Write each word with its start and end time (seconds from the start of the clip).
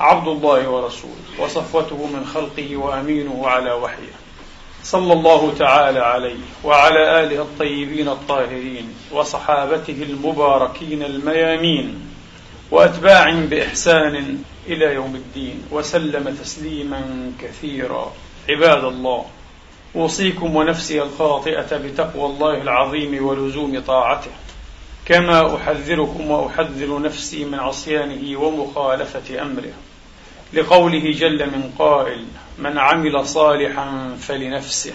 عبد 0.00 0.28
الله 0.28 0.68
ورسوله 0.68 1.14
وصفوته 1.38 2.06
من 2.06 2.26
خلقه 2.26 2.76
وأمينه 2.76 3.48
على 3.48 3.72
وحيه. 3.72 4.12
صلى 4.82 5.12
الله 5.12 5.54
تعالى 5.58 5.98
عليه 5.98 6.40
وعلى 6.64 7.24
آله 7.24 7.42
الطيبين 7.42 8.08
الطاهرين 8.08 8.94
وصحابته 9.12 10.02
المباركين 10.02 11.02
الميامين 11.02 12.00
واتباعهم 12.70 13.46
بإحسان 13.46 14.38
إلى 14.66 14.94
يوم 14.94 15.14
الدين 15.14 15.62
وسلم 15.70 16.36
تسليما 16.42 17.32
كثيرا. 17.42 18.12
عباد 18.48 18.84
الله 18.84 19.24
أوصيكم 19.96 20.56
ونفسي 20.56 21.02
الخاطئة 21.02 21.76
بتقوى 21.76 22.26
الله 22.26 22.62
العظيم 22.62 23.26
ولزوم 23.26 23.80
طاعته. 23.80 24.30
كما 25.06 25.56
أحذركم 25.56 26.30
وأحذر 26.30 27.02
نفسي 27.02 27.44
من 27.44 27.60
عصيانه 27.60 28.40
ومخالفة 28.40 29.42
أمره. 29.42 29.72
لقوله 30.54 31.10
جل 31.10 31.46
من 31.46 31.72
قائل 31.78 32.24
من 32.58 32.78
عمل 32.78 33.26
صالحا 33.26 34.16
فلنفسه 34.20 34.92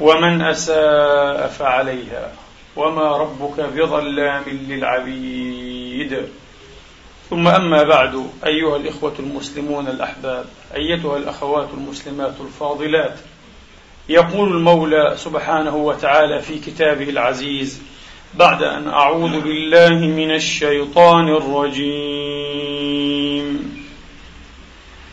ومن 0.00 0.42
أساء 0.42 1.48
فعليها 1.58 2.32
وما 2.76 3.16
ربك 3.16 3.60
بظلام 3.60 4.42
للعبيد. 4.68 6.22
ثم 7.30 7.48
أما 7.48 7.82
بعد 7.82 8.26
أيها 8.46 8.76
الإخوة 8.76 9.14
المسلمون 9.18 9.88
الأحباب 9.88 10.44
أيتها 10.74 11.16
الأخوات 11.16 11.68
المسلمات 11.74 12.34
الفاضلات 12.40 13.18
يقول 14.08 14.48
المولى 14.48 15.14
سبحانه 15.16 15.76
وتعالى 15.76 16.42
في 16.42 16.58
كتابه 16.58 17.08
العزيز 17.08 17.82
بعد 18.34 18.62
أن 18.62 18.88
أعوذ 18.88 19.40
بالله 19.40 20.06
من 20.06 20.30
الشيطان 20.34 21.28
الرجيم. 21.28 22.58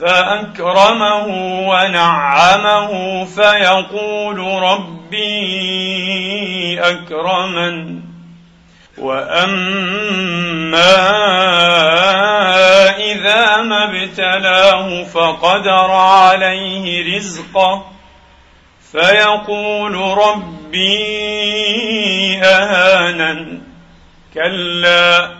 فأكرمه 0.00 1.26
ونعمه 1.68 3.24
فيقول 3.24 4.38
ربي 4.62 5.20
أكرمن. 6.80 8.00
وأما 8.98 9.60
إذا 12.98 13.56
ما 13.62 13.84
ابتلاه 13.84 15.04
فقدر 15.04 15.90
عليه 15.90 17.16
رزقه 17.16 17.90
فيقول 18.92 19.94
ربي 20.18 21.20
أهانن. 22.42 23.60
كلا 24.34 25.39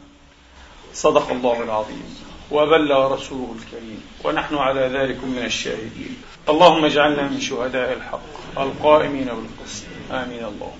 صدق 1.01 1.31
الله 1.31 1.63
العظيم. 1.63 2.03
وبلغ 2.51 3.13
رسوله 3.13 3.55
الكريم. 3.59 4.03
ونحن 4.23 4.55
على 4.55 4.81
ذلك 4.81 5.23
من 5.23 5.41
الشاهدين. 5.45 6.15
اللهم 6.49 6.85
اجعلنا 6.85 7.23
من 7.23 7.39
شهداء 7.39 7.93
الحق 7.93 8.57
القائمين 8.57 9.25
بالقسط. 9.25 9.83
آمين. 10.11 10.43
اللهم 10.43 10.79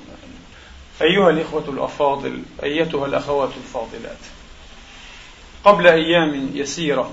أيها 1.01 1.29
الإخوة 1.29 1.63
الأفاضل 1.67 2.43
أيتها 2.63 3.05
الأخوات 3.05 3.49
الفاضلات. 3.57 4.17
قبل 5.63 5.87
أيام 5.87 6.51
يسيرة 6.53 7.11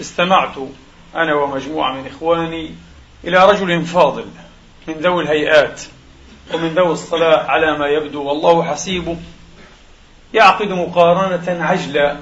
استمعت 0.00 0.56
أنا 1.14 1.34
ومجموعة 1.34 1.92
من 1.92 2.06
إخواني 2.06 2.74
إلى 3.24 3.50
رجل 3.50 3.84
فاضل 3.84 4.26
من 4.88 4.94
ذوي 4.94 5.22
الهيئات 5.22 5.82
ومن 6.54 6.68
ذوي 6.68 6.92
الصلاح 6.92 7.50
على 7.50 7.78
ما 7.78 7.86
يبدو 7.86 8.22
والله 8.22 8.64
حسيبه. 8.64 9.16
يعقد 10.34 10.68
مقارنة 10.68 11.64
عجلة 11.64 12.16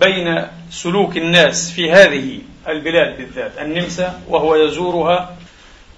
بين 0.00 0.46
سلوك 0.70 1.16
الناس 1.16 1.70
في 1.70 1.92
هذه 1.92 2.38
البلاد 2.68 3.16
بالذات. 3.16 3.52
النمسا 3.58 4.20
وهو 4.28 4.54
يزورها 4.54 5.36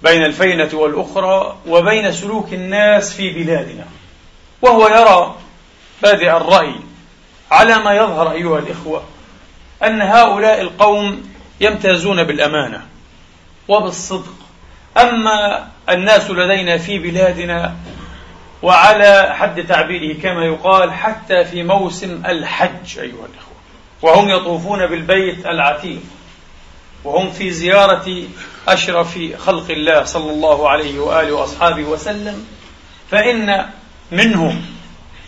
بين 0.01 0.25
الفينة 0.25 0.69
والأخرى 0.73 1.57
وبين 1.67 2.11
سلوك 2.11 2.53
الناس 2.53 3.13
في 3.13 3.29
بلادنا. 3.29 3.85
وهو 4.61 4.87
يرى 4.87 5.35
بادئ 6.03 6.37
الرأي 6.37 6.75
على 7.51 7.77
ما 7.77 7.93
يظهر 7.93 8.31
أيها 8.31 8.59
الإخوة 8.59 9.03
أن 9.83 10.01
هؤلاء 10.01 10.61
القوم 10.61 11.33
يمتازون 11.61 12.23
بالأمانة 12.23 12.81
وبالصدق. 13.67 14.35
أما 14.97 15.67
الناس 15.89 16.31
لدينا 16.31 16.77
في 16.77 16.99
بلادنا 16.99 17.75
وعلى 18.61 19.35
حد 19.35 19.63
تعبيره 19.67 20.21
كما 20.21 20.45
يقال 20.45 20.93
حتى 20.93 21.45
في 21.45 21.63
موسم 21.63 22.25
الحج 22.25 22.99
أيها 22.99 23.05
الإخوة. 23.05 23.55
وهم 24.01 24.29
يطوفون 24.29 24.87
بالبيت 24.87 25.45
العتيق. 25.45 26.01
وهم 27.03 27.31
في 27.31 27.51
زيارة 27.51 28.23
أشرف 28.67 29.19
خلق 29.37 29.71
الله 29.71 30.03
صلى 30.03 30.31
الله 30.31 30.69
عليه 30.69 30.99
وآله 30.99 31.33
وأصحابه 31.33 31.83
وسلم. 31.83 32.45
فإن 33.11 33.65
منهم 34.11 34.65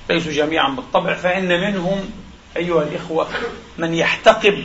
ليسوا 0.09 0.31
جميعا 0.31 0.69
بالطبع 0.69 1.13
فإن 1.13 1.61
منهم 1.61 2.11
أيها 2.57 2.83
الإخوة 2.83 3.27
من 3.77 3.93
يحتقب 3.93 4.63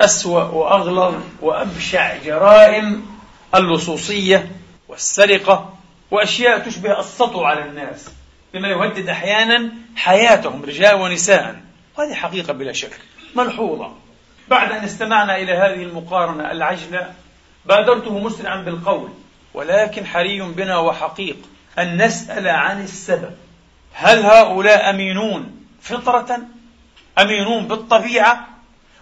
أسوأ 0.00 0.42
وأغلظ 0.42 1.14
وأبشع 1.42 2.16
جرائم 2.24 3.06
اللصوصية 3.54 4.50
والسرقة 4.88 5.75
وأشياء 6.10 6.58
تشبه 6.58 7.00
السطو 7.00 7.44
على 7.44 7.64
الناس 7.64 8.10
بما 8.54 8.68
يهدد 8.68 9.08
أحيانا 9.08 9.70
حياتهم 9.96 10.62
رجال 10.62 10.94
ونساء. 10.94 11.60
وهذه 11.98 12.14
حقيقة 12.14 12.52
بلا 12.52 12.72
شك 12.72 13.00
ملحوظة. 13.36 13.92
بعد 14.48 14.72
أن 14.72 14.84
استمعنا 14.84 15.36
إلى 15.36 15.52
هذه 15.52 15.82
المقارنة 15.82 16.50
العجلة 16.50 17.12
بادرته 17.66 18.18
مسرعا 18.18 18.56
بالقول 18.56 19.10
ولكن 19.54 20.06
حري 20.06 20.40
بنا 20.40 20.78
وحقيق 20.78 21.36
أن 21.78 22.02
نسأل 22.04 22.48
عن 22.48 22.82
السبب. 22.82 23.34
هل 23.92 24.18
هؤلاء 24.18 24.90
أمينون 24.90 25.66
فطرة؟ 25.80 26.38
أمينون 27.18 27.68
بالطبيعة؟ 27.68 28.48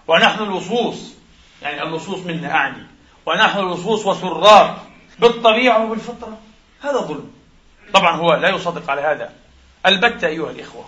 ونحن 0.08 0.42
اللصوص 0.42 1.14
يعني 1.62 1.82
اللصوص 1.82 2.18
منا 2.18 2.50
أعني 2.50 2.82
ونحن 3.26 3.58
اللصوص 3.58 4.06
وسرار 4.06 4.78
بالطبيعة 5.18 5.84
وبالفطرة؟ 5.84 6.38
هذا 6.84 6.98
ظلم. 6.98 7.30
طبعا 7.94 8.16
هو 8.16 8.34
لا 8.34 8.48
يصدق 8.48 8.90
على 8.90 9.00
هذا. 9.00 9.32
البتة 9.86 10.26
أيها 10.26 10.50
الإخوة 10.50 10.84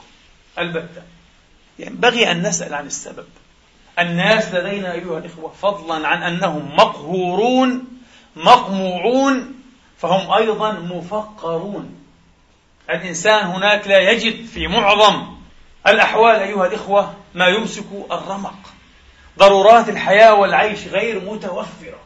البتة. 0.59 1.03
ينبغي 1.79 2.21
يعني 2.21 2.41
أن 2.41 2.49
نسأل 2.49 2.75
عن 2.75 2.87
السبب. 2.87 3.27
الناس 3.99 4.55
لدينا 4.55 4.93
أيها 4.93 5.19
الإخوة 5.19 5.53
فضلا 5.63 6.09
عن 6.09 6.23
أنهم 6.23 6.77
مقهورون 6.77 7.85
مقموعون 8.37 9.55
فهم 9.99 10.33
أيضا 10.33 10.73
مفقرون. 10.73 11.97
الإنسان 12.91 13.47
هناك 13.47 13.89
لا 13.89 14.11
يجد 14.11 14.47
في 14.47 14.69
معظم 14.69 15.37
الأحوال 15.87 16.37
أيها 16.37 16.67
الإخوة 16.67 17.15
ما 17.35 17.47
يمسك 17.47 17.87
الرمق. 18.13 18.59
ضرورات 19.39 19.89
الحياة 19.89 20.35
والعيش 20.35 20.87
غير 20.89 21.21
متوفرة. 21.21 21.99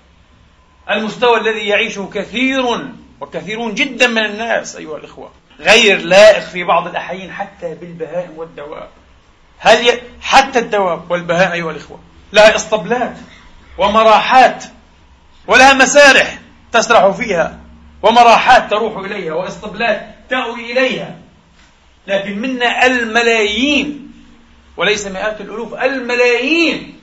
المستوى 0.90 1.40
الذي 1.40 1.66
يعيشه 1.68 2.10
كثير 2.14 2.90
وكثيرون 3.20 3.74
جدا 3.74 4.06
من 4.06 4.24
الناس 4.24 4.76
أيها 4.76 4.96
الإخوة 4.96 5.30
غير 5.60 5.98
لائق 5.98 6.40
في 6.40 6.64
بعض 6.64 6.86
الأحيان 6.86 7.32
حتى 7.32 7.74
بالبهائم 7.74 8.30
والدواب 8.38 8.88
هل 9.58 9.88
ي... 9.88 10.00
حتى 10.22 10.58
الدواب 10.58 11.10
والبهائم 11.10 11.52
أيها 11.52 11.70
الإخوة 11.70 12.00
لها 12.32 12.56
إسطبلات 12.56 13.16
ومراحات 13.78 14.64
ولها 15.46 15.72
مسارح 15.72 16.38
تسرح 16.72 17.10
فيها 17.10 17.58
ومراحات 18.02 18.70
تروح 18.70 19.04
إليها 19.04 19.32
وإسطبلات 19.34 20.14
تأوي 20.30 20.72
إليها. 20.72 21.16
لكن 22.06 22.38
منا 22.38 22.86
الملايين 22.86 24.12
وليس 24.76 25.06
مئات 25.06 25.40
الألوف 25.40 25.74
الملايين 25.74 27.00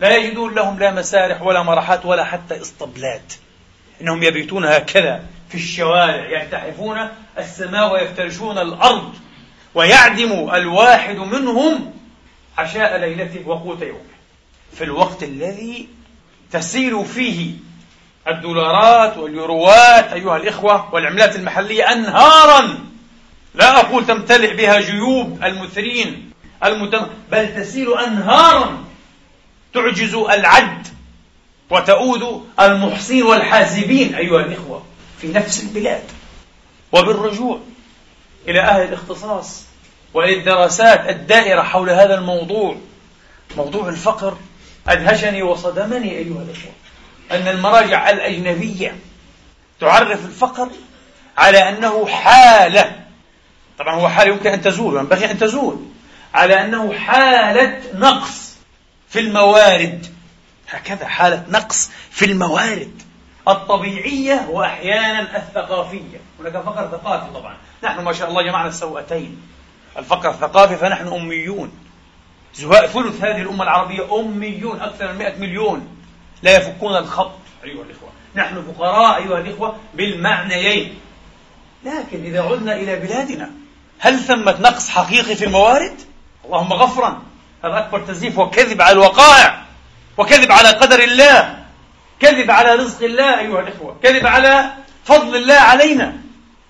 لا 0.00 0.16
يجدون 0.16 0.54
لهم 0.54 0.78
لا 0.78 0.90
مسارح 0.90 1.42
ولا 1.42 1.62
مراحات 1.62 2.06
ولا 2.06 2.24
حتى 2.24 2.60
إسطبلات 2.60 3.32
إنهم 4.00 4.22
يبيتون 4.22 4.64
هكذا. 4.64 5.24
في 5.48 5.54
الشوارع 5.54 6.40
يلتحفون 6.40 7.08
السماء 7.38 7.92
ويفترشون 7.92 8.58
الأرض 8.58 9.14
ويعدم 9.74 10.50
الواحد 10.54 11.16
منهم 11.16 11.92
عشاء 12.58 12.96
ليلته 12.96 13.48
وقوت 13.48 13.82
يومه. 13.82 14.00
في 14.72 14.84
الوقت 14.84 15.22
الذي 15.22 15.88
تسيل 16.52 17.04
فيه 17.04 17.50
الدولارات 18.28 19.16
واليوروات 19.16 20.12
أيها 20.12 20.36
الإخوة 20.36 20.94
والعملات 20.94 21.36
المحلية 21.36 21.92
أنهارا. 21.92 22.78
لا 23.54 23.80
أقول 23.80 24.06
تمتلئ 24.06 24.56
بها 24.56 24.80
جيوب 24.80 25.44
المثرين 25.44 26.30
المتم... 26.64 27.06
بل 27.32 27.54
تسيل 27.54 27.98
أنهارا. 27.98 28.84
تعجز 29.74 30.14
العد 30.14 30.86
وتؤود 31.70 32.46
المحصين 32.60 33.22
والحاسبين 33.22 34.14
أيها 34.14 34.40
الإخوة. 34.40 34.82
في 35.20 35.28
نفس 35.28 35.62
البلاد. 35.62 36.02
وبالرجوع 36.92 37.60
إلى 38.48 38.60
أهل 38.60 38.82
الاختصاص 38.82 39.62
وللدراسات 40.14 41.08
الدائرة 41.08 41.62
حول 41.62 41.90
هذا 41.90 42.14
الموضوع. 42.14 42.76
موضوع 43.56 43.88
الفقر 43.88 44.36
أدهشني 44.88 45.42
وصدمني 45.42 46.10
أيها 46.10 46.42
الأخوة 46.42 46.72
أن 47.30 47.48
المراجع 47.48 48.10
الأجنبية 48.10 48.96
تعرف 49.80 50.24
الفقر 50.24 50.68
على 51.38 51.68
أنه 51.68 52.06
حالة. 52.06 53.04
طبعا 53.78 53.94
هو 53.94 54.08
حالة 54.08 54.32
يمكن 54.32 54.50
أن 54.50 54.62
تزول 54.62 54.94
وينبغي 54.94 55.30
أن 55.30 55.38
تزول. 55.38 55.80
على 56.34 56.64
أنه 56.64 56.92
حالة 56.92 57.82
نقص 57.94 58.56
في 59.08 59.20
الموارد. 59.20 60.06
هكذا 60.70 61.06
حالة 61.06 61.44
نقص 61.48 61.90
في 62.10 62.24
الموارد. 62.24 63.02
الطبيعية 63.48 64.46
وأحيانا 64.50 65.36
الثقافية. 65.36 66.20
هناك 66.40 66.52
فقر 66.52 66.88
ثقافي 66.88 67.26
طبعا. 67.34 67.56
نحن 67.84 68.04
ما 68.04 68.12
شاء 68.12 68.28
الله 68.28 68.42
جمعنا 68.42 68.68
السوأتين 68.68 69.42
الفقر 69.98 70.30
الثقافي 70.30 70.76
فنحن 70.76 71.08
أميون. 71.08 71.72
ثلث 72.92 73.24
هذه 73.24 73.42
الأمة 73.42 73.64
العربية 73.64 74.20
أميون 74.20 74.80
أكثر 74.80 75.12
من 75.12 75.18
100 75.18 75.38
مليون. 75.38 75.88
لا 76.42 76.56
يفكون 76.56 76.96
الخط 76.96 77.32
أيها 77.64 77.82
الإخوة. 77.82 78.08
نحن 78.34 78.62
فقراء 78.62 79.16
أيها 79.16 79.38
الإخوة 79.38 79.76
بالمعنيين. 79.94 80.98
لكن 81.84 82.24
إذا 82.24 82.42
عدنا 82.42 82.76
إلى 82.76 82.96
بلادنا 82.96 83.50
هل 83.98 84.18
ثمة 84.18 84.60
نقص 84.60 84.88
حقيقي 84.88 85.34
في 85.34 85.44
الموارد؟ 85.44 86.00
اللهم 86.44 86.72
غفرا. 86.72 87.22
هذا 87.64 87.78
أكبر 87.78 88.00
تزييف. 88.00 88.38
وكذب 88.38 88.82
على 88.82 88.92
الوقائع. 88.92 89.62
وكذب 90.16 90.52
على 90.52 90.68
قدر 90.68 91.02
الله. 91.02 91.65
كذب 92.20 92.50
على 92.50 92.74
رزق 92.74 93.04
الله 93.04 93.40
أيها 93.40 93.60
الإخوة. 93.60 93.96
كذب 94.02 94.26
على 94.26 94.72
فضل 95.04 95.36
الله 95.36 95.54
علينا. 95.54 96.16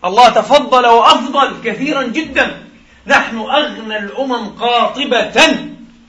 الله 0.04 0.28
تفضل 0.28 0.87
وأفضل 0.87 1.62
كثيرا 1.64 2.02
جدا. 2.02 2.62
نحن 3.06 3.38
أغنى 3.38 3.98
الأمم 3.98 4.48
قاطبة 4.48 5.58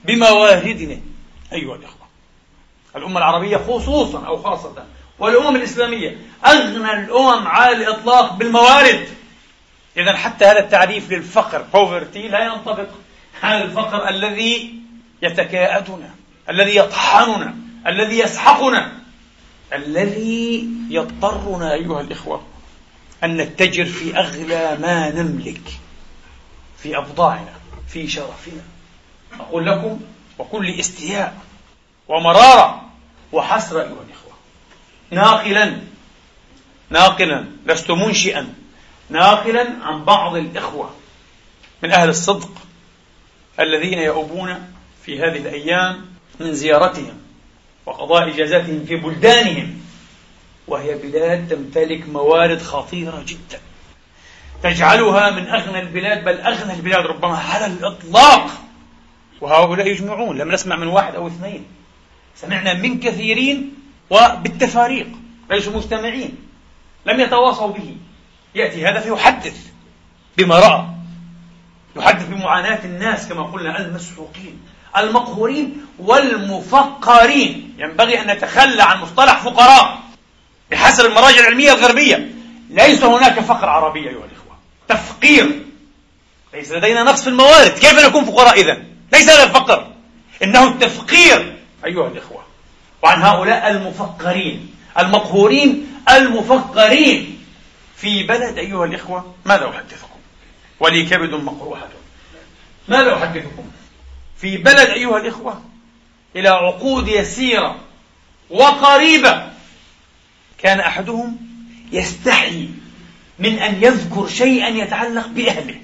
بمواردنا 0.04 1.00
أيها 1.52 1.74
الإخوة. 1.74 2.08
الأمة 2.96 3.18
العربية 3.18 3.56
خصوصا 3.56 4.26
أو 4.26 4.42
خاصة 4.42 4.84
والأمم 5.18 5.56
الإسلامية 5.56 6.18
أغنى 6.46 6.92
الأمم 6.92 7.46
على 7.46 7.76
الإطلاق 7.76 8.32
بالموارد. 8.32 9.08
إذا 9.96 10.16
حتى 10.16 10.44
هذا 10.44 10.58
التعريف 10.58 11.10
للفقر 11.10 11.64
poverty 11.72 12.16
لا 12.16 12.44
ينطبق 12.44 12.88
على 13.42 13.64
الفقر 13.64 14.08
الذي 14.08 14.74
يتكاءدنا 15.22 16.10
الذي 16.50 16.76
يطحننا 16.76 17.54
الذي 17.86 18.18
يسحقنا. 18.18 18.92
الذي 19.72 20.68
يضطرنا 20.90 21.72
أيها 21.72 22.00
الإخوة 22.00 22.42
أن 23.24 23.36
نتجر 23.36 23.84
في 23.84 24.18
أغلى 24.18 24.78
ما 24.80 25.10
نملك 25.10 25.60
في 26.78 26.98
أبضاعنا 26.98 27.52
في 27.88 28.08
شرفنا. 28.08 28.62
أقول 29.40 29.66
لكم 29.66 30.00
وكل 30.38 30.70
استياء 30.70 31.38
ومرارة 32.08 32.82
وحسرة 33.32 33.80
أيها 33.80 34.02
الإخوة. 34.08 34.32
ناقلا 35.10 35.78
ناقلا 36.90 37.44
لست 37.66 37.90
منشئا 37.90 38.54
ناقلا 39.10 39.66
عن 39.82 40.04
بعض 40.04 40.36
الإخوة 40.36 40.90
من 41.82 41.92
أهل 41.92 42.08
الصدق 42.08 42.50
الذين 43.60 43.98
يؤبون 43.98 44.72
في 45.04 45.18
هذه 45.18 45.36
الأيام 45.36 46.06
من 46.40 46.54
زيارتهم. 46.54 47.18
وقضاء 47.88 48.28
إجازاتهم 48.28 48.84
في 48.84 48.96
بلدانهم. 48.96 49.80
وهي 50.66 50.94
بلاد 50.94 51.48
تمتلك 51.48 52.08
موارد 52.08 52.62
خطيرة 52.62 53.24
جدا. 53.26 53.60
تجعلها 54.62 55.30
من 55.30 55.48
أغنى 55.48 55.80
البلاد 55.80 56.24
بل 56.24 56.40
أغنى 56.40 56.72
البلاد 56.72 57.06
ربما 57.06 57.38
على 57.38 57.66
الإطلاق. 57.66 58.50
وهؤلاء 59.40 59.86
يجمعون 59.86 60.38
لم 60.38 60.52
نسمع 60.52 60.76
من 60.76 60.86
واحد 60.86 61.14
أو 61.14 61.26
اثنين. 61.26 61.64
سمعنا 62.36 62.74
من 62.74 63.00
كثيرين 63.00 63.74
وبالتفاريق 64.10 65.08
ليسوا 65.50 65.76
مجتمعين 65.76 66.36
لم 67.06 67.20
يتواصوا 67.20 67.72
به. 67.72 67.96
يأتي 68.54 68.86
هذا 68.86 69.00
فيحدث 69.00 69.66
بما 70.38 70.58
رأى 70.58 70.86
يحدث 71.96 72.28
بمعاناة 72.28 72.84
الناس 72.84 73.28
كما 73.28 73.42
قلنا 73.42 73.80
المسحوقين. 73.80 74.60
المقهورين 74.96 75.86
والمفقرين. 75.98 77.74
ينبغي 77.78 78.20
أن 78.20 78.26
نتخلى 78.30 78.82
عن 78.82 79.00
مصطلح 79.00 79.42
فقراء 79.42 79.98
بحسب 80.70 81.04
المراجع 81.04 81.40
العلمية 81.40 81.72
الغربية. 81.72 82.30
ليس 82.70 83.02
هناك 83.02 83.40
فقر 83.40 83.68
عربي 83.68 84.00
أيها 84.00 84.10
الإخوة. 84.10 84.58
تفقير. 84.88 85.62
ليس 86.54 86.72
لدينا 86.72 87.02
نقص 87.02 87.22
في 87.22 87.28
الموارد. 87.28 87.70
كيف 87.70 88.06
نكون 88.06 88.24
فقراء 88.24 88.60
إذا 88.60 88.82
ليس 89.12 89.28
هذا 89.28 89.44
الفقر. 89.44 89.92
إنه 90.42 90.68
التفقير 90.68 91.58
أيها 91.84 92.08
الإخوة. 92.08 92.44
وعن 93.02 93.22
هؤلاء 93.22 93.70
المفقرين. 93.70 94.74
المقهورين 94.98 95.94
المفقرين. 96.10 97.38
في 97.96 98.22
بلد 98.22 98.58
أيها 98.58 98.84
الإخوة 98.84 99.34
ماذا 99.44 99.68
أحدثكم؟ 99.68 100.18
ولي 100.80 101.04
كبد 101.04 101.34
مقروحة 101.34 101.88
ماذا 102.88 103.14
أحدثكم؟ 103.14 103.70
في 104.40 104.56
بلد 104.56 104.88
أيها 104.88 105.18
الإخوة 105.18 105.62
إلى 106.36 106.48
عقود 106.48 107.08
يسيرة 107.08 107.76
وقريبة 108.50 109.48
كان 110.58 110.80
أحدهم 110.80 111.36
يستحي 111.92 112.68
من 113.38 113.58
أن 113.58 113.82
يذكر 113.82 114.28
شيئا 114.28 114.68
يتعلق 114.68 115.26
بأهله 115.26 115.80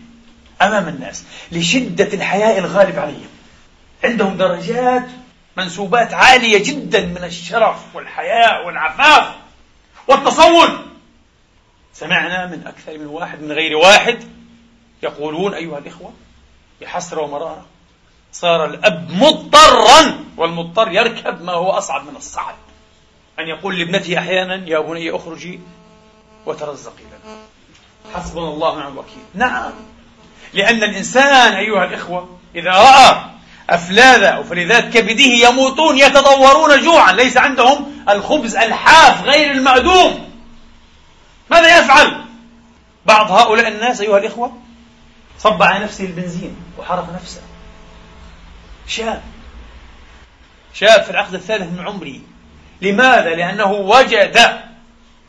أمام 0.62 0.88
الناس 0.88 1.24
لشدة 1.52 2.14
الحياء 2.14 2.58
الغالب 2.58 2.98
عليهم. 2.98 3.28
عندهم 4.04 4.36
درجات 4.36 5.06
منسوبات 5.56 6.14
عالية 6.14 6.64
جدا 6.64 7.06
من 7.06 7.24
الشرف 7.24 7.96
والحياء 7.96 8.66
والعفاف 8.66 9.34
والتصور. 10.08 10.84
سمعنا 11.94 12.46
من 12.46 12.66
أكثر 12.66 12.98
من 12.98 13.06
واحد 13.06 13.42
من 13.42 13.52
غير 13.52 13.76
واحد 13.76 14.18
يقولون 15.02 15.54
أيها 15.54 15.78
الإخوة 15.78 16.12
بحسرة 16.80 17.22
ومرارة 17.22 17.66
صار 18.34 18.64
الأب 18.64 19.10
مضطرا 19.10 20.24
والمضطر 20.36 20.92
يركب 20.92 21.42
ما 21.42 21.52
هو 21.52 21.70
أصعب 21.70 22.04
من 22.04 22.16
الصعب. 22.16 22.54
أن 23.38 23.48
يقول 23.48 23.78
لابنته 23.78 24.18
أحيانا 24.18 24.68
يا 24.68 24.78
بني 24.78 25.16
أخرجي 25.16 25.60
وترزقي 26.46 27.02
لنا. 27.02 27.36
حسبنا 28.14 28.48
الله 28.48 28.70
ونعم 28.70 28.92
الوكيل. 28.92 29.22
نعم. 29.34 29.72
لأن 30.52 30.82
الإنسان 30.82 31.52
أيها 31.52 31.84
الإخوة 31.84 32.38
إذا 32.54 32.70
رأى 32.70 33.24
أفلاذ 33.70 34.22
أو 34.22 34.44
فلذات 34.44 34.84
كبده 34.84 35.48
يموتون 35.48 35.98
يتضورون 35.98 36.82
جوعا. 36.82 37.12
ليس 37.12 37.36
عندهم 37.36 38.04
الخبز 38.08 38.56
الحاف 38.56 39.24
غير 39.24 39.50
المأدوم 39.50 40.30
ماذا 41.50 41.78
يفعل؟ 41.78 42.24
بعض 43.06 43.30
هؤلاء 43.30 43.68
الناس 43.68 44.00
أيها 44.00 44.18
الإخوة؟ 44.18 44.56
صب 45.38 45.62
على 45.62 45.84
نفسه 45.84 46.04
البنزين 46.04 46.56
وحرق 46.78 47.14
نفسه. 47.14 47.40
شاب. 48.86 49.22
شاب 50.74 51.02
في 51.02 51.10
العقد 51.10 51.34
الثالث 51.34 51.78
من 51.78 51.86
عمره 51.86 52.14
لماذا؟ 52.82 53.34
لأنه 53.34 53.72
وجد 53.72 54.60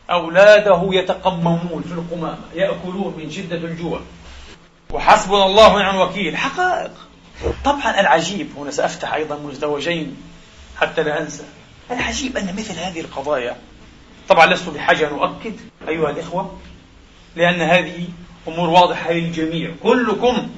أولاده 0.10 0.90
يتقممون 0.92 1.84
في 1.88 1.94
القمامة 1.94 2.46
يأكلون 2.56 3.16
من 3.18 3.32
شدة 3.32 3.56
الجوع. 3.56 4.02
وحسبنا 4.92 5.46
الله 5.46 5.76
ونعم 5.76 5.96
الوكيل. 5.96 6.38
حقائق. 6.38 6.92
طبعا 7.66 8.00
العجيب 8.00 8.50
هنا 8.58 8.72
سأفتح 8.72 9.14
أيضا 9.14 9.36
مزدوجين 9.36 10.18
حتى 10.78 11.04
لا 11.04 11.22
أنسى. 11.22 11.44
العجيب 11.92 12.38
أن 12.38 12.56
مثل 12.58 12.80
هذه 12.80 13.00
القضايا. 13.00 13.56
طبعا 14.30 14.46
لست 14.46 14.70
بحاجة 14.70 15.08
أن 15.08 15.14
أؤكد 15.14 15.54
أيها 15.88 16.10
الإخوة 16.10 16.58
لأن 17.36 17.62
هذه 17.62 18.08
أمور 18.48 18.70
واضحة 18.70 19.12
للجميع. 19.12 19.72
كلكم 19.84 20.50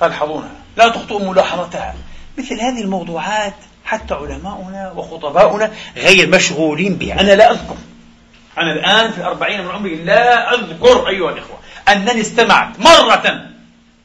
تلحظونها. 0.00 0.54
لا 0.76 0.88
تخطئوا 0.88 1.30
ملاحظتها. 1.30 1.94
مثل 2.38 2.60
هذه 2.60 2.80
الموضوعات 2.80 3.54
حتى 3.84 4.14
علماؤنا 4.14 4.92
وخطباؤنا 4.92 5.72
غير 5.96 6.28
مشغولين 6.28 6.94
بها. 6.94 7.20
أنا 7.20 7.32
لا 7.32 7.50
أذكر. 7.50 7.76
أنا 8.58 8.72
الآن 8.72 9.12
في 9.12 9.18
الأربعين 9.18 9.64
من 9.64 9.70
عمري 9.70 9.94
لا 9.94 10.54
أذكر 10.54 11.08
أيها 11.08 11.30
الإخوة 11.30 11.58
أنني 11.88 12.20
استمعت 12.20 12.80
مرة 12.80 13.50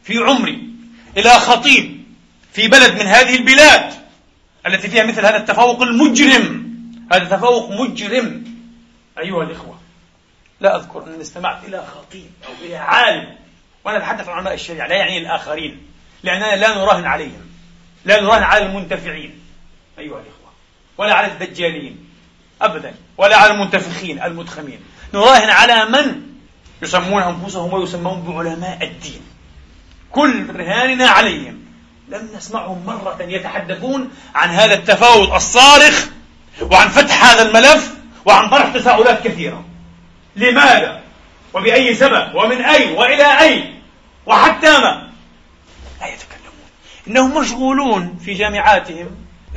في 0.03 0.17
عمري 0.17 0.69
إلى 1.17 1.29
خطيب 1.29 2.03
في 2.53 2.67
بلد 2.67 2.93
من 2.93 3.07
هذه 3.07 3.36
البلاد 3.36 3.93
التي 4.67 4.88
فيها 4.89 5.03
مثل 5.03 5.25
هذا 5.25 5.38
التفوق 5.38 5.81
المجرم. 5.81 6.69
هذا 7.12 7.25
تفوق 7.25 7.71
مجرم. 7.71 8.43
أيها 9.19 9.43
الإخوة 9.43 9.79
لا 10.62 10.75
أذكر 10.75 11.03
أنني 11.07 11.21
استمعت 11.21 11.65
إلى 11.67 11.83
خطيب 11.95 12.31
أو 12.48 12.65
إلى 12.65 12.75
عالم 12.75 13.36
وأنا 13.86 13.98
أتحدث 13.98 14.29
عن 14.29 14.38
علماء 14.38 14.53
الشريعة 14.53 14.88
لا 14.88 14.95
يعني 14.95 15.17
الآخرين 15.17 15.81
لأننا 16.24 16.55
لا 16.55 16.77
نراهن 16.77 17.05
عليهم. 17.05 17.49
لا 18.06 18.22
نراهن 18.22 18.44
على 18.44 18.65
المنتفعين. 18.65 19.39
أيها 20.00 20.06
الإخوة 20.06 20.51
ولا 20.98 21.13
على 21.13 21.27
الدجالين. 21.27 22.10
أبدا. 22.62 22.94
ولا 23.18 23.38
على 23.38 23.53
المنتفخين 23.53 24.22
المدخمين 24.22 24.79
نراهن 25.13 25.50
على 25.50 25.86
من 25.86 26.22
يسمون 26.82 27.22
أنفسهم 27.22 27.74
ويسمون 27.74 28.22
بعلماء 28.22 28.84
الدين. 28.84 29.22
كل 30.12 30.56
رهاننا 30.56 31.08
عليهم. 31.10 31.65
لم 32.10 32.29
نسمعهم 32.36 32.86
مرة 32.86 33.18
يتحدثون 33.22 34.12
عن 34.36 34.50
هذا 34.50 34.74
التفاوت 34.74 35.29
الصارخ 35.32 36.06
وعن 36.62 36.89
فتح 36.89 37.25
هذا 37.25 37.41
الملف 37.41 37.94
وعن 38.25 38.50
طرح 38.50 38.74
تساؤلات 38.74 39.27
كثيرة. 39.27 39.65
لماذا؟ 40.36 41.01
وبأي 41.53 41.96
سبب؟ 41.96 42.36
ومن 42.36 42.62
أين 42.62 42.98
وإلى 42.98 43.39
أين 43.39 43.82
وحتى 44.25 44.77
ما؟ 44.77 45.09
إنهم 47.10 47.42
مشغولون 47.42 48.20
في 48.25 48.34
جامعاتهم 48.34 49.08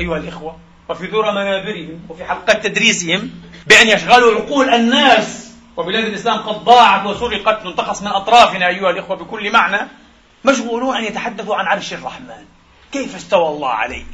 أيها 0.00 0.16
الإخوة 0.16 0.56
وفي 0.88 1.06
ذرى 1.06 1.32
منابرهم 1.32 2.00
وفي 2.08 2.24
حلقات 2.24 2.66
تدريسهم 2.66 3.30
بأن 3.66 3.88
يشغلوا 3.88 4.34
عقول 4.34 4.68
الناس. 4.68 5.52
وبلاد 5.76 6.04
الإسلام 6.04 6.38
قد 6.38 6.64
ضاعت 6.64 7.06
وسرقت 7.06 7.62
تنتقص 7.62 8.02
من 8.02 8.08
أطرافنا 8.08 8.68
أيها 8.68 8.90
الإخوة 8.90 9.16
بكل 9.16 9.52
معنى. 9.52 9.88
مشغولون 10.44 10.96
أن 10.96 11.04
يتحدثوا 11.04 11.56
عن 11.56 11.66
عرش 11.66 11.92
الرحمن. 11.92 12.44
كيف 12.92 13.16
استوى 13.16 13.48
الله 13.48 13.68
عليه؟ 13.68 14.04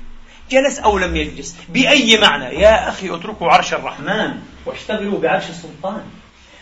جلس 0.51 0.79
أو 0.79 0.99
لم 0.99 1.17
يجلس؟ 1.17 1.57
بأي 1.69 2.19
معنى؟ 2.19 2.45
يا 2.45 2.89
أخي 2.89 3.15
اتركوا 3.15 3.49
عرش 3.49 3.75
الرحمن 3.75 4.35
واشتغلوا 4.67 5.21
بعرش 5.21 5.45
السلطان. 5.51 6.03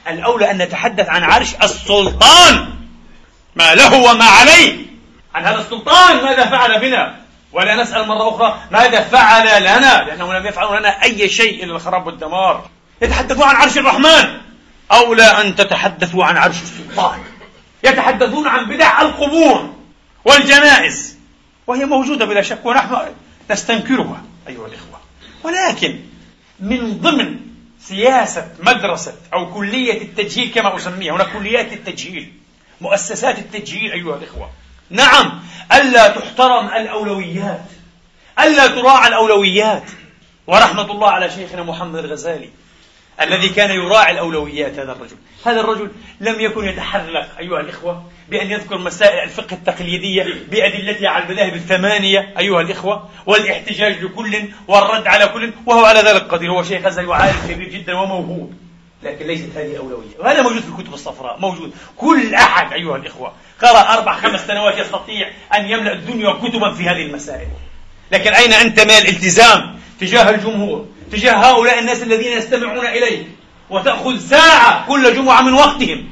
الأولى 0.09 0.51
أن 0.51 0.59
نتحدث 0.59 1.09
عن 1.09 1.23
عرش 1.23 1.55
السلطان. 1.63 2.75
ما 3.57 3.75
له 3.75 4.11
وما 4.11 4.25
عليه. 4.25 4.87
هذا 5.47 5.61
السلطان 5.61 6.25
ماذا 6.25 6.47
فعل 6.47 6.81
بنا؟ 6.81 7.17
ولا 7.53 7.83
نسأل 7.83 8.09
مرة 8.09 8.29
أخرى 8.29 8.61
ماذا 8.71 9.01
فعل 9.01 9.63
لنا؟ 9.63 10.05
لأنه 10.05 10.39
لم 10.39 10.47
يفعل 10.47 10.79
لنا 10.79 11.03
أي 11.03 11.29
شيء 11.29 11.65
إلا 11.65 11.77
الخراب 11.77 12.07
والدمار. 12.07 12.69
يتحدثون 13.03 13.43
عن 13.43 13.57
عرش 13.57 13.79
الرحمن. 13.79 14.41
أولى 14.93 15.23
أن 15.23 15.57
تتحدثوا 15.57 16.25
عن 16.25 16.37
عرش 16.37 16.57
السلطان. 16.63 17.19
يتحدثون 17.85 18.49
عن 18.49 18.65
بدع 18.65 19.03
القبور 19.03 19.75
والجنائز. 20.25 21.17
وهي 21.67 21.85
موجودة 21.85 22.25
بلا 22.25 22.43
شك 22.43 22.67
ونحن 22.67 22.97
نستنكرها 23.51 24.23
أيها 24.49 24.67
الإخوة. 24.67 25.01
ولكن 25.45 26.01
من 26.61 27.01
ضمن 27.01 27.37
سياسة 27.81 28.49
مدرسة 28.63 29.15
أو 29.35 29.55
كلية 29.55 30.03
التجهيل 30.03 30.53
كما 30.55 30.77
أسميها 30.77 31.15
هنا 31.15 31.25
كليات 31.25 31.73
التجهيل 31.73 32.33
مؤسسات 32.81 33.39
التجهيل 33.39 33.93
أيها 33.93 34.17
الإخوة. 34.17 34.51
نعم 34.91 35.43
ألا 35.73 36.09
تحترم 36.09 36.67
الأولويات 36.67 37.65
ألا 38.41 38.67
تراعى 38.67 39.09
الأولويات. 39.09 39.83
ورحمة 40.47 40.91
الله 40.91 41.11
على 41.11 41.31
شيخنا 41.31 41.63
محمد 41.63 42.05
الغزالي 42.05 42.51
الذي 43.21 43.49
كان 43.49 43.71
يراعي 43.71 44.13
الأولويات 44.13 44.79
هذا 44.79 44.93
الرجل. 44.93 45.17
هذا 45.47 45.61
الرجل 45.61 45.91
لم 46.21 46.41
يكن 46.41 46.69
يتحرك 46.69 47.29
أيها 47.39 47.61
الإخوة 47.61 48.11
بأن 48.29 48.51
يذكر 48.51 48.79
مسائل 48.79 49.25
الفقه 49.25 49.55
التقليدية 49.55 50.27
بأدلتها 50.51 51.09
على 51.09 51.25
المذاهب 51.25 51.55
الثمانية 51.55 52.35
أيها 52.39 52.61
الإخوة 52.61 53.09
والاحتجاج 53.27 54.05
لكل 54.05 54.49
والرد 54.69 55.07
على 55.07 55.27
كل 55.27 55.53
وهو 55.67 55.85
على 55.85 56.01
ذلك 56.01 56.23
قدير. 56.23 56.51
هو 56.51 56.63
شيخ 56.63 56.87
غزالي 56.87 57.09
وعالم 57.09 57.37
كبير 57.49 57.69
جدا 57.69 57.95
وموهوب. 57.95 58.66
لكن 59.07 59.27
ليست 59.27 59.49
هذه 59.57 59.77
أولوية. 59.79 60.19
وهذا 60.19 60.43
موجود 60.43 60.63
في 60.63 60.69
الكتب 60.69 60.95
الصفراء 60.95 61.39
موجود. 61.39 61.73
كل 61.97 62.35
أحد 62.35 62.73
أيها 62.73 62.97
الإخوة 62.97 63.33
قرأ 63.63 63.95
أربع 63.95 64.17
خمس 64.17 64.47
سنوات 64.47 64.79
يستطيع 64.79 65.31
أن 65.55 65.71
يملأ 65.71 65.93
الدنيا 65.93 66.33
كتبا 66.33 66.75
في 66.75 66.83
هذه 66.83 67.03
المسائل. 67.03 67.49
لكن 68.13 68.33
أين 68.33 68.53
أنت 68.53 68.81
من 68.81 68.91
الالتزام 68.91 69.81
تجاه 70.01 70.31
الجمهور 70.31 70.87
تجاه 71.13 71.33
هؤلاء 71.35 71.79
الناس 71.79 72.03
الذين 72.03 72.39
يستمعون 72.39 72.87
إليك؟ 72.87 73.27
وتأخذ 73.71 74.19
ساعة 74.19 74.87
كل 74.87 75.15
جمعة 75.15 75.43
من 75.43 75.53
وقتهم. 75.53 76.09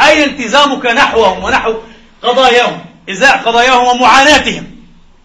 أين 0.00 0.22
التزامك 0.22 0.86
نحوهم 0.86 1.44
ونحو 1.44 1.74
قضاياهم؟ 2.22 2.84
إزاء 3.10 3.36
قضاياهم 3.36 3.86
ومعاناتهم. 3.86 4.76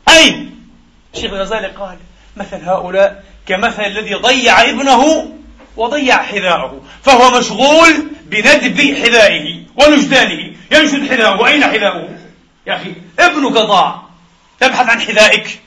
أين؟ 0.10 0.66
الشيخ 1.16 1.34
الغزالي 1.34 1.68
قال 1.68 1.98
مثل 2.38 2.64
هؤلاء 2.66 3.24
كمثل 3.48 3.86
الذي 3.86 4.14
ضيع 4.14 4.62
ابنه 4.62 5.32
وضيع 5.80 6.24
حذاءه 6.24 6.82
فهو 7.04 7.40
مشغول 7.40 8.08
بندب 8.26 8.82
حذائه 8.82 9.60
ونجدانه. 9.78 10.56
ينشد 10.72 11.10
حذاءه 11.10 11.48
أين 11.48 11.64
حذاؤه؟ 11.64 12.10
يا 12.68 12.76
أخي 12.76 12.94
ابنك 13.20 13.52
ضاع. 13.52 14.02
تبحث 14.60 14.90
عن 14.90 15.02
حذائك. 15.02 15.60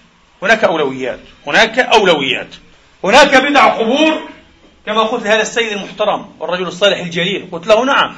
هناك 0.42 0.64
أولويات. 0.64 1.21
هناك 1.47 1.78
أولويات. 1.78 2.54
هناك 3.04 3.37
بدع 3.37 3.66
قبور. 3.66 4.21
كما 4.87 5.02
قلت 5.02 5.25
لهذا 5.25 5.42
السيد 5.42 5.73
المحترم 5.73 6.26
والرجل 6.40 6.66
الصالح 6.66 6.99
الجليل. 6.99 7.49
قلت 7.52 7.66
له 7.66 7.85
نعم. 7.85 8.14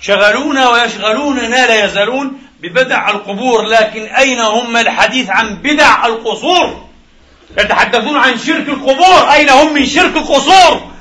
شغلونا 0.00 0.68
ويشغلوننا 0.68 1.66
لا 1.66 1.84
يزالون 1.84 2.38
ببدع 2.60 3.10
القبور. 3.10 3.62
لكن 3.62 4.02
أين 4.02 4.40
هم 4.40 4.76
الحديث 4.76 5.30
عن 5.30 5.54
بدع 5.54 6.06
القصور؟ 6.06 6.84
يتحدثون 7.58 8.16
عن 8.16 8.38
شرك 8.38 8.68
القبور. 8.68 9.32
أين 9.32 9.48
هم 9.48 9.74
من 9.74 9.86
شرك 9.86 10.16
القصور؟ 10.16 10.93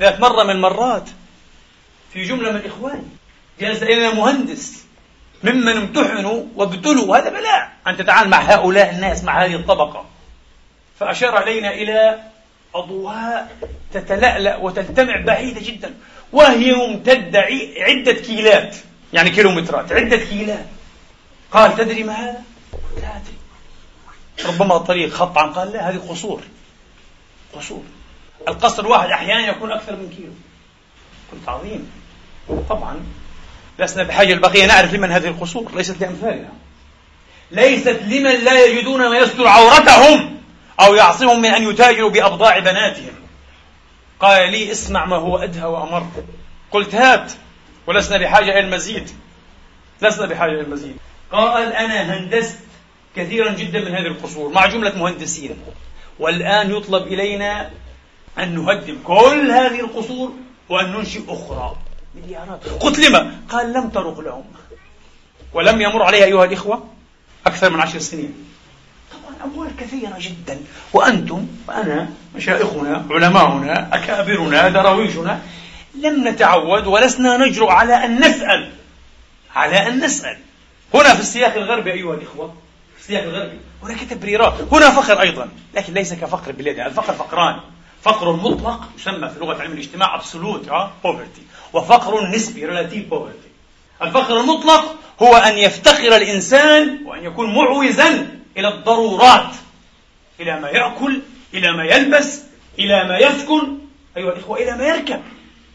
ذات 0.00 0.20
مرة 0.20 0.42
من 0.44 0.50
المرات 0.50 1.08
في 2.12 2.24
جملة 2.24 2.52
من 2.52 2.62
إخواني 2.66 3.08
جلس 3.60 3.82
إلينا 3.82 4.14
مهندس 4.14 4.84
ممن 5.42 5.76
امتحنوا 5.76 6.44
وابتلوا. 6.56 7.16
هذا 7.16 7.30
بلاء. 7.30 7.72
أن 7.86 7.96
تتعامل 7.96 8.30
مع 8.30 8.40
هؤلاء 8.40 8.90
الناس 8.90 9.24
مع 9.24 9.44
هذه 9.44 9.54
الطبقة. 9.54 10.06
فأشار 11.00 11.36
علينا 11.36 11.74
إلى 11.74 12.22
أضواء 12.74 13.56
تتلألأ 13.92 14.56
وتلتمع 14.56 15.20
بعيدة 15.20 15.60
جدا. 15.60 15.94
وهي 16.32 16.74
ممتدة 16.74 17.46
عدة 17.78 18.12
كيلات 18.12 18.76
يعني 19.12 19.30
كيلومترات 19.30 19.92
عدة 19.92 20.16
كيلات. 20.16 20.66
قال 21.52 21.76
تدري 21.76 22.02
ما 22.02 22.12
هذا؟ 22.12 22.42
لا 22.96 23.16
أدري. 23.16 24.54
ربما 24.54 24.76
الطريق 24.76 25.12
خط 25.12 25.38
عن 25.38 25.52
قال 25.52 25.72
لا 25.72 25.90
هذه 25.90 25.96
قصور. 26.08 26.42
قصور. 27.54 27.82
القصر 28.48 28.82
الواحد 28.82 29.10
أحيانا 29.10 29.48
يكون 29.48 29.72
أكثر 29.72 29.96
من 29.96 30.10
كيلو. 30.16 30.32
قلت 31.32 31.48
عظيم 31.48 31.90
طبعا 32.68 33.00
لسنا 33.78 34.02
بحاجة 34.02 34.32
البقية 34.32 34.66
نعرف 34.66 34.94
لمن 34.94 35.12
هذه 35.12 35.28
القصور. 35.28 35.72
ليست 35.74 36.00
لأمثالنا 36.00 36.48
ليست 37.50 38.00
لمن 38.02 38.44
لا 38.44 38.64
يجدون 38.64 39.08
ما 39.10 39.18
يستر 39.18 39.46
عورتهم 39.46 40.40
أو 40.80 40.94
يعصمهم 40.94 41.40
من 41.40 41.48
أن 41.48 41.68
يتاجروا 41.68 42.10
بأبضاع 42.10 42.58
بناتهم. 42.58 43.14
قال 44.20 44.50
لي 44.50 44.72
اسمع 44.72 45.04
ما 45.04 45.16
هو 45.16 45.38
أدهى 45.38 45.64
وأمر. 45.64 46.06
قلت 46.70 46.94
هات. 46.94 47.32
ولسنا 47.86 48.18
بحاجة 48.18 48.50
إلى 48.50 48.60
المزيد. 48.60 49.10
لسنا 50.02 50.26
بحاجة 50.26 50.50
إلى 50.50 50.60
المزيد. 50.60 50.96
قال 51.32 51.72
أنا 51.72 52.16
هندست 52.16 52.58
كثيرا 53.16 53.52
جدا 53.52 53.80
من 53.80 53.94
هذه 53.94 54.06
القصور 54.06 54.52
مع 54.52 54.66
جملة 54.66 54.98
مهندسين. 54.98 55.56
والآن 56.18 56.70
يطلب 56.76 57.06
إلينا 57.06 57.70
أن 58.38 58.54
نهدم 58.54 58.96
كل 59.04 59.50
هذه 59.50 59.80
القصور 59.80 60.32
وأن 60.68 60.92
ننشئ 60.92 61.22
أخرى. 61.28 61.76
مليارات. 62.14 62.68
قلت 62.68 62.98
لما؟ 62.98 63.40
قال 63.48 63.72
لم 63.72 63.88
ترق 63.88 64.20
لهم. 64.20 64.44
ولم 65.52 65.80
يمر 65.80 66.02
عليها 66.02 66.24
أيها 66.24 66.44
الإخوة 66.44 66.84
أكثر 67.46 67.70
من 67.70 67.80
عشر 67.80 67.98
سنين. 67.98 68.34
طبعا 69.12 69.50
أموال 69.52 69.70
كثيرة 69.80 70.16
جدا. 70.18 70.60
وأنتم 70.92 71.46
وأنا 71.68 72.10
مشايخنا 72.36 73.06
علماؤنا 73.10 73.94
أكابرنا 73.96 74.68
دراويشنا 74.68 75.40
لم 76.00 76.28
نتعود 76.28 76.86
ولسنا 76.86 77.36
نجرؤ 77.36 77.68
على 77.68 78.04
أن 78.04 78.20
نسأل. 78.20 78.70
على 79.54 79.88
أن 79.88 80.04
نسأل. 80.04 80.38
هنا 80.94 81.14
في 81.14 81.20
السياق 81.20 81.54
الغربي 81.54 81.92
أيها 81.92 82.14
الإخوة 82.14 82.54
في 82.96 83.00
السياق 83.02 83.22
الغربي 83.22 83.58
هناك 83.82 84.00
تبريرات 84.00 84.54
هنا 84.72 84.90
فقر 84.90 85.20
أيضا 85.20 85.48
لكن 85.74 85.94
ليس 85.94 86.14
كفقر 86.14 86.52
بلادنا 86.52 86.86
الفقر 86.86 87.12
فقران. 87.12 87.60
فقر 88.04 88.32
مطلق 88.32 88.80
يسمى 88.98 89.28
في 89.28 89.38
لغة 89.40 89.62
علم 89.62 89.72
الاجتماع 89.72 90.20
absolute 90.20 90.68
poverty. 91.06 91.42
وفقر 91.72 92.26
نسبي 92.26 92.66
relative 92.66 93.14
poverty. 93.14 93.54
الفقر 94.02 94.40
المطلق 94.40 94.96
هو 95.22 95.36
أن 95.36 95.58
يفتقر 95.58 96.16
الإنسان 96.16 96.98
وأن 97.06 97.24
يكون 97.24 97.54
معوزا 97.54 98.28
إلى 98.56 98.68
الضرورات 98.68 99.54
إلى 100.40 100.60
ما 100.60 100.68
يأكل 100.68 101.20
إلى 101.54 101.72
ما 101.72 101.84
يلبس 101.84 102.42
إلى 102.78 103.04
ما 103.04 103.18
يسكن 103.18 103.78
أيها 104.16 104.32
الإخوة 104.32 104.58
إلى 104.58 104.76
ما 104.76 104.84
يركب. 104.84 105.22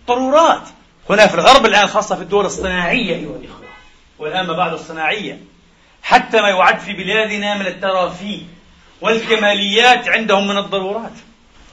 ضرورات. 0.07 0.61
هنا 1.09 1.27
في 1.27 1.35
الغرب 1.35 1.65
الآن 1.65 1.87
خاصة 1.87 2.15
في 2.15 2.21
الدول 2.21 2.45
الصناعية 2.45 3.15
أيها 3.15 3.35
الإخوة 3.35 3.65
والآن 4.19 4.47
ما 4.47 4.53
بعد 4.53 4.73
الصناعية 4.73 5.39
حتى 6.03 6.41
ما 6.41 6.49
يعد 6.49 6.79
في 6.79 6.93
بلادنا 6.93 7.57
من 7.57 7.67
الترافيه 7.67 8.41
والكماليات 9.01 10.09
عندهم 10.09 10.47
من 10.47 10.57
الضرورات. 10.57 11.11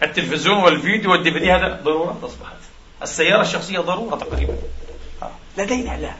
التلفزيون 0.03 0.57
والفيديو 0.57 1.13
والدي 1.13 1.53
هذا 1.53 1.81
ضرورات 1.85 2.17
أصبحت 2.25 2.57
السيارة 3.03 3.43
الشخصية 3.43 3.79
ضرورة 3.79 4.17
تقريبا. 4.17 4.57
لدينا 5.59 5.97
لا. 5.97 6.13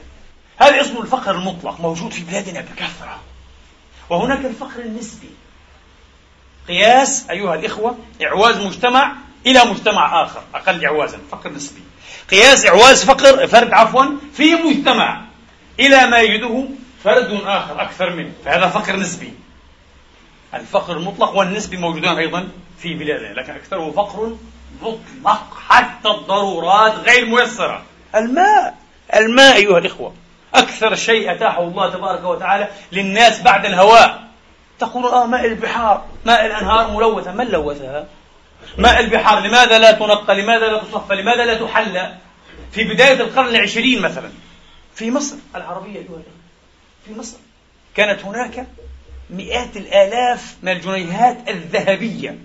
هذا 0.57 0.81
اسمه 0.81 1.01
الفقر 1.01 1.31
المطلق 1.31 1.81
موجود 1.81 2.11
في 2.11 2.21
بلادنا 2.21 2.61
بكثرة. 2.61 3.19
وهناك 4.09 4.45
الفقر 4.45 4.79
النسبي. 4.79 5.29
قياس 6.67 7.29
أيها 7.29 7.55
الإخوة 7.55 7.97
إعواز 8.23 8.57
مجتمع 8.57 9.15
إلى 9.45 9.65
مجتمع 9.65 10.23
آخر. 10.23 10.43
أقل 10.55 10.85
إعوازا 10.85 11.19
فقر 11.31 11.51
نسبي. 11.51 11.81
قياس 12.31 12.65
إعواز 12.65 13.05
فقر 13.05 13.47
فرد 13.47 13.73
عفوا 13.73 14.05
في 14.33 14.55
مجتمع 14.55 15.21
إلى 15.79 16.07
ما 16.07 16.19
يجده 16.19 16.67
فرد 17.03 17.41
آخر 17.45 17.81
أكثر 17.81 18.15
منه. 18.15 18.31
فهذا 18.45 18.67
فقر 18.67 18.95
نسبي. 18.95 19.33
الفقر 20.53 20.97
المطلق 20.97 21.35
والنسبي 21.35 21.77
موجودان 21.77 22.17
أيضا. 22.17 22.49
في 22.79 22.93
بلادنا 22.93 23.39
لكن 23.39 23.53
أكثره 23.53 23.91
فقر 23.91 24.35
مطلق 24.81 25.57
حتى 25.67 26.09
الضرورات 26.09 26.93
غير 26.93 27.25
ميسرة. 27.25 27.83
الماء. 28.15 28.75
الماء 29.15 29.55
أيها 29.55 29.77
الإخوة. 29.77 30.13
أكثر 30.53 30.95
شيء 30.95 31.31
أتاحه 31.31 31.63
الله 31.63 31.93
تبارك 31.93 32.23
وتعالى 32.23 32.67
للناس 32.91 33.41
بعد 33.41 33.65
الهواء. 33.65 34.27
تقول 34.79 35.05
آه 35.05 35.25
ماء 35.25 35.45
البحار. 35.45 36.05
ماء 36.25 36.45
الأنهار 36.45 36.91
ملوثة. 36.91 37.31
من 37.31 37.47
لوثها؟ 37.47 38.07
ماء 38.77 38.99
البحار 38.99 39.39
لماذا 39.39 39.79
لا 39.79 39.91
تنقى؟ 39.91 40.41
لماذا 40.41 40.67
لا 40.67 40.79
تصفى؟ 40.79 41.15
لماذا 41.15 41.45
لا 41.45 41.65
تحلى؟ 41.65 42.15
في 42.71 42.83
بداية 42.83 43.21
القرن 43.21 43.47
العشرين 43.47 44.01
مثلا. 44.01 44.29
في 44.95 45.11
مصر 45.11 45.35
العربية 45.55 45.95
أيها 45.95 46.01
الإخوة. 46.01 46.23
في 47.05 47.13
مصر 47.13 47.37
كانت 47.95 48.25
هناك 48.25 48.67
مئات 49.29 49.77
الآلاف 49.77 50.55
من 50.63 50.71
الجنيهات 50.71 51.49
الذهبية. 51.49 52.37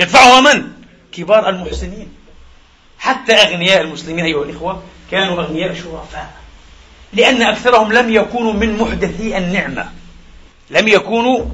يدفعها 0.00 0.40
من؟ 0.40 0.72
كبار 1.12 1.48
المحسنين. 1.48 2.08
حتى 2.98 3.32
أغنياء 3.32 3.80
المسلمين 3.80 4.24
أيها 4.24 4.44
الإخوة 4.44 4.82
كانوا 5.10 5.42
أغنياء 5.42 5.74
شرفاء. 5.74 6.34
لأن 7.12 7.42
أكثرهم 7.42 7.92
لم 7.92 8.12
يكونوا 8.12 8.52
من 8.52 8.78
محدثي 8.78 9.38
النعمة. 9.38 9.90
لم 10.70 10.88
يكونوا 10.88 11.44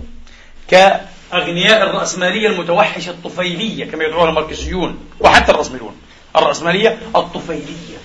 كأغنياء 0.68 1.90
الرأسمالية 1.90 2.48
المتوحشة 2.48 3.10
الطفيلية 3.10 3.90
كما 3.90 4.04
يدعوها 4.04 4.28
الماركسيون 4.28 4.98
وحتى 5.20 5.52
الرأسماليون. 5.52 5.96
الرأسمالية 6.36 6.98
الطفيلية. 7.16 7.98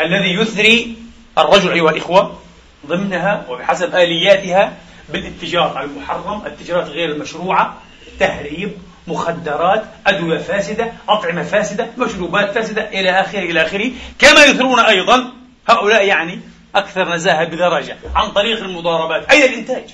الذي 0.00 0.34
يثري 0.34 0.96
الرجل 1.38 1.72
أيها 1.72 1.90
الإخوة 1.90 2.38
ضمنها 2.86 3.46
وبحسب 3.48 3.94
آلياتها 3.94 4.76
بالاتجار 5.08 5.82
المحرم 5.82 6.46
التجارات 6.46 6.86
غير 6.86 7.10
المشروعة 7.10 7.76
تهريب 8.18 8.72
مخدرات 9.06 9.84
أدوية 10.06 10.38
فاسدة 10.38 10.92
أطعمة 11.08 11.42
فاسدة 11.42 11.90
مشروبات 11.98 12.54
فاسدة 12.54 12.88
إلى 12.88 13.10
آخره 13.10 13.38
إلى 13.38 13.62
آخره. 13.62 13.90
كما 14.18 14.44
يثرون 14.44 14.80
أيضا 14.80 15.32
هؤلاء 15.68 16.06
يعني 16.06 16.40
أكثر 16.74 17.14
نزاهة 17.14 17.44
بدرجة 17.44 17.96
عن 18.14 18.30
طريق 18.30 18.64
المضاربات. 18.64 19.30
أين 19.30 19.42
الإنتاج؟ 19.42 19.84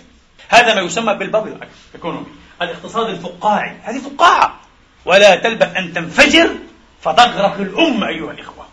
هذا 0.48 0.74
ما 0.74 0.80
يسمى 0.80 1.14
بالبابل 1.14 1.56
ايكونومي 1.94 2.26
الاقتصاد 2.62 3.08
الفقاعي. 3.08 3.76
هذه 3.82 3.98
فقاعة. 3.98 4.60
ولا 5.04 5.36
تلبث 5.36 5.76
أن 5.76 5.92
تنفجر 5.92 6.50
فتغرق 7.02 7.54
الأمة 7.60 8.08
أيها 8.08 8.30
الإخوة. 8.30 8.66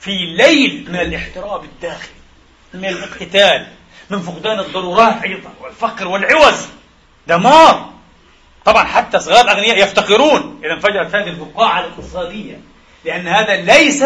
في 0.00 0.10
ليل 0.10 0.86
من 0.88 0.96
الاحتراب 0.96 1.64
الداخلي 1.64 2.20
من 2.74 2.88
القتال 2.88 3.66
من 4.10 4.20
فقدان 4.22 4.58
الضرورات 4.58 5.22
أيضا 5.22 5.50
والفقر 5.60 6.08
والعوز. 6.08 6.66
دمار. 7.26 7.90
طبعا 8.64 8.84
حتى 8.84 9.20
صغار 9.20 9.44
الأغنياء 9.44 9.78
يفتقرون 9.78 10.60
إذا 10.64 10.72
انفجرت 10.72 11.14
هذه 11.14 11.28
الفقاعة 11.28 11.80
الاقتصادية 11.80 12.60
لأن 13.04 13.28
هذا 13.28 13.56
ليس 13.56 14.04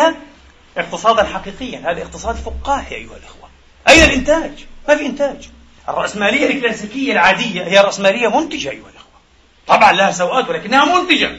اقتصادا 0.77 1.25
حقيقيا 1.25 1.79
هذا 1.90 2.03
اقتصاد 2.03 2.37
فقاهي 2.37 2.95
أيها 2.97 3.17
الإخوة. 3.17 3.49
أين 3.88 4.05
الإنتاج؟ 4.05 4.53
ما 4.88 4.97
في 4.97 5.07
إنتاج. 5.07 5.49
الرأسمالية 5.88 6.47
الكلاسيكية 6.47 7.12
العادية 7.12 7.62
هي 7.64 7.79
رأسمالية 7.79 8.40
منتجة 8.40 8.71
أيها 8.71 8.88
الإخوة. 8.90 9.21
طبعا 9.67 9.93
لها 9.93 10.11
سوءات 10.11 10.49
ولكنها 10.49 10.99
منتجة. 10.99 11.31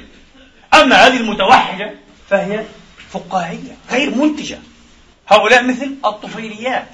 أما 0.74 0.96
هذه 0.96 1.18
المتوحدة 1.18 1.94
فهي 2.30 2.64
فقاهية 3.10 3.78
غير 3.92 4.16
منتجة. 4.16 4.60
هؤلاء 5.28 5.64
مثل 5.64 5.96
الطفيليات. 6.06 6.88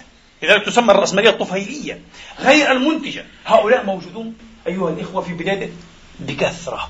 لذلك 0.43 0.65
تسمى 0.65 0.91
الرأسمالية 0.91 1.29
الطفيلية 1.29 2.01
غير 2.39 2.71
المنتجة. 2.71 3.25
هؤلاء 3.45 3.86
موجودون 3.86 4.38
أيها 4.67 4.89
الإخوة 4.89 5.21
في 5.21 5.34
بلاد 5.34 5.73
بكثرة. 6.21 6.89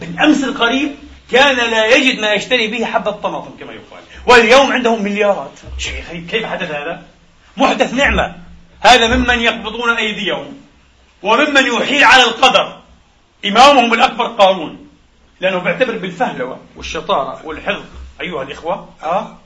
بالأمس 0.00 0.44
القريب 0.44 0.94
كان 1.32 1.56
لا 1.56 1.86
يجد 1.86 2.18
ما 2.18 2.32
يشتري 2.32 2.66
به 2.66 2.84
حبة 2.84 3.10
طماطم 3.10 3.50
كما 3.60 3.72
يقال. 3.72 4.02
واليوم 4.26 4.72
عندهم 4.72 5.02
مليارات. 5.02 5.60
غريب 6.08 6.26
كيف 6.26 6.46
حدث 6.46 6.70
هذا؟ 6.70 7.02
محدث 7.56 7.94
نعمة. 7.94 8.34
هذا 8.80 9.16
ممن 9.16 9.40
يقبضون 9.40 9.90
أيديهم. 9.90 10.56
وممن 11.22 11.66
يحيل 11.66 12.04
على 12.04 12.22
القدر. 12.22 12.78
إمامهم 13.46 13.94
الأكبر 13.94 14.26
قارون. 14.26 14.88
لأنه 15.40 15.58
بيعتبر 15.58 15.98
بالفهلوة 15.98 16.60
والشطارة 16.76 17.40
والحفظ 17.44 17.84
أيها 18.20 18.42
الإخوة 18.42 18.88
أه؟ 19.02 19.36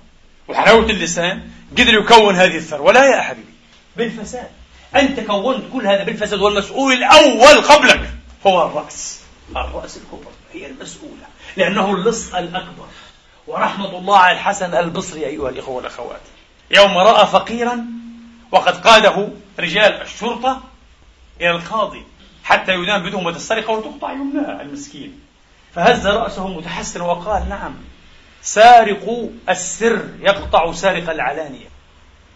وحلاوة 0.49 0.91
اللسان. 0.91 1.51
قدر 1.79 1.95
يكون 1.95 2.37
هذه 2.37 2.57
الثروة. 2.57 2.93
لا 2.93 3.17
يا 3.17 3.21
حبيبي 3.21 3.55
بالفساد. 3.97 4.49
أنت 4.97 5.21
كونت 5.21 5.65
كل 5.73 5.87
هذا 5.87 6.05
بالفساد 6.05 6.41
والمسؤول 6.41 6.93
الأول 6.93 7.61
قبلك. 7.61 8.11
هو 8.47 8.67
الرأس. 8.67 9.21
الرأس 9.57 9.97
الكبرى 9.97 10.33
هي 10.53 10.67
المسؤولة 10.67 11.27
لأنه 11.57 11.95
اللص 11.95 12.35
الأكبر. 12.35 12.87
ورحمة 13.47 13.99
الله 13.99 14.19
على 14.19 14.35
الحسن 14.35 14.75
البصري 14.75 15.27
أيها 15.27 15.49
الإخوة 15.49 15.75
والأخوات. 15.75 16.21
يوم 16.71 16.99
رأى 16.99 17.27
فقيرا 17.27 17.85
وقد 18.53 18.87
قاده 18.87 19.29
رجال 19.59 20.03
الشرطة 20.03 20.63
إلى 21.41 21.51
القاضي 21.51 22.05
حتى 22.45 22.75
يدان 22.75 23.03
بتهمة 23.03 23.31
السرقة 23.31 23.73
وتقطع 23.73 24.13
يمناه 24.13 24.63
المسكين. 24.63 25.21
فهز 25.75 26.07
رأسه 26.07 26.49
متحسرا 26.49 27.03
وقال 27.03 27.49
نعم 27.49 27.75
سارق 28.43 29.31
السر 29.49 30.09
يقطع 30.21 30.73
سارق 30.73 31.11
العلانية. 31.11 31.67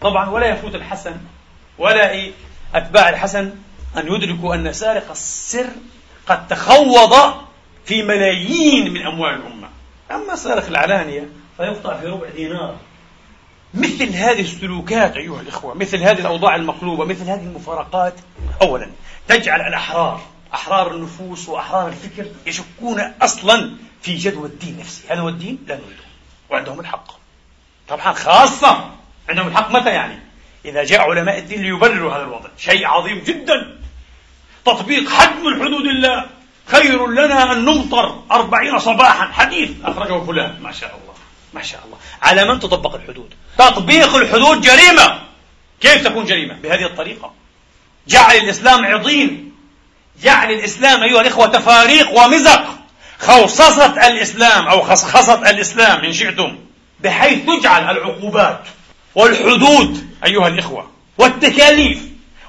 طبعا 0.01 0.29
ولا 0.29 0.47
يفوت 0.47 0.75
الحسن 0.75 1.17
ولا 1.77 2.31
أتباع 2.75 3.09
الحسن 3.09 3.51
أن 3.97 4.13
يدركوا 4.13 4.55
أن 4.55 4.73
سارق 4.73 5.11
السر 5.11 5.69
قد 6.27 6.47
تخوض 6.47 7.33
في 7.85 8.03
ملايين 8.03 8.93
من 8.93 9.05
أموال 9.05 9.33
الأمة. 9.33 9.69
أما 10.11 10.35
سارق 10.35 10.65
العلانية 10.65 11.29
فيقطع 11.57 11.99
في 11.99 12.07
ربع 12.07 12.29
دينار. 12.29 12.75
مثل 13.73 14.09
هذه 14.09 14.41
السلوكات 14.41 15.17
أيها 15.17 15.41
الإخوة 15.41 15.73
مثل 15.73 15.97
هذه 15.97 16.19
الأوضاع 16.19 16.55
المقلوبة 16.55 17.05
مثل 17.05 17.23
هذه 17.23 17.43
المفارقات 17.43 18.13
أولا 18.61 18.91
تجعل 19.27 19.61
الأحرار 19.61 20.21
أحرار 20.53 20.95
النفوس 20.95 21.49
وأحرار 21.49 21.87
الفكر 21.87 22.25
يشكون 22.45 22.99
أصلا 23.21 23.71
في 24.01 24.15
جدوى 24.15 24.47
الدين 24.47 24.77
نفسه. 24.79 25.13
هذا 25.13 25.21
هو 25.21 25.29
الدين؟ 25.29 25.57
لا 25.67 25.75
نريده. 25.75 26.03
وعندهم 26.49 26.79
الحق. 26.79 27.11
طبعا 27.87 28.13
خاصة 28.13 28.91
عندهم 29.29 29.47
الحق 29.47 29.71
متى 29.71 29.89
يعني؟ 29.89 30.19
إذا 30.65 30.83
جاء 30.83 31.01
علماء 31.01 31.39
الدين 31.39 31.61
ليبرروا 31.61 32.13
هذا 32.15 32.23
الوضع. 32.23 32.49
شيء 32.57 32.87
عظيم 32.87 33.19
جدا. 33.19 33.79
تطبيق 34.65 35.09
حد 35.09 35.39
من 35.43 35.63
حدود 35.63 35.85
الله 35.85 36.25
خير 36.67 37.07
لنا 37.07 37.51
أن 37.51 37.65
نمطر 37.65 38.23
أربعين 38.31 38.79
صباحا. 38.79 39.31
حديث. 39.31 39.69
أخرجه 39.83 40.23
فلان. 40.25 40.61
ما 40.61 40.71
شاء 40.71 40.89
الله. 40.89 41.13
ما 41.53 41.61
شاء 41.61 41.81
الله. 41.85 41.97
على 42.21 42.45
من 42.45 42.59
تطبق 42.59 42.95
الحدود؟ 42.95 43.33
تطبيق 43.57 44.15
الحدود 44.15 44.61
جريمة. 44.61 45.19
كيف 45.81 46.07
تكون 46.07 46.25
جريمة؟ 46.25 46.53
بهذه 46.53 46.85
الطريقة. 46.85 47.31
جعل 48.07 48.35
الإسلام 48.35 48.85
عضين. 48.85 49.51
جعل 50.23 50.51
الإسلام 50.51 51.03
أيها 51.03 51.21
الإخوة 51.21 51.47
تفاريق 51.47 52.19
ومزق. 52.19 52.85
خوصصة 53.19 54.07
الإسلام 54.07 54.67
أو 54.67 54.81
خصخصة 54.81 55.49
الإسلام 55.49 55.99
إن 55.99 56.13
شئتم 56.13 56.57
بحيث 56.99 57.45
تجعل 57.45 57.97
العقوبات 57.97 58.61
والحدود 59.15 60.09
أيها 60.25 60.47
الإخوة 60.47 60.91
والتكاليف 61.17 61.99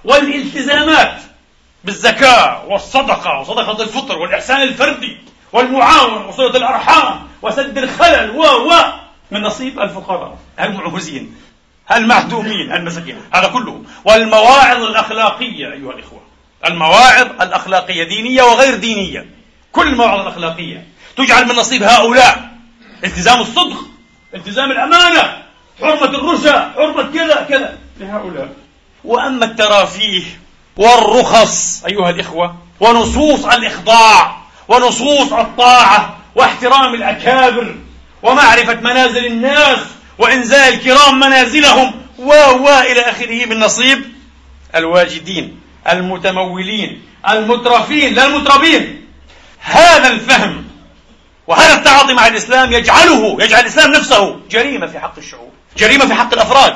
والالتزامات 0.05 1.20
بالزكاة 1.87 2.64
والصدقة 2.66 3.40
وصدقة 3.40 3.83
الفطر 3.83 4.18
والإحسان 4.18 4.62
الفردي 4.62 5.16
والمعاونة 5.53 6.29
وصلة 6.29 6.57
الأرحام 6.57 7.29
وسد 7.42 7.79
الخلل 7.79 8.31
و 8.31 8.42
و 8.42 8.72
من 9.31 9.42
نصيب 9.42 9.81
الفقراء 9.81 10.38
المعوزين 10.61 11.35
المعدومين 11.92 12.72
المساكين 12.72 13.16
هذا 13.35 13.49
كله. 13.49 13.83
والمواعظ 14.05 14.83
الأخلاقية 14.83 15.72
أيها 15.72 15.92
الإخوة. 15.92 16.20
المواعظ 16.66 17.27
الأخلاقية 17.42 18.05
دينية 18.05 18.42
وغير 18.42 18.77
دينية. 18.77 19.27
كل 19.72 19.87
المواعظ 19.88 20.20
الأخلاقية 20.20 20.87
تجعل 21.16 21.44
من 21.44 21.55
نصيب 21.55 21.83
هؤلاء 21.83 22.51
التزام 23.05 23.40
الصدق 23.40 23.79
التزام 24.35 24.70
الأمانة 24.70 25.42
حرمة 25.81 26.18
الرشا 26.18 26.72
حرمة 26.77 27.03
كذا 27.12 27.46
كذا 27.49 27.79
لهؤلاء. 28.01 28.49
وأما 29.05 29.44
الترافيه 29.44 30.22
والرخص 30.77 31.85
أيها 31.87 32.11
الإخوة. 32.11 32.57
ونصوص 32.81 33.45
الإخضاع 33.45 34.37
ونصوص 34.69 35.33
الطاعة 35.33 36.17
واحترام 36.35 36.95
الأكابر 36.95 37.75
ومعرفة 38.23 38.75
منازل 38.75 39.27
الناس 39.27 39.79
وإنزال 40.19 40.75
الكرام 40.75 41.21
منازلهم 41.21 41.93
و 42.19 42.33
و 42.33 42.69
إلى 42.69 43.01
آخره 43.01 43.47
من 43.47 43.61
نصيب 43.61 44.05
الواجدين 44.75 45.61
المتمولين 45.91 47.03
المترفين 47.29 48.15
لا 48.15 48.27
المتربين. 48.27 49.07
هذا 49.61 50.09
الفهم 50.09 50.65
وهذا 51.47 51.75
التعاطي 51.75 52.15
مع 52.15 52.27
الإسلام 52.27 52.73
يجعله 52.73 53.37
يجعل 53.41 53.61
الإسلام 53.61 53.91
نفسه 53.93 54.41
جريمة 54.51 54.87
في 54.87 54.99
حق 54.99 55.19
الشعوب 55.19 55.53
جريمة 55.77 56.07
في 56.07 56.15
حق 56.15 56.33
الأفراد 56.33 56.75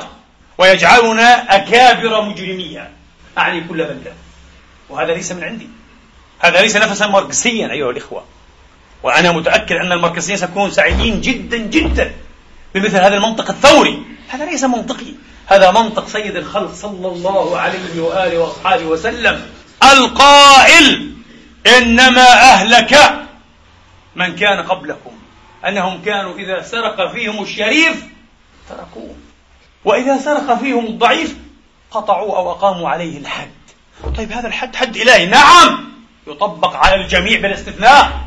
ويجعلنا 0.57 1.55
أكابر 1.55 2.21
مجرمية 2.21 2.91
أعني 3.37 3.61
كل 3.61 3.83
بلدة 3.83 4.13
وهذا 4.89 5.13
ليس 5.13 5.31
من 5.31 5.43
عندي. 5.43 5.67
هذا 6.39 6.61
ليس 6.61 6.75
نفسا 6.75 7.07
ماركسيا 7.07 7.71
أيها 7.71 7.91
الإخوة. 7.91 8.23
وأنا 9.03 9.31
متأكد 9.31 9.75
أن 9.75 9.91
الماركسيين 9.91 10.37
سيكونون 10.37 10.71
سعيدين 10.71 11.21
جدا 11.21 11.57
جدا 11.57 12.11
بمثل 12.75 12.97
هذا 12.97 13.15
المنطق 13.17 13.49
الثوري. 13.49 14.03
هذا 14.29 14.45
ليس 14.45 14.63
منطقي. 14.63 15.13
هذا 15.47 15.71
منطق 15.71 16.07
سيد 16.07 16.35
الخلق 16.35 16.73
صلى 16.73 17.07
الله 17.07 17.57
عليه 17.57 18.01
وآله 18.01 18.37
وأصحابه 18.37 18.85
وسلم. 18.85 19.49
القائل 19.83 21.11
إنما 21.77 22.27
أهلك 22.31 22.99
من 24.15 24.35
كان 24.35 24.59
قبلكم. 24.61 25.11
أنهم 25.67 26.01
كانوا 26.01 26.37
إذا 26.37 26.61
سرق 26.61 27.11
فيهم 27.11 27.43
الشريف 27.43 28.03
تركوه. 28.69 29.15
وإذا 29.85 30.17
سرق 30.17 30.59
فيهم 30.59 30.85
الضعيف 30.85 31.35
قطعوا 31.91 32.37
أو 32.37 32.51
أقاموا 32.51 32.89
عليه 32.89 33.17
الحد. 33.17 33.51
طيب 34.17 34.31
هذا 34.31 34.47
الحد 34.47 34.75
حد 34.75 34.97
إلهي. 34.97 35.25
نعم! 35.25 35.91
يطبق 36.27 36.75
على 36.75 36.95
الجميع 36.95 37.39
بلا 37.39 37.53
استثناء 37.53 38.21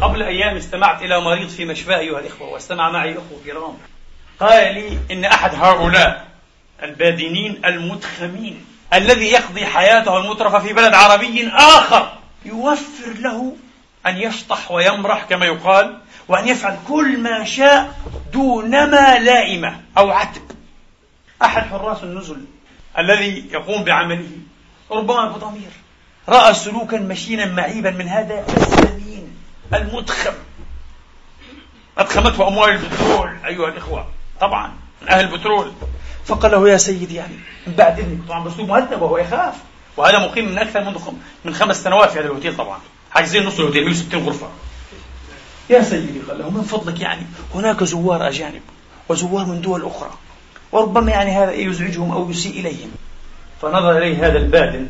قبل 0.00 0.22
أيام 0.22 0.56
استمعت 0.56 1.02
إلى 1.02 1.20
مريض 1.20 1.48
في 1.48 1.64
مشفاه 1.64 1.98
أيها 1.98 2.18
الإخوة 2.18 2.48
واستمع 2.48 2.90
معي 2.90 3.12
أخوة 3.12 3.40
كرام. 3.44 3.76
قال 4.40 4.74
لي 4.74 4.98
إن 5.10 5.24
أحد 5.24 5.54
هؤلاء 5.54 6.26
البادنين 6.82 7.62
المتخمين 7.64 8.64
الذي 8.94 9.24
يقضي 9.24 9.66
حياته 9.66 10.18
المترفة 10.18 10.58
في 10.58 10.72
بلد 10.72 10.94
عربي 10.94 11.48
آخر 11.48 12.12
يوفر 12.44 13.12
له 13.18 13.56
أن 14.06 14.16
يشطح 14.16 14.70
ويمرح 14.70 15.24
كما 15.24 15.46
يقال 15.46 15.98
وأن 16.28 16.48
يفعل 16.48 16.78
كل 16.88 17.18
ما 17.18 17.44
شاء 17.44 17.94
دونما 18.32 19.18
لائمة 19.18 19.80
أو 19.98 20.10
عتب. 20.10 20.42
أحد 21.42 21.62
حراس 21.62 22.02
النزل 22.02 22.44
الذي 22.98 23.44
يقوم 23.52 23.84
بعمله. 23.84 24.30
ربما 24.90 25.28
بضمير. 25.28 25.70
رأى 26.28 26.54
سلوكا 26.54 26.98
مشينا 26.98 27.46
معيبا 27.46 27.90
من 27.90 28.08
هذا 28.08 28.44
السمين 28.56 29.36
المدخم. 29.74 30.32
أدخمته 31.98 32.48
أموال 32.48 32.70
البترول 32.70 33.36
أيها 33.46 33.68
الإخوة. 33.68 34.06
طبعا 34.40 34.72
من 35.02 35.08
أهل 35.08 35.24
البترول. 35.24 35.72
فقال 36.24 36.52
له 36.52 36.68
يا 36.68 36.76
سيدي 36.76 37.14
يعني 37.14 37.34
من 37.66 37.72
بعد 37.72 37.98
إذنك. 37.98 38.28
طبعا 38.28 38.44
بأسلوب 38.44 38.68
مهذب 38.68 39.02
وهو 39.02 39.18
يخاف. 39.18 39.54
وهذا 39.96 40.18
مقيم 40.18 40.48
من 40.48 40.58
أكثر 40.58 40.84
من 40.84 41.18
من 41.44 41.54
خمس 41.54 41.82
سنوات 41.82 42.10
في 42.10 42.18
هذا 42.18 42.26
الأوتيل 42.26 42.56
طبعا. 42.56 42.78
حاجزين 43.10 43.46
نص 43.46 43.58
الأوتيل 43.58 43.84
160 43.84 44.26
غرفة. 44.26 44.48
يا 45.70 45.82
سيدي 45.82 46.18
قال 46.18 46.38
له 46.38 46.50
من 46.50 46.62
فضلك 46.62 47.00
يعني 47.00 47.26
هناك 47.54 47.84
زوار 47.84 48.28
أجانب 48.28 48.62
وزوار 49.08 49.46
من 49.46 49.60
دول 49.60 49.84
أخرى. 49.86 50.10
وربما 50.74 51.10
يعني 51.10 51.30
هذا 51.30 51.52
يزعجهم 51.52 52.12
أو 52.12 52.30
يسيء 52.30 52.60
إليهم. 52.60 52.90
فنظر 53.62 53.98
إليه 53.98 54.26
هذا 54.26 54.38
البادن 54.38 54.88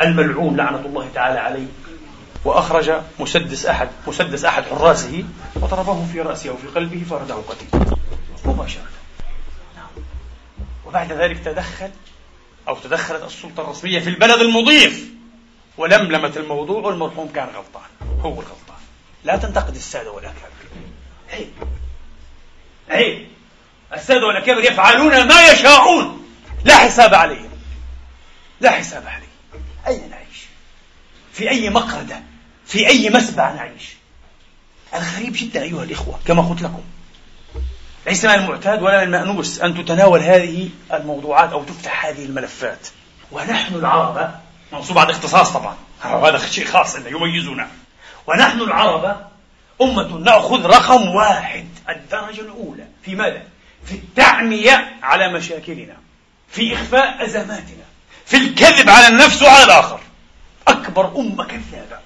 الملعون 0.00 0.56
لعنة 0.56 0.80
الله 0.86 1.08
تعالى 1.14 1.38
عليه 1.38 1.66
وأخرج 2.44 2.92
مسدس 3.20 3.66
أحد 3.66 3.88
مسدس 4.06 4.44
أحد 4.44 4.64
حراسه 4.64 5.24
وضربه 5.56 6.06
في 6.12 6.20
رأسه 6.20 6.50
وفي 6.52 6.66
قلبه 6.66 7.04
فرده 7.10 7.34
قتيل. 7.34 7.96
مباشرة. 8.44 8.82
وبعد 10.86 11.12
ذلك 11.12 11.38
تدخل 11.44 11.90
أو 12.68 12.76
تدخلت 12.76 13.24
السلطة 13.24 13.62
الرسمية 13.62 14.00
في 14.00 14.10
البلد 14.10 14.40
المضيف 14.40 15.10
ولملمت 15.78 16.36
الموضوع 16.36 16.82
والمرحوم 16.82 17.28
كان 17.34 17.46
غلطان 17.46 18.10
هو 18.20 18.32
الغلطان. 18.32 18.80
لا 19.24 19.36
تنتقد 19.36 19.74
السادة 19.74 20.10
والأكابر 20.10 20.50
عيب. 21.32 21.50
عيب. 22.90 23.26
السادة 23.94 24.26
والأكابر 24.26 24.64
يفعلون 24.64 25.28
ما 25.28 25.52
يشاءون. 25.52 26.26
لا 26.64 26.76
حساب 26.76 27.14
عليهم. 27.14 27.50
لا 28.60 28.70
حساب 28.70 29.06
عليهم. 29.06 29.64
أين 29.86 30.10
نعيش؟ 30.10 30.46
في 31.32 31.50
أي 31.50 31.70
مقردة 31.70 32.22
في 32.66 32.88
أي 32.88 33.10
مسبع 33.10 33.52
نعيش؟ 33.52 33.94
الغريب 34.94 35.32
جدا 35.36 35.62
أيها 35.62 35.82
الإخوة 35.82 36.20
كما 36.26 36.42
قلت 36.42 36.62
لكم. 36.62 36.82
ليس 38.06 38.24
من 38.24 38.34
المعتاد 38.34 38.82
ولا 38.82 39.04
من 39.04 39.14
المأنوس 39.14 39.60
أن 39.60 39.74
تتناول 39.74 40.20
هذه 40.20 40.68
الموضوعات 40.92 41.52
أو 41.52 41.64
تفتح 41.64 42.06
هذه 42.06 42.24
الملفات. 42.24 42.88
ونحن 43.32 43.74
العرب 43.74 44.34
منصوب 44.72 44.98
على 44.98 45.10
اختصاص 45.10 45.52
طبعا. 45.52 45.76
هذا 46.00 46.38
شيء 46.38 46.66
خاص 46.66 46.96
يميزنا. 46.96 47.68
ونحن 48.26 48.60
العرب 48.60 49.30
أمة 49.82 50.18
نأخذ 50.18 50.66
رقم 50.66 51.08
واحد 51.08 51.68
الدرجة 51.88 52.40
الأولى. 52.40 52.86
في 53.02 53.14
ماذا؟ 53.14 53.42
في 53.84 53.94
التعمية 53.94 54.96
على 55.02 55.32
مشاكلنا 55.32 55.96
في 56.48 56.74
إخفاء 56.74 57.24
أزماتنا 57.24 57.84
في 58.26 58.36
الكذب 58.36 58.90
على 58.90 59.08
النفس 59.08 59.42
وعلى 59.42 59.64
الآخر. 59.64 60.00
أكبر 60.68 61.16
أمة 61.16 61.44
كذابة. 61.44 61.98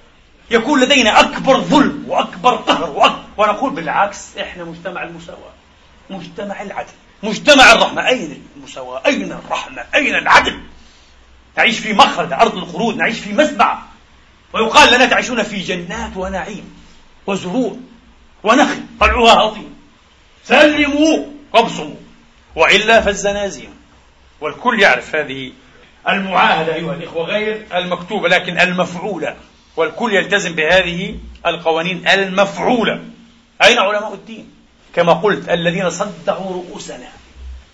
يكون 0.51 0.81
لدينا 0.81 1.19
أكبر 1.19 1.59
ظلم 1.61 2.05
وأكبر 2.07 2.55
قهر 2.55 3.19
ونقول 3.37 3.73
بالعكس 3.73 4.37
إحنا 4.37 4.63
مجتمع 4.63 5.03
المساواة 5.03 5.53
مجتمع 6.09 6.61
العدل 6.61 6.93
مجتمع 7.23 7.71
الرحمة. 7.71 8.07
أين 8.07 8.43
المساواة؟ 8.57 9.01
أين 9.05 9.31
الرحمة؟ 9.31 9.85
أين 9.95 10.15
العدل؟ 10.15 10.59
نعيش 11.57 11.79
في 11.79 11.93
مخرج 11.93 12.33
أرض 12.33 12.57
القرود 12.57 12.97
نعيش 12.97 13.19
في 13.19 13.33
مسبع. 13.33 13.77
ويقال 14.53 14.93
لنا 14.93 15.05
تعيشون 15.05 15.43
في 15.43 15.59
جنات 15.59 16.17
ونعيم 16.17 16.75
وزروع 17.27 17.77
ونخل 18.43 18.83
طلعها 18.99 19.33
هضيم 19.33 19.75
سلموا! 20.43 21.34
وابصموا 21.55 21.95
وإلا 22.55 23.01
فالزنازين 23.01 23.69
والكل 24.41 24.79
يعرف 24.79 25.15
هذه 25.15 25.51
المعاهدة 26.09 26.75
أيها 26.75 26.93
الإخوة 26.93 27.25
غير 27.25 27.65
المكتوبة 27.75 28.27
لكن 28.27 28.59
المفعولة. 28.59 29.35
والكل 29.75 30.13
يلتزم 30.13 30.55
بهذه 30.55 31.15
القوانين 31.45 32.07
المفعولة. 32.07 33.03
أين 33.63 33.79
علماء 33.79 34.13
الدين؟ 34.13 34.51
كما 34.95 35.13
قلت 35.13 35.49
الذين 35.49 35.89
صدعوا 35.89 36.53
رؤوسنا 36.53 37.07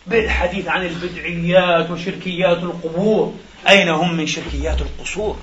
بالحديث 0.07 0.67
عن 0.67 0.85
البدعيات 0.85 1.91
وشركيات 1.91 2.57
القبور. 2.57 3.33
أين 3.69 3.89
هم 3.89 4.13
من 4.13 4.27
شركيات 4.27 4.81
القصور؟ 4.81 5.37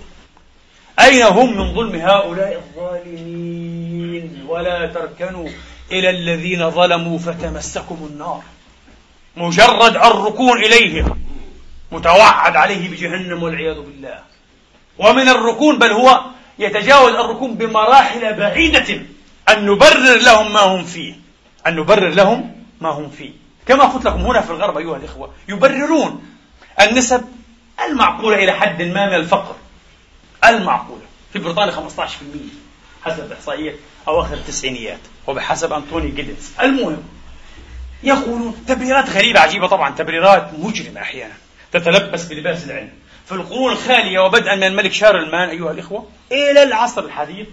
أين 1.01 1.23
هم 1.23 1.57
من 1.57 1.75
ظلم 1.75 1.97
هؤلاء 1.97 2.55
الظالمين؟ 2.55 4.45
ولا 4.49 4.87
تركنوا. 4.87 5.49
إلى 5.93 6.11
الذين 6.11 6.71
ظلموا 6.71 7.19
فتمسكم 7.19 8.09
النار. 8.11 8.43
مجرد 9.37 9.97
الركون 9.97 10.59
إليهم 10.59 11.21
متوعد 11.93 12.57
عليه 12.57 12.89
بجهنم 12.89 13.43
والعياذ 13.43 13.81
بالله. 13.81 14.19
ومن 14.99 15.29
الركون 15.29 15.79
بل 15.79 15.91
هو 15.93 16.21
يتجاوز 16.59 17.15
الركون 17.15 17.55
بمراحل 17.55 18.35
بعيدة 18.35 19.03
أن 19.49 19.67
نبرر 19.67 20.17
لهم 20.17 20.53
ما 20.53 20.61
هم 20.61 20.85
فيه. 20.85 21.15
أن 21.67 21.77
نبرر 21.77 22.09
لهم 22.09 22.65
ما 22.81 22.89
هم 22.89 23.11
فيه. 23.11 23.31
كما 23.67 23.85
قلت 23.85 24.05
لكم 24.07 24.21
هنا 24.21 24.41
في 24.41 24.51
الغرب 24.51 24.79
أيها 24.79 24.97
الإخوة 24.97 25.31
يبررون 25.49 26.27
النسب 26.81 27.25
المعقولة 27.87 28.37
إلى 28.37 28.53
حد 28.53 28.83
ما 28.83 29.07
من 29.07 29.15
الفقر. 29.15 29.55
المعقولة. 30.45 31.03
في 31.33 31.39
بريطانيا 31.39 31.73
15% 31.73 31.75
حسب 33.05 33.33
إحصائيات 33.33 33.75
أواخر 34.09 34.35
التسعينيات. 34.35 35.01
وبحسب 35.27 35.73
أنطوني 35.73 36.11
جيدنز 36.11 36.51
المهم 36.63 37.03
يقولون 38.03 38.65
تبريرات 38.69 39.11
غريبة 39.11 39.41
عجيبة 39.41 39.67
طبعا 39.67 39.95
تبريرات 39.95 40.51
مجرمة 40.59 41.01
أحيانا 41.01 41.35
تتلبس 41.73 42.25
بلباس 42.25 42.65
العلم. 42.65 42.91
في 43.27 43.33
القرون 43.33 43.73
الخالية 43.73 44.19
وبدءا 44.21 44.55
من 44.57 44.65
الملك 44.65 44.93
شارلمان 44.93 45.49
أيها 45.49 45.71
الإخوة 45.71 46.09
إلى 46.33 46.63
العصر 46.63 47.05
الحديث 47.05 47.47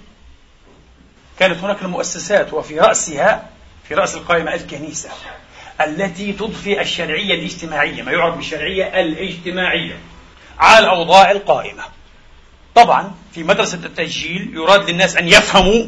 كانت 1.39 1.57
هناك 1.57 1.81
المؤسسات 1.81 2.53
وفي 2.53 2.79
رأسها 2.79 3.49
في 3.87 3.95
رأس 3.95 4.15
القائمة 4.15 4.53
الكنيسة 4.53 5.09
التي 5.81 6.33
تضفي 6.33 6.81
الشرعية 6.81 7.33
الاجتماعية 7.33 8.01
ما 8.03 8.11
يعرف 8.11 8.35
بالشرعية 8.35 9.01
الاجتماعية 9.01 9.97
على 10.59 10.79
الأوضاع 10.79 11.31
القائمة. 11.31 11.83
طبعا 12.75 13.11
في 13.33 13.43
مدرسة 13.43 13.77
التسجيل 13.85 14.51
يراد 14.53 14.89
للناس 14.89 15.17
أن 15.17 15.27
يفهموا 15.27 15.85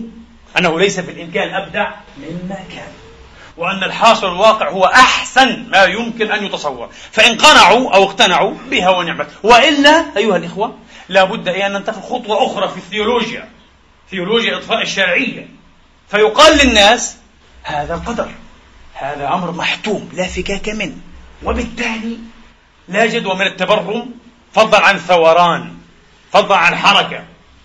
أنه 0.58 0.80
ليس 0.80 1.00
بالإمكان 1.00 1.56
أبدع 1.56 1.92
مما 2.18 2.60
كان. 2.76 2.92
وأن 3.58 3.84
الحاصل 3.84 4.28
الواقع 4.28 4.70
هو 4.70 4.86
أحسن 4.86 5.70
ما 5.70 5.84
يمكن 5.84 6.32
أن 6.32 6.46
يتصور. 6.46 6.90
فإن 7.12 7.38
قنعوا 7.38 7.96
أو 7.96 8.04
اقتنعوا 8.04 8.54
بها 8.72 8.90
ونعمت. 8.90 9.28
وإلا 9.44 10.06
أيها 10.18 10.38
الإخوة 10.38 10.78
لا 11.10 11.24
بد 11.24 11.48
أن 11.48 11.72
ننتقل 11.72 12.02
خطوة 12.02 12.46
أخرى 12.46 12.68
في 12.68 12.78
الثيولوجيا 12.78 13.50
ثيولوجيا 14.12 14.58
إطفاء 14.58 14.82
الشرعية. 14.82 15.48
فيقال 16.10 16.58
للناس 16.58 17.18
هذا 17.64 17.96
قدر 17.96 18.30
هذا 18.94 19.28
أمر 19.34 19.52
محتوم 19.52 20.10
لا 20.14 20.28
فكاك 20.28 20.70
منه. 20.70 20.98
وبالتالي 21.44 22.18
لا 22.88 23.06
جدوى 23.06 23.36
من 23.36 23.48
التبرم 23.48 24.12
فضلا 24.54 24.86
عن 24.86 24.96
الثوران 24.96 25.74
فضلا 26.32 26.58
عن 26.58 26.74
الحركة 26.74 27.24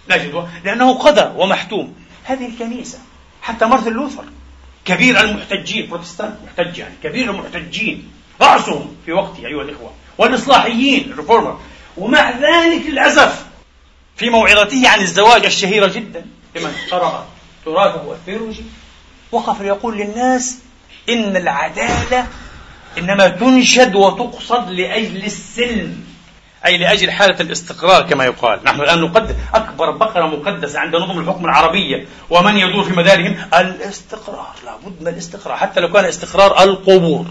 لا 0.09 0.17
جدوى. 0.17 0.49
لأنه 0.65 0.95
قدر 0.95 1.33
ومحتوم. 1.37 1.95
هذه 2.25 2.47
الكنيسة. 2.47 2.99
حتى 3.43 3.65
مارتن 3.65 3.93
لوثر 3.93 4.25
كبير 4.85 5.21
المحتجين 5.21 5.91
بروتستانت 5.91 6.37
محتج 6.47 6.79
يعني 6.79 6.95
كبير 7.03 7.31
المحتجين 7.31 8.11
رأسهم 8.41 8.97
في 9.07 9.13
وقته 9.13 9.47
أيها 9.47 9.63
الإخوة 9.63 9.93
والإصلاحيين 10.19 11.11
ال 11.13 11.17
Reformer. 11.17 11.61
ومع 11.97 12.31
ذلك 12.31 12.87
للأسف 12.87 13.47
في 14.17 14.31
موعظته 14.31 14.89
عن 14.89 15.01
الزواج 15.01 15.45
الشهيرة 15.45 15.87
جدا 15.87 16.27
لمن 16.57 16.73
قرأ 16.91 17.27
تراثه 17.65 18.13
الثيولوجي 18.13 18.65
وقف 19.33 19.61
يقول 19.61 19.99
للناس 19.99 20.59
إن 21.09 21.37
العدالة 21.37 22.27
إنما 22.99 23.29
تنشد 23.29 23.95
وتقصد 23.95 24.71
لأجل 24.71 25.25
السلم. 25.25 26.05
أي 26.67 26.79
لأجل 26.79 27.11
حالة 27.11 27.41
الاستقرار 27.41 28.03
كما 28.03 28.25
يقال. 28.25 28.61
نحن 28.65 28.81
الآن 28.81 29.01
نقدس 29.01 29.35
أكبر 29.55 29.91
بقرة 29.91 30.27
مقدسة 30.27 30.81
عند 30.81 30.97
نظم 30.97 31.19
الحكم 31.19 31.45
العربية 31.45 32.07
ومن 32.31 32.59
يدور 32.59 32.85
في 32.85 32.93
مدارهم 32.93 33.37
الاستقرار 33.55 34.55
لابد 34.65 35.03
من 35.03 35.09
الاستقرار 35.09 35.57
حتى 35.57 35.81
لو 35.81 35.93
كان 35.93 36.05
استقرار 36.05 36.63
القبور. 36.63 37.27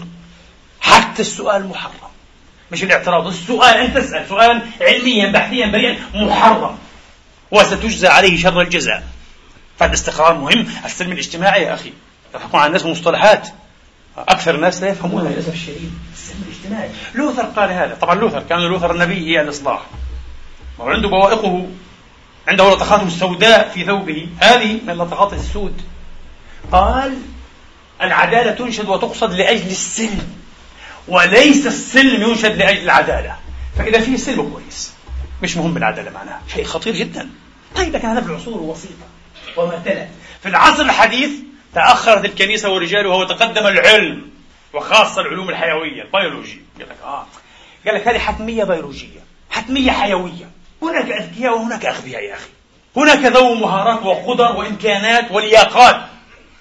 حتى 0.80 1.22
السؤال 1.22 1.66
محرم. 1.66 2.12
مش 2.72 2.82
الاعتراض 2.82 3.26
السؤال 3.26 3.76
أن 3.76 3.94
تسأل 3.94 4.28
سؤالا 4.28 4.62
علميا 4.80 5.32
بحثيا 5.32 5.66
بريئا 5.66 5.96
محرم. 6.14 6.78
وستجزى 7.50 8.08
عليه 8.08 8.36
شر 8.36 8.60
الجزاء. 8.60 9.02
فالاستقرار 9.78 10.34
مهم 10.34 10.66
السلم 10.84 11.12
الاجتماعي 11.12 11.62
يا 11.62 11.74
أخي. 11.74 11.92
تحكم 12.32 12.58
على 12.58 12.66
الناس 12.66 12.86
مصطلحات. 12.86 13.48
أكثر 14.18 14.54
الناس 14.54 14.82
لا 14.82 14.88
يفهمونها 14.88 15.30
للأسف 15.30 15.52
الشديد. 15.52 15.92
السلم 16.12 16.42
الاجتماعي 16.48 16.90
لوثر 17.14 17.42
قال 17.42 17.70
هذا. 17.70 17.94
طبعا 17.94 18.14
لوثر 18.14 18.42
كان 18.42 18.58
لوثر 18.58 18.92
النبي 18.92 19.26
هي 19.26 19.40
الإصلاح. 19.40 19.80
وعنده 20.78 21.08
بوائقه 21.08 21.66
عنده 22.48 22.70
لطخات 22.70 23.08
سوداء 23.08 23.68
في 23.68 23.84
ثوبه. 23.84 24.28
هذه 24.38 24.80
من 24.86 24.94
لطخات 24.94 25.32
السود. 25.32 25.82
قال 26.72 27.18
العدالة 28.02 28.50
تنشد 28.50 28.88
وتقصد 28.88 29.32
لأجل 29.32 29.66
السلم. 29.66 30.28
وليس 31.08 31.66
السلم 31.66 32.22
ينشد 32.22 32.56
لأجل 32.56 32.82
العدالة. 32.82 33.36
فإذا 33.78 34.00
في 34.00 34.16
سلم 34.16 34.50
كويس. 34.50 34.92
مش 35.42 35.56
مهم 35.56 35.76
العدالة 35.76 36.10
معناها 36.10 36.40
شيء 36.54 36.64
خطير 36.64 36.96
جدا. 36.96 37.28
طيب 37.76 37.94
لكن 37.94 38.08
هذا 38.08 38.20
في 38.20 38.26
العصور 38.26 38.54
الوسيطة. 38.54 39.06
وما 39.56 39.82
تلت. 39.84 40.08
في 40.42 40.48
العصر 40.48 40.82
الحديث 40.82 41.30
تأخرت 41.74 42.24
الكنيسة 42.24 42.70
ورجالها 42.70 43.14
وتقدم 43.14 43.66
العلم 43.66 44.30
وخاصة 44.74 45.20
العلوم 45.20 45.50
الحيوية 45.50 46.02
البيولوجي 46.02 46.60
قال 46.78 46.88
لك 46.88 46.96
آه. 47.04 47.26
قال 47.86 47.94
لك 47.94 48.08
هذه 48.08 48.18
حتمية 48.18 48.64
بيولوجية 48.64 49.20
حتمية 49.50 49.90
حيوية. 49.90 50.50
هناك 50.82 51.10
أذكياء 51.10 51.58
وهناك 51.58 51.86
أغبياء 51.86 52.22
يا 52.22 52.34
أخي. 52.34 52.50
هناك 52.96 53.24
ذو 53.24 53.54
مهارات 53.54 54.02
وقدر 54.02 54.56
وإمكانات 54.56 55.30
ولياقات 55.30 56.02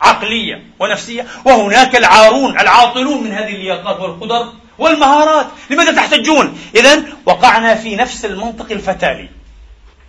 عقلية 0.01 0.63
ونفسية 0.79 1.27
وهناك 1.45 1.95
العارون 1.95 2.59
العاطلون 2.59 3.23
من 3.23 3.31
هذه 3.31 3.55
اللياقات 3.55 3.99
والقدر 3.99 4.53
والمهارات. 4.77 5.47
لماذا 5.69 5.95
تحتجون؟ 5.95 6.59
إذا 6.75 7.03
وقعنا 7.25 7.75
في 7.75 7.95
نفس 7.95 8.25
المنطق 8.25 8.71
الفتالي. 8.71 9.29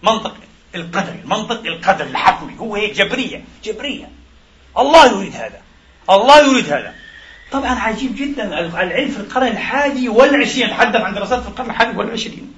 منطق 0.02 0.34
القدر 0.74 1.14
المنطق 1.24 1.66
القدر 1.66 2.04
الحكمي 2.04 2.58
هو 2.58 2.74
هيك 2.74 2.92
جبرية 2.92 3.44
جبرية. 3.64 4.08
الله 4.78 5.06
يريد 5.06 5.35
هذا. 5.35 5.61
الله 6.11 6.52
يريد 6.52 6.66
هذا. 6.72 6.94
طبعا 7.52 7.78
عجيب 7.78 8.16
جدا. 8.16 8.61
العلم 8.82 9.11
في 9.11 9.16
القرن 9.16 9.46
الحادي 9.46 10.08
والعشرين. 10.08 10.66
نتحدث 10.66 11.00
عن 11.00 11.14
دراسات 11.14 11.42
في 11.42 11.48
القرن 11.48 11.70
الحادي 11.70 11.98
والعشرين. 11.98 12.54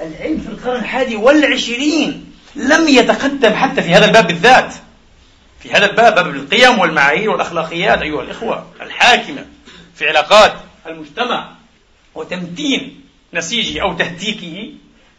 العلم 0.00 0.40
في 0.40 0.48
القرن 0.48 0.80
الحادي 0.80 1.16
والعشرين 1.16 2.32
لم 2.56 2.88
يتقدم 2.88 3.54
حتى 3.54 3.82
في 3.82 3.94
هذا 3.94 4.04
الباب 4.04 4.26
بالذات. 4.26 4.74
في 5.62 5.72
هذا 5.72 5.90
الباب 5.90 6.14
باب 6.14 6.26
القيم 6.26 6.78
والمعايير 6.78 7.30
والأخلاقيات 7.30 8.02
أيها 8.02 8.22
الإخوة 8.22 8.66
الحاكمة 8.80 9.46
في 9.94 10.08
علاقات 10.08 10.54
المجتمع 10.86 11.50
وتمتين 12.14 13.00
نسيجه 13.34 13.82
أو 13.82 13.92
تهتيكه 13.94 14.72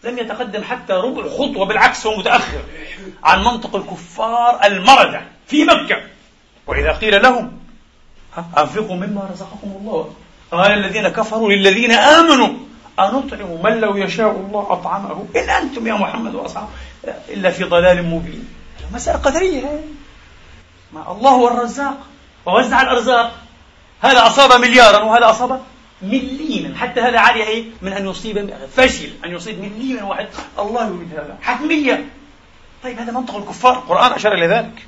لم 0.04 0.18
يتقدم 0.18 0.64
حتى 0.64 0.94
ربع 0.94 1.30
خطوة 1.30 1.66
بالعكس 1.66 2.06
هو 2.06 2.18
متأخر 2.18 2.62
عن 3.24 3.44
منطق 3.44 3.76
الكفار 3.76 4.60
المردة 4.66 5.22
في 5.48 5.64
مكة. 5.64 5.98
وإذا 6.68 6.92
قيل 6.92 7.22
لهم 7.22 7.60
أنفقوا 8.58 8.96
مما 8.96 9.30
رزقكم 9.32 9.78
الله. 9.80 10.14
قال 10.52 10.72
الذين 10.72 11.08
كفروا 11.08 11.52
للذين 11.52 11.92
آمنوا 11.92 12.50
أنطعم 13.00 13.64
من 13.64 13.82
لو 13.82 13.98
يشاء 13.98 14.32
الله 14.32 14.68
أطعمه 14.70 15.26
إن 15.36 15.50
أنتم 15.50 15.88
يا 15.88 15.94
محمد 15.94 16.36
وأصحابه 16.36 16.68
إلا 17.30 17.52
في 17.52 17.64
ضلال 17.64 18.06
مبين. 18.06 18.48
مسألة 18.94 19.18
قدرية. 19.18 19.84
ما 20.94 21.12
الله 21.12 21.32
هو 21.32 21.48
الرزاق 21.48 21.98
ووزع 22.46 22.82
الأرزاق. 22.82 23.32
هذا 24.02 24.28
أصاب 24.28 24.62
مليارا 24.62 25.04
وهذا 25.04 25.30
أصاب 25.30 25.62
مليما. 26.04 26.78
حتى 26.78 27.02
هذا 27.02 27.20
عالي 27.20 27.44
إيه 27.44 27.64
من 27.82 27.94
أن 27.94 28.08
يصيب 28.08 28.54
فشل 28.76 29.10
أن 29.26 29.32
يصيب 29.32 29.60
مليما 29.60 30.04
واحد. 30.04 30.28
الله 30.60 30.88
يريد 30.88 31.14
هذا. 31.14 31.38
حتمية. 31.42 32.06
طيب 32.84 33.00
هذا 33.00 33.12
منطق 33.12 33.36
الكفار. 33.36 33.74
القرآن 33.74 34.12
أشار 34.12 34.34
إلى 34.34 34.48
ذلك. 34.48 34.86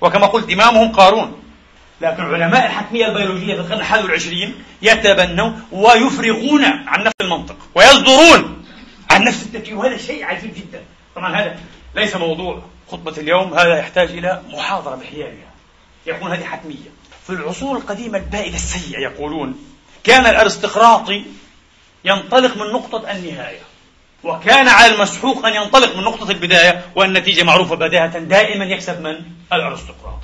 وكما 0.00 0.26
قلت 0.26 0.50
إمامهم 0.50 0.92
قارون. 0.92 1.42
لكن 2.00 2.22
علماء 2.22 2.66
الحتمية 2.66 3.06
البيولوجية 3.06 3.54
في 3.54 3.60
القرن 3.60 3.80
الحادي 3.80 4.04
والعشرين 4.04 4.54
يتبنوا 4.82 5.52
ويفرغون 5.72 6.64
عن 6.64 7.04
نفس 7.04 7.14
المنطق 7.20 7.56
ويصدرون 7.74 8.64
عن 9.10 9.24
نفس 9.24 9.42
التفكير. 9.42 9.78
وهذا 9.78 9.96
شيء 9.96 10.24
عجيب 10.24 10.54
جدا. 10.54 10.80
طبعا 11.16 11.36
هذا 11.36 11.56
ليس 11.94 12.16
موضوع 12.16 12.62
خطبة 12.90 13.14
اليوم 13.18 13.54
هذا 13.54 13.78
يحتاج 13.78 14.10
إلى 14.10 14.42
محاضرة 14.50 14.94
بحيالها. 14.96 15.50
يقول 16.06 16.30
هذه 16.30 16.44
حتمية. 16.44 16.96
في 17.26 17.30
العصور 17.30 17.76
القديمة 17.76 18.18
البائلة 18.18 18.54
السيئة 18.54 19.00
يقولون 19.00 19.58
كان 20.06 20.26
الأرستقراطي 20.26 21.24
ينطلق 22.04 22.56
من 22.56 22.72
نقطة 22.72 23.10
النهاية 23.10 23.60
وكان 24.24 24.68
على 24.68 24.94
المسحوق 24.94 25.46
أن 25.46 25.54
ينطلق 25.54 25.96
من 25.96 26.04
نقطة 26.04 26.30
البداية 26.30 26.84
والنتيجة 26.94 27.42
معروفة 27.42 27.74
بداهة 27.74 28.18
دائما 28.18 28.64
يكسب 28.64 29.00
من؟ 29.00 29.22
الأرستقراط 29.52 30.20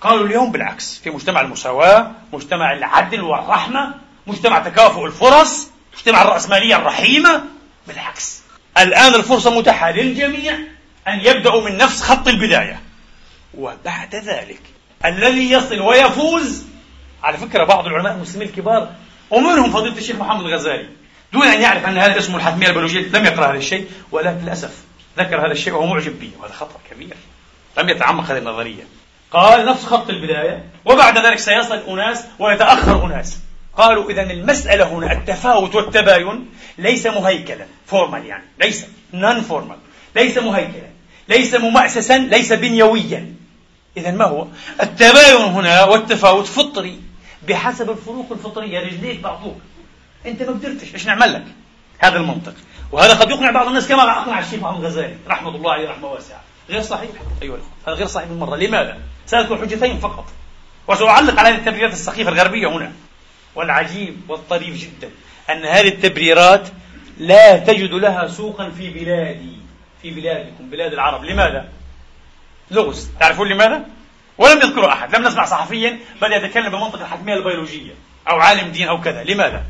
قالوا 0.00 0.26
اليوم 0.26 0.52
بالعكس 0.52 0.98
في 0.98 1.10
مجتمع 1.10 1.40
المساواة 1.40 2.10
مجتمع 2.32 2.72
العدل 2.72 3.20
والرحمة 3.20 3.94
مجتمع 4.26 4.58
تكافؤ 4.58 5.06
الفرص 5.06 5.68
مجتمع 5.96 6.22
الرأسمالية 6.22 6.76
الرحيمة 6.76 7.44
بالعكس 7.86 8.40
الآن 8.78 9.14
الفرصة 9.14 9.58
متاحة 9.58 9.90
للجميع 9.90 10.58
أن 11.08 11.20
يبدأوا 11.20 11.70
من 11.70 11.76
نفس 11.76 12.02
خط 12.02 12.28
البداية 12.28 12.80
وبعد 13.54 14.14
ذلك 14.14 14.60
الذي 15.04 15.50
يصل 15.50 15.80
ويفوز 15.80 16.64
على 17.22 17.36
فكرة 17.36 17.64
بعض 17.64 17.86
العلماء 17.86 18.14
المسلمين 18.14 18.48
الكبار 18.48 18.92
ومنهم 19.30 19.70
فضيلة 19.70 19.96
الشيخ 19.96 20.16
محمد 20.16 20.46
الغزالي 20.46 20.88
دون 21.32 21.42
أن 21.42 21.60
يعرف 21.60 21.86
أن 21.86 21.98
هذا 21.98 22.18
اسمه 22.18 22.36
الحتمية 22.36 22.66
البيولوجية 22.66 23.08
لم 23.08 23.24
يقرأ 23.24 23.50
هذا 23.50 23.56
الشيء 23.56 23.88
ولكن 24.12 24.38
للأسف 24.44 24.74
ذكر 25.18 25.46
هذا 25.46 25.52
الشيء 25.52 25.72
وهو 25.72 25.86
معجب 25.86 26.20
به 26.20 26.30
وهذا 26.40 26.52
خطأ 26.52 26.80
كبير 26.90 27.16
لم 27.78 27.88
يتعمق 27.88 28.30
هذه 28.30 28.38
النظرية. 28.38 28.82
قال 29.30 29.66
نفس 29.66 29.84
خط 29.84 30.10
البداية 30.10 30.64
وبعد 30.84 31.18
ذلك 31.18 31.38
سيصل 31.38 31.78
أناس 31.88 32.24
ويتأخر 32.38 33.06
أناس. 33.06 33.38
قالوا 33.76 34.10
إذا 34.10 34.22
المسألة 34.22 34.84
هنا 34.84 35.12
التفاوت 35.12 35.74
والتباين 35.74 36.48
ليس 36.78 37.06
مهيكلا 37.06 37.66
formal 37.86 38.26
يعني 38.26 38.44
ليس 38.60 38.86
non 39.12 39.40
formal 39.40 39.76
ليس 40.16 40.38
مهيكلا 40.38 40.88
ليس 41.28 41.54
ممأسسا 41.54 42.18
ليس 42.18 42.52
بنيويا. 42.52 43.34
إذا 43.96 44.10
ما 44.10 44.24
هو؟ 44.24 44.46
التباين 44.82 45.36
هنا 45.36 45.84
والتفاوت 45.84 46.46
فطري 46.46 47.07
بحسب 47.48 47.90
الفروق 47.90 48.32
الفطرية. 48.32 48.80
رجليك 48.80 49.20
بعضوك. 49.20 49.56
أنت 50.26 50.42
ما 50.42 50.48
قدرتش. 50.48 50.94
إيش 50.94 51.06
نعمل 51.06 51.32
لك؟ 51.32 51.44
هذا 51.98 52.16
المنطق. 52.16 52.54
وهذا 52.92 53.14
قد 53.14 53.30
يقنع 53.30 53.50
بعض 53.50 53.66
الناس 53.66 53.88
كما 53.88 54.18
أقنع 54.18 54.38
الشيخ 54.38 54.60
محمد 54.60 54.78
الغزالي 54.80 55.16
رحمة 55.28 55.56
الله 55.56 55.72
عليه 55.72 55.88
رحمة 55.88 56.08
واسعة. 56.08 56.40
غير 56.70 56.82
صحيح. 56.82 57.10
أيها 57.42 57.54
الأخوة 57.54 57.70
هذا 57.86 57.94
غير 57.94 58.06
صحيح 58.06 58.28
بالمرة 58.28 58.56
لماذا؟ 58.56 58.98
سأذكر 59.26 59.58
حجتين 59.58 59.98
فقط. 59.98 60.24
وسأعلق 60.88 61.40
على 61.40 61.48
هذه 61.48 61.58
التبريرات 61.58 61.92
السخيفة 61.92 62.30
الغربية 62.30 62.66
هنا. 62.66 62.92
والعجيب 63.54 64.16
والطريف 64.28 64.76
جدا 64.76 65.10
أن 65.50 65.64
هذه 65.64 65.88
التبريرات 65.88 66.68
لا 67.18 67.58
تجد 67.58 67.90
لها 67.90 68.28
سوقا 68.28 68.70
في 68.70 68.90
بلادي 68.90 69.56
في 70.02 70.10
بلادكم 70.10 70.70
بلاد 70.70 70.92
العرب. 70.92 71.24
لماذا؟ 71.24 71.68
لغز. 72.70 73.10
تعرفون 73.20 73.48
لماذا؟ 73.48 73.86
ولم 74.38 74.58
يذكره 74.58 74.92
أحد. 74.92 75.16
لم 75.16 75.26
نسمع 75.26 75.44
صحفيا 75.44 75.98
بل 76.22 76.32
يتكلم 76.32 76.68
بمنطق 76.68 77.00
الحتمية 77.00 77.34
البيولوجية 77.34 77.94
أو 78.30 78.40
عالم 78.40 78.68
دين 78.68 78.88
أو 78.88 79.00
كذا. 79.00 79.24
لماذا؟ 79.24 79.62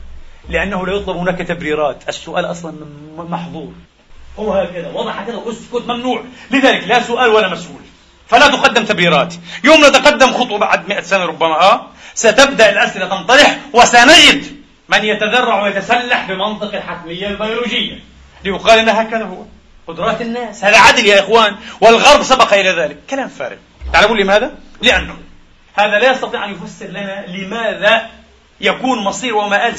لأنه 0.49 0.87
لا 0.87 0.93
يطلب 0.93 1.17
هناك 1.17 1.39
تبريرات. 1.39 2.09
السؤال 2.09 2.51
أصلا 2.51 2.73
محظور. 3.19 3.73
هو 4.39 4.53
هكذا. 4.53 4.91
وضع 4.95 5.11
هكذا 5.11 5.43
اسكت 5.47 5.89
ممنوع. 5.89 6.25
لذلك 6.51 6.89
لا 6.89 7.03
سؤال 7.03 7.29
ولا 7.31 7.49
مسؤول. 7.49 7.81
فلا 8.29 8.49
تقدم 8.49 8.85
تبريرات. 8.85 9.35
يوم 9.65 9.87
نتقدم 9.87 10.33
خطوة 10.33 10.59
بعد 10.59 10.89
مئة 10.89 11.01
سنة 11.01 11.25
ربما 11.25 11.61
آه 11.61 11.87
ستبدأ 12.15 12.71
الأسئلة 12.71 13.09
تنطرح 13.09 13.59
وسنجد 13.73 14.45
من 14.89 15.05
يتذرع 15.05 15.63
ويتسلح 15.63 16.29
بمنطق 16.29 16.75
الحتمية 16.75 17.29
البيولوجية. 17.29 17.99
ليقال 18.45 18.79
أن 18.79 18.89
هكذا 18.89 19.25
هو. 19.25 19.45
قدرات 19.87 20.21
الناس. 20.21 20.65
هذا 20.65 20.79
عدل 20.79 21.07
يا 21.07 21.21
إخوان 21.21 21.57
والغرب 21.81 22.23
سبق 22.23 22.55
إلى 22.55 22.71
ذلك. 22.71 22.97
كلام 23.11 23.29
فارغ. 23.29 23.57
تعلمون 23.93 24.19
لماذا؟ 24.21 24.53
لأنه 24.83 25.17
هذا 25.75 25.99
لا 25.99 26.11
يستطيع 26.11 26.45
أن 26.45 26.51
يفسر 26.53 26.87
لنا 26.87 27.27
لماذا 27.27 28.11
يكون 28.61 29.05
مصير 29.05 29.37
ومآل 29.37 29.75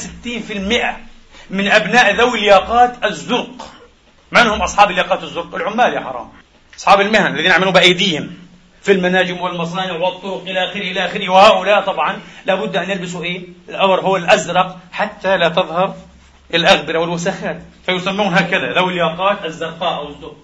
من 1.50 1.68
أبناء 1.68 2.14
ذوي 2.14 2.38
الياقات 2.38 3.04
الزرق 3.04 3.70
من 4.32 4.46
هم 4.46 4.62
أصحاب 4.62 4.90
الياقات 4.90 5.22
الزرق؟ 5.22 5.54
العمال 5.54 5.92
يا 5.94 6.00
حرام 6.00 6.28
أصحاب 6.78 7.00
المهن 7.00 7.34
الذين 7.34 7.50
يعملون 7.50 7.72
بأيديهم 7.72 8.30
في 8.82 8.92
المناجم 8.92 9.40
والمصانع 9.40 9.92
والطرق 9.92 10.42
إلى 10.46 10.64
آخره 10.64 10.80
إلى 10.80 11.04
آخره 11.04 11.28
وهؤلاء 11.28 11.80
طبعا 11.80 12.20
لابد 12.46 12.76
أن 12.76 12.90
يلبسوا 12.90 13.24
إيه؟ 13.24 13.42
الأور 13.68 14.00
هو 14.00 14.16
الأزرق 14.16 14.78
حتى 14.92 15.36
لا 15.36 15.48
تظهر 15.48 15.94
الأغبرة 16.54 16.98
والوسخات 16.98 17.62
فيسمون 17.86 18.34
هكذا 18.34 18.72
ذوي 18.72 18.92
الياقات 18.92 19.44
الزرقاء 19.44 19.94
أو 19.94 20.08
الزرق 20.08 20.36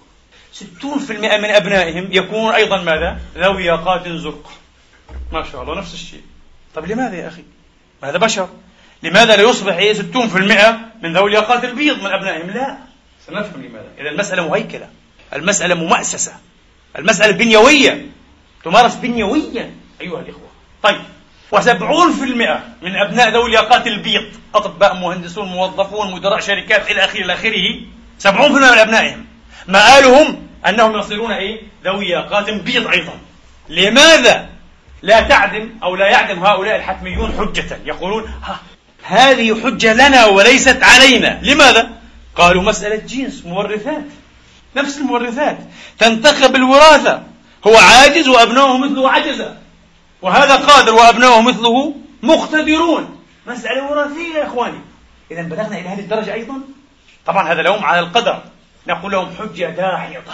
60% 0.57 1.11
من 1.11 1.45
أبنائهم 1.45 2.07
يكونون 2.11 2.53
أيضا 2.53 2.81
ماذا؟ 2.81 3.19
ذوي 3.37 3.65
ياقات 3.65 4.07
زرق. 4.07 4.51
ما 5.31 5.43
شاء 5.51 5.61
الله 5.61 5.75
نفس 5.75 5.93
الشيء. 5.93 6.21
طب 6.75 6.85
لماذا 6.85 7.15
يا 7.15 7.27
أخي؟ 7.27 7.43
هذا 8.03 8.17
بشر. 8.17 8.49
لماذا 9.03 9.35
لا 9.35 9.43
يصبح 9.43 9.75
إيه 9.75 9.93
60% 9.93 10.79
من 11.03 11.13
ذوي 11.13 11.29
الياقات 11.29 11.63
البيض 11.63 11.99
من 12.03 12.11
أبنائهم؟ 12.11 12.49
لا. 12.49 12.77
سنفهم 13.27 13.61
لماذا. 13.61 13.87
إذا 13.99 14.09
المسألة 14.09 14.49
مهيكلة. 14.49 14.89
المسألة 15.33 15.75
ممأسسة. 15.75 16.33
المسألة 16.97 17.31
بنيوية. 17.31 18.05
تمارس 18.63 18.95
بنيويا. 18.95 19.71
أيها 20.01 20.19
الإخوة. 20.19 20.49
طيب. 20.83 21.01
وسبعون 21.51 22.13
في 22.13 22.23
المئة 22.23 22.63
من 22.81 22.95
أبناء 22.95 23.29
ذوي 23.29 23.49
الياقات 23.49 23.87
البيض. 23.87 24.25
أطباء 24.55 24.93
مهندسون 24.93 25.47
موظفون 25.47 26.11
مدراء 26.11 26.39
شركات 26.39 26.91
إلى 26.91 27.05
آخره 27.05 27.21
إلى 27.21 27.33
آخره. 27.33 27.81
سبعون 28.19 28.51
في 28.51 28.57
المئة 28.57 28.71
من 28.71 28.79
أبنائهم. 28.79 29.25
مآلهم 29.67 30.46
أنهم 30.69 30.99
يصيرون 30.99 31.31
إيه؟ 31.31 31.61
ذوي 31.83 32.09
ياقات 32.09 32.49
بيض 32.49 32.87
أيضا. 32.87 33.13
لماذا 33.69 34.49
لا 35.01 35.21
تعدم 35.21 35.69
أو 35.83 35.95
لا 35.95 36.07
يعدم 36.07 36.45
هؤلاء 36.45 36.75
الحتميون 36.75 37.33
حجة؟ 37.39 37.79
يقولون 37.85 38.23
ها 38.43 38.59
هذه 39.03 39.61
حجة 39.63 39.93
لنا 39.93 40.25
وليست 40.25 40.83
علينا. 40.83 41.39
لماذا؟ 41.43 41.89
قالوا 42.35 42.63
مسألة 42.63 42.95
جنس 42.95 43.45
مورثات. 43.45 44.05
نفس 44.75 44.97
المورثات. 44.97 45.57
تنتخب 45.99 46.55
الوراثة. 46.55 47.23
هو 47.67 47.77
عاجز 47.77 48.27
وأبنائه 48.27 48.77
مثله 48.77 49.11
عجزة. 49.11 49.57
وهذا 50.21 50.55
قادر 50.55 50.93
وأبنائه 50.93 51.41
مثله 51.41 51.95
مقتدرون. 52.23 53.19
مسألة 53.47 53.91
وراثية 53.91 54.37
يا 54.37 54.47
إخواني. 54.47 54.79
إذا 55.31 55.41
بلغنا 55.41 55.79
إلى 55.79 55.89
هذه 55.89 55.99
الدرجة 55.99 56.33
أيضا؟ 56.33 56.55
طبعا 57.25 57.53
هذا 57.53 57.61
لوم 57.61 57.85
على 57.85 57.99
القدر. 57.99 58.41
نقول 58.87 59.11
لهم 59.11 59.35
حجة 59.39 59.65
داحضة. 59.65 60.33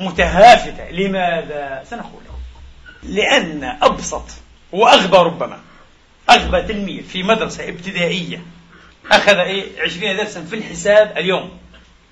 متهافتة. 0.00 0.90
لماذا؟ 0.90 1.84
سنقول؟ 1.90 2.22
لهم 2.24 2.40
لأن 3.02 3.64
أبسط 3.82 4.24
وأغبى 4.72 5.16
ربما 5.16 5.60
أغبى 6.30 6.62
تلميذ 6.62 7.02
في 7.02 7.22
مدرسة 7.22 7.68
ابتدائية 7.68 8.42
أخذ 9.12 9.36
إيه؟ 9.36 9.82
20 9.82 10.16
درسا 10.16 10.44
في 10.44 10.56
الحساب 10.56 11.18
اليوم. 11.18 11.58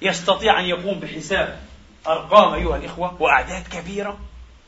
يستطيع 0.02 0.60
أن 0.60 0.64
يقوم 0.64 1.00
بحساب 1.00 1.60
أرقام 2.06 2.54
أيها 2.54 2.76
الإخوة 2.76 3.22
وأعداد 3.22 3.62
كبيرة 3.68 4.18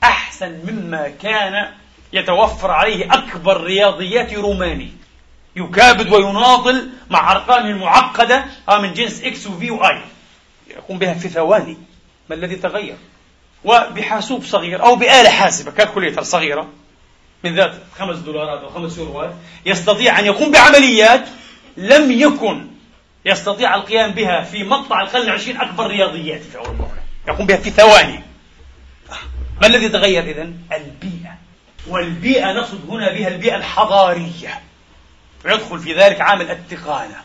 أحسن 0.03 0.61
مما 0.69 1.09
كان 1.09 1.69
يتوفر 2.13 2.71
عليه 2.71 3.15
أكبر 3.15 3.65
رياضيات 3.65 4.35
روماني. 4.35 4.91
يكابد 5.57 6.13
ويناضل 6.13 6.91
مع 7.11 7.33
أرقام 7.33 7.79
معقدة 7.79 8.45
من 8.69 8.95
جنس 8.95 9.23
X 9.23 9.47
و 9.47 9.59
V 9.59 9.71
و 9.71 9.81
I. 9.81 10.01
يقوم 10.71 10.99
بها 10.99 11.15
في 11.15 11.29
ثواني. 11.29 11.77
ما 12.31 12.37
الذي 12.37 12.57
تغير؟ 12.57 12.97
وبحاسوب 13.65 14.45
صغير 14.45 14.83
أو 14.83 14.97
بآلة 14.97 15.31
حاسبة 15.31 15.71
calculator 15.71 16.23
صغيرة 16.23 16.69
من 17.45 17.55
ذات 17.55 17.75
خمس 17.99 18.17
دولارات 18.17 18.61
أو 18.61 18.71
خمس 18.71 18.99
يوروات 18.99 19.35
يستطيع 19.67 20.19
أن 20.19 20.27
يقوم 20.27 20.53
بعمليات 20.53 21.25
لم 21.77 22.11
يكن 22.11 22.67
يستطيع 23.25 23.75
القيام 23.75 24.11
بها 24.11 24.45
في 24.45 24.65
مقطع 24.65 25.01
القرن 25.01 25.23
العشرين 25.23 25.61
أكبر 25.61 25.87
رياضيات 25.87 26.43
في 26.43 26.59
أوروبا 26.59 26.89
يقوم 27.29 27.47
بها 27.47 27.57
في 27.57 27.71
ثواني. 27.71 28.21
ما 29.61 29.67
الذي 29.67 29.89
تغير 29.89 30.23
إذن؟ 30.23 30.57
البيئة. 30.73 31.35
والبيئة 31.89 32.53
نقصد 32.53 32.91
هنا 32.91 33.13
بها 33.13 33.29
البيئة 33.29 33.57
الحضارية. 33.57 34.61
ويدخل 35.45 35.79
في 35.79 35.95
ذلك 35.95 36.21
عامل 36.21 36.51
التقانة. 36.51 37.17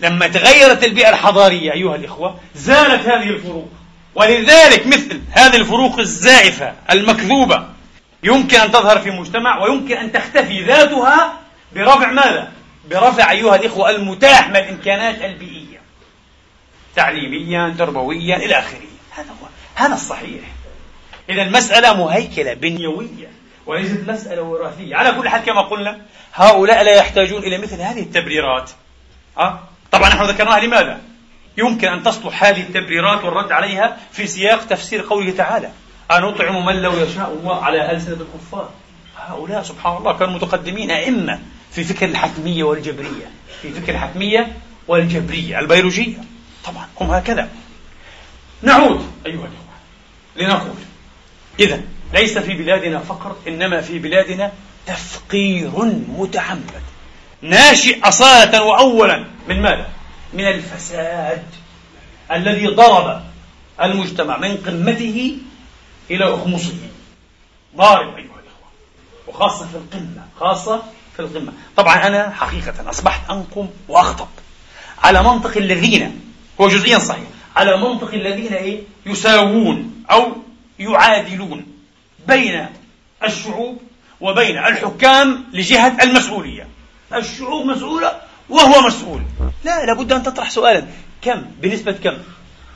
لما 0.00 0.28
تغيرت 0.28 0.84
البيئة 0.84 1.08
الحضارية 1.08 1.72
أيها 1.72 1.96
الإخوة 1.96 2.40
زالت 2.54 3.06
هذه 3.06 3.28
الفروق. 3.28 3.68
ولذلك 4.14 4.86
مثل 4.86 5.20
هذه 5.30 5.56
الفروق 5.56 5.98
الزائفة 5.98 6.74
المكذوبة 6.90 7.66
يمكن 8.22 8.60
أن 8.60 8.72
تظهر 8.72 8.98
في 8.98 9.10
مجتمع 9.10 9.62
ويمكن 9.62 9.96
أن 9.96 10.12
تختفي 10.12 10.64
ذاتها 10.64 11.40
برفع 11.74 12.10
ماذا؟ 12.10 12.52
برفع 12.90 13.30
أيها 13.30 13.56
الإخوة 13.56 13.90
المتاح 13.90 14.48
من 14.48 14.56
الإمكانات 14.56 15.22
البيئية 15.22 15.80
تعليميا 16.96 17.74
تربويا 17.78 18.36
إلى 18.36 18.58
آخره 18.58 18.90
هذا 19.10 19.28
هو 19.28 19.46
هذا 19.74 19.94
الصحيح 19.94 20.40
إذا 21.28 21.42
المسألة 21.42 22.04
مهيكلة 22.04 22.54
بنيوية 22.54 23.30
وليست 23.66 24.00
مسألة 24.08 24.42
وراثية 24.42 24.96
على 24.96 25.12
كل 25.12 25.28
حال 25.28 25.42
كما 25.42 25.60
قلنا 25.60 25.98
هؤلاء 26.34 26.82
لا 26.82 26.94
يحتاجون 26.94 27.42
إلى 27.42 27.58
مثل 27.58 27.80
هذه 27.80 28.00
التبريرات 28.00 28.70
أه؟ 29.38 29.60
طبعا 29.90 30.08
نحن 30.08 30.22
ذكرناها 30.22 30.60
لماذا؟ 30.60 31.00
يمكن 31.60 31.88
أن 31.88 32.02
تصلح 32.02 32.44
هذه 32.44 32.60
التبريرات 32.60 33.24
والرد 33.24 33.52
عليها 33.52 33.96
في 34.12 34.26
سياق 34.26 34.66
تفسير 34.66 35.02
قوله 35.02 35.30
تعالى 35.30 35.70
أن 36.10 36.24
أطعم 36.24 36.66
من 36.66 36.82
لو 36.82 36.92
يشاء 36.92 37.38
الله 37.40 37.64
على 37.64 37.90
ألسنة 37.90 38.16
الكفار؟ 38.20 38.70
هؤلاء 39.16 39.62
سبحان 39.62 39.96
الله 39.96 40.18
كانوا 40.18 40.34
متقدمين 40.34 40.90
أئمة 40.90 41.38
في 41.72 41.84
فكر 41.84 42.06
الحتمية 42.06 42.64
والجبرية 42.64 43.30
في 43.62 43.72
فكر 43.72 43.92
الحتمية 43.92 44.52
والجبرية 44.88 45.58
البيولوجية. 45.58 46.18
طبعا 46.64 46.86
هم 47.00 47.10
هكذا. 47.10 47.48
نعود 48.62 49.06
أيها 49.26 49.34
الأخوة 49.34 49.70
لنقول 50.36 50.76
إذا 51.60 51.80
ليس 52.14 52.38
في 52.38 52.54
بلادنا 52.54 52.98
فقر 52.98 53.36
إنما 53.48 53.80
في 53.80 53.98
بلادنا 53.98 54.52
تفقير 54.86 55.70
متعمد 56.08 56.82
ناشئ 57.42 58.08
أصالة 58.08 58.62
وأولا 58.62 59.24
من 59.48 59.62
ماذا؟ 59.62 59.88
من 60.32 60.48
الفساد 60.48 61.42
الذي 62.32 62.66
ضرب 62.66 63.22
المجتمع 63.82 64.38
من 64.38 64.56
قمته 64.56 65.38
إلى 66.10 66.34
أخمصه. 66.34 66.76
ضارب 67.76 68.16
أيها 68.16 68.24
الأخوة 68.24 68.70
وخاصة 69.26 69.66
في 69.66 69.74
القمة 69.74 70.26
خاصة 70.40 70.82
في 71.16 71.22
القمة. 71.22 71.52
طبعا 71.76 72.06
أنا 72.06 72.30
حقيقة 72.30 72.90
أصبحت 72.90 73.30
أنقم 73.30 73.68
وأخطب 73.88 74.28
على 75.02 75.22
منطق 75.22 75.56
الذين 75.56 76.20
هو 76.60 76.68
جزئيا 76.68 76.98
صحيح 76.98 77.28
على 77.56 77.76
منطق 77.76 78.14
الذين 78.14 78.52
إيه؟ 78.54 78.80
يساوون 79.06 80.04
أو 80.10 80.36
يعادلون 80.78 81.66
بين 82.28 82.66
الشعوب 83.24 83.82
وبين 84.20 84.58
الحكام 84.58 85.44
لجهة 85.52 86.02
المسؤولية. 86.02 86.68
الشعوب 87.14 87.66
مسؤولة 87.66 88.20
وهو 88.50 88.80
مسؤول. 88.86 89.22
لا 89.64 89.86
لابد 89.86 90.12
أن 90.12 90.22
تطرح 90.22 90.50
سؤالا. 90.50 90.86
كم؟ 91.22 91.42
بنسبة 91.60 91.92
كم؟ 91.92 92.18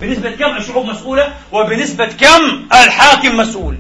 بنسبة 0.01 0.31
كم 0.31 0.57
الشعوب 0.57 0.87
مسؤولة؟ 0.87 1.35
وبنسبة 1.53 2.07
كم 2.07 2.67
الحاكم 2.73 3.37
مسؤول؟ 3.37 3.79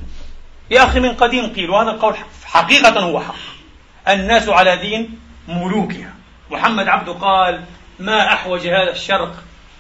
يا 0.71 0.85
أخي 0.85 1.01
من 1.01 1.13
قديم 1.13 1.53
قيل 1.53 1.71
وهذا 1.71 1.91
القول 1.91 2.15
حقيقة 2.45 3.01
هو 3.01 3.21
حق. 3.21 3.35
الناس 4.09 4.49
على 4.49 4.77
دين 4.77 5.19
ملوكها. 5.49 6.15
محمد 6.51 6.89
عبده 6.89 7.13
قال 7.13 7.65
ما 7.99 8.33
أحوج 8.33 8.67
هذا 8.67 8.91
الشرق 8.93 9.35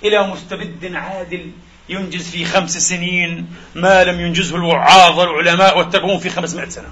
إلى 0.04 0.26
مستبد 0.26 0.94
عادل 0.94 1.50
ينجز 1.88 2.30
في 2.30 2.44
خمس 2.44 2.78
سنين 2.78 3.46
ما 3.74 4.04
لم 4.04 4.20
ينجزه 4.20 4.56
الوعاظ 4.56 5.18
والعلماء 5.18 5.78
والتابعون 5.78 6.18
في 6.18 6.30
خمسمائة 6.30 6.68
سنة. 6.68 6.88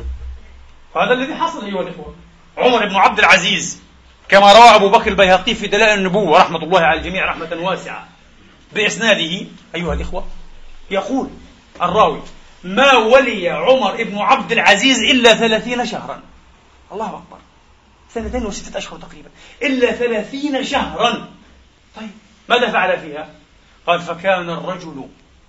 وهذا 0.95 1.12
الذي 1.12 1.35
حصل 1.35 1.64
أيها 1.64 1.83
الإخوة. 1.83 2.14
عمر 2.59 2.87
بن 2.87 2.97
عبد 2.97 3.18
العزيز 3.18 3.83
كما 4.29 4.53
روى 4.53 4.75
أبو 4.75 4.89
بكر 4.89 5.11
البيهقي 5.11 5.55
في 5.55 5.66
دلائل 5.66 5.99
النبوة 5.99 6.41
رحمة 6.41 6.62
الله 6.62 6.81
على 6.81 7.01
الجميع 7.01 7.25
رحمة 7.25 7.57
واسعة 7.61 8.09
بإسناده 8.75 9.47
أيها 9.75 9.95
الإخوة 9.95 10.27
يقول 10.91 11.29
الراوي 11.83 12.23
ما 12.64 12.97
ولي 12.97 13.49
عمر 13.49 14.05
بن 14.05 14.18
عبد 14.18 14.53
العزيز 14.53 14.99
إلا 14.99 15.35
ثلاثين 15.35 15.87
شهرا. 15.87 16.23
الله 16.93 17.07
أكبر. 17.07 17.39
سنتين 18.14 18.47
وستة 18.47 18.79
أشهر 18.79 18.99
تقريبا. 18.99 19.29
إلا 19.62 19.93
ثلاثين 19.93 20.64
شهرا. 20.64 21.29
طيب 21.97 22.11
ماذا 22.49 22.70
فعل 22.70 23.01
فيها؟ 23.01 23.29
قال 23.87 24.01
فكان 24.01 24.51
الرجل 24.51 25.09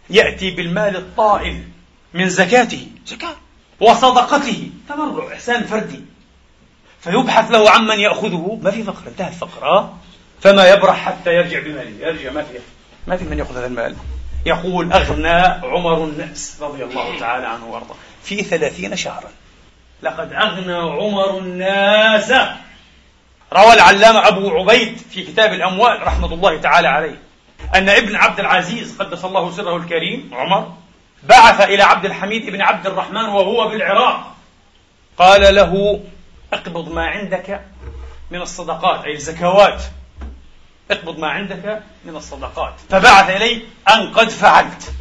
يأتي 0.09 0.51
بالمال 0.51 0.95
الطائل 0.95 1.63
من 2.13 2.29
زكاته 2.29 2.87
زكاة 3.05 3.35
وصدقته 3.79 4.69
تبرع 4.89 5.33
إحسان 5.33 5.63
فردي. 5.63 6.01
فيبحث 7.03 7.51
له 7.51 7.69
عمن 7.69 7.99
يأخذه. 7.99 8.59
ما 8.61 8.71
في 8.71 8.83
فقر 8.83 9.07
انتهى 9.07 9.27
الفقر 9.27 9.67
آه؟ 9.67 9.93
فما 10.41 10.69
يبرح 10.69 11.05
حتى 11.05 11.33
يرجع 11.33 11.59
بماله. 11.59 12.07
يرجع 12.07 12.31
ما 12.31 12.43
في 12.43 12.59
ما 13.07 13.17
في 13.17 13.25
من 13.25 13.39
يأخذ 13.39 13.57
هذا 13.57 13.67
المال. 13.67 13.95
يقول 14.45 14.93
أغنى 14.93 15.41
عمر 15.63 16.03
الناس 16.03 16.57
رضي 16.61 16.83
الله 16.83 17.19
تعالى 17.19 17.47
عنه 17.47 17.65
وأرضاه. 17.65 17.95
في 18.23 18.43
ثلاثين 18.43 18.95
شهرا. 18.95 19.29
لقد 20.03 20.33
أغنى 20.33 20.73
عمر 20.73 21.37
الناس. 21.37 22.31
روى 23.53 23.73
العلامة 23.73 24.27
أبو 24.27 24.49
عبيد 24.49 24.97
في 24.97 25.23
كتاب 25.23 25.53
الأموال 25.53 26.07
رحمة 26.07 26.33
الله 26.33 26.57
تعالى 26.57 26.87
عليه 26.87 27.19
أن 27.75 27.89
ابن 27.89 28.15
عبد 28.15 28.39
العزيز 28.39 28.97
قدس 28.97 29.25
الله 29.25 29.51
سره 29.51 29.77
الكريم 29.77 30.29
عمر 30.33 30.73
بعث 31.23 31.61
إلى 31.61 31.83
عبد 31.83 32.05
الحميد 32.05 32.45
بن 32.45 32.61
عبد 32.61 32.87
الرحمن 32.87 33.25
وهو 33.25 33.67
بالعراق 33.67 34.35
قال 35.17 35.55
له 35.55 35.99
اقبض 36.53 36.91
ما 36.91 37.05
عندك 37.07 37.61
من 38.31 38.41
الصدقات 38.41 39.05
أي 39.05 39.13
الزكوات. 39.13 39.83
اقبض 40.91 41.19
ما 41.19 41.27
عندك 41.27 41.83
من 42.05 42.15
الصدقات. 42.15 42.73
فبعث 42.89 43.29
إليه 43.29 43.61
أن 43.93 44.13
قد 44.13 44.29
فعلت. 44.29 44.93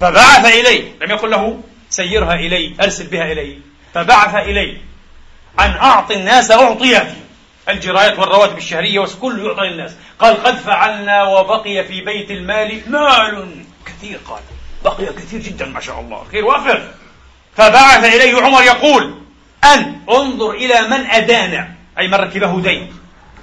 فبعث 0.00 0.44
إليه 0.46 0.92
لم 1.00 1.10
يقل 1.10 1.30
له 1.30 1.60
سيرها 1.90 2.34
إلي 2.34 2.74
أرسل 2.80 3.06
بها 3.06 3.32
إلي. 3.32 3.58
فبعث 3.94 4.34
إليه 4.34 4.80
أن 5.60 5.70
أعطي 5.70 6.14
الناس 6.14 6.50
أعطياتي 6.50 7.16
الجرايات 7.68 8.18
والرواتب 8.18 8.58
الشهرية 8.58 8.98
وكل 8.98 9.46
يعطى 9.46 9.60
للناس. 9.60 9.96
قال 10.18 10.42
قد 10.42 10.56
فعلنا 10.56 11.24
وبقي 11.24 11.84
في 11.84 12.00
بيت 12.00 12.30
المال 12.30 12.90
مال 12.90 13.64
كثير. 13.86 14.20
قال 14.28 14.42
بقي 14.84 15.06
كثير 15.06 15.40
جدا 15.40 15.66
ما 15.66 15.80
شاء 15.80 16.00
الله. 16.00 16.24
خير 16.32 16.44
وافر. 16.44 16.88
فبعث 17.56 18.04
إليه 18.04 18.42
عمر 18.42 18.62
يقول 18.62 19.25
أن 19.64 20.00
انظر 20.10 20.50
إلى 20.50 20.88
من 20.88 21.06
أدان 21.06 21.74
أي 21.98 22.08
من 22.08 22.14
ركبه 22.14 22.60
دين. 22.60 22.92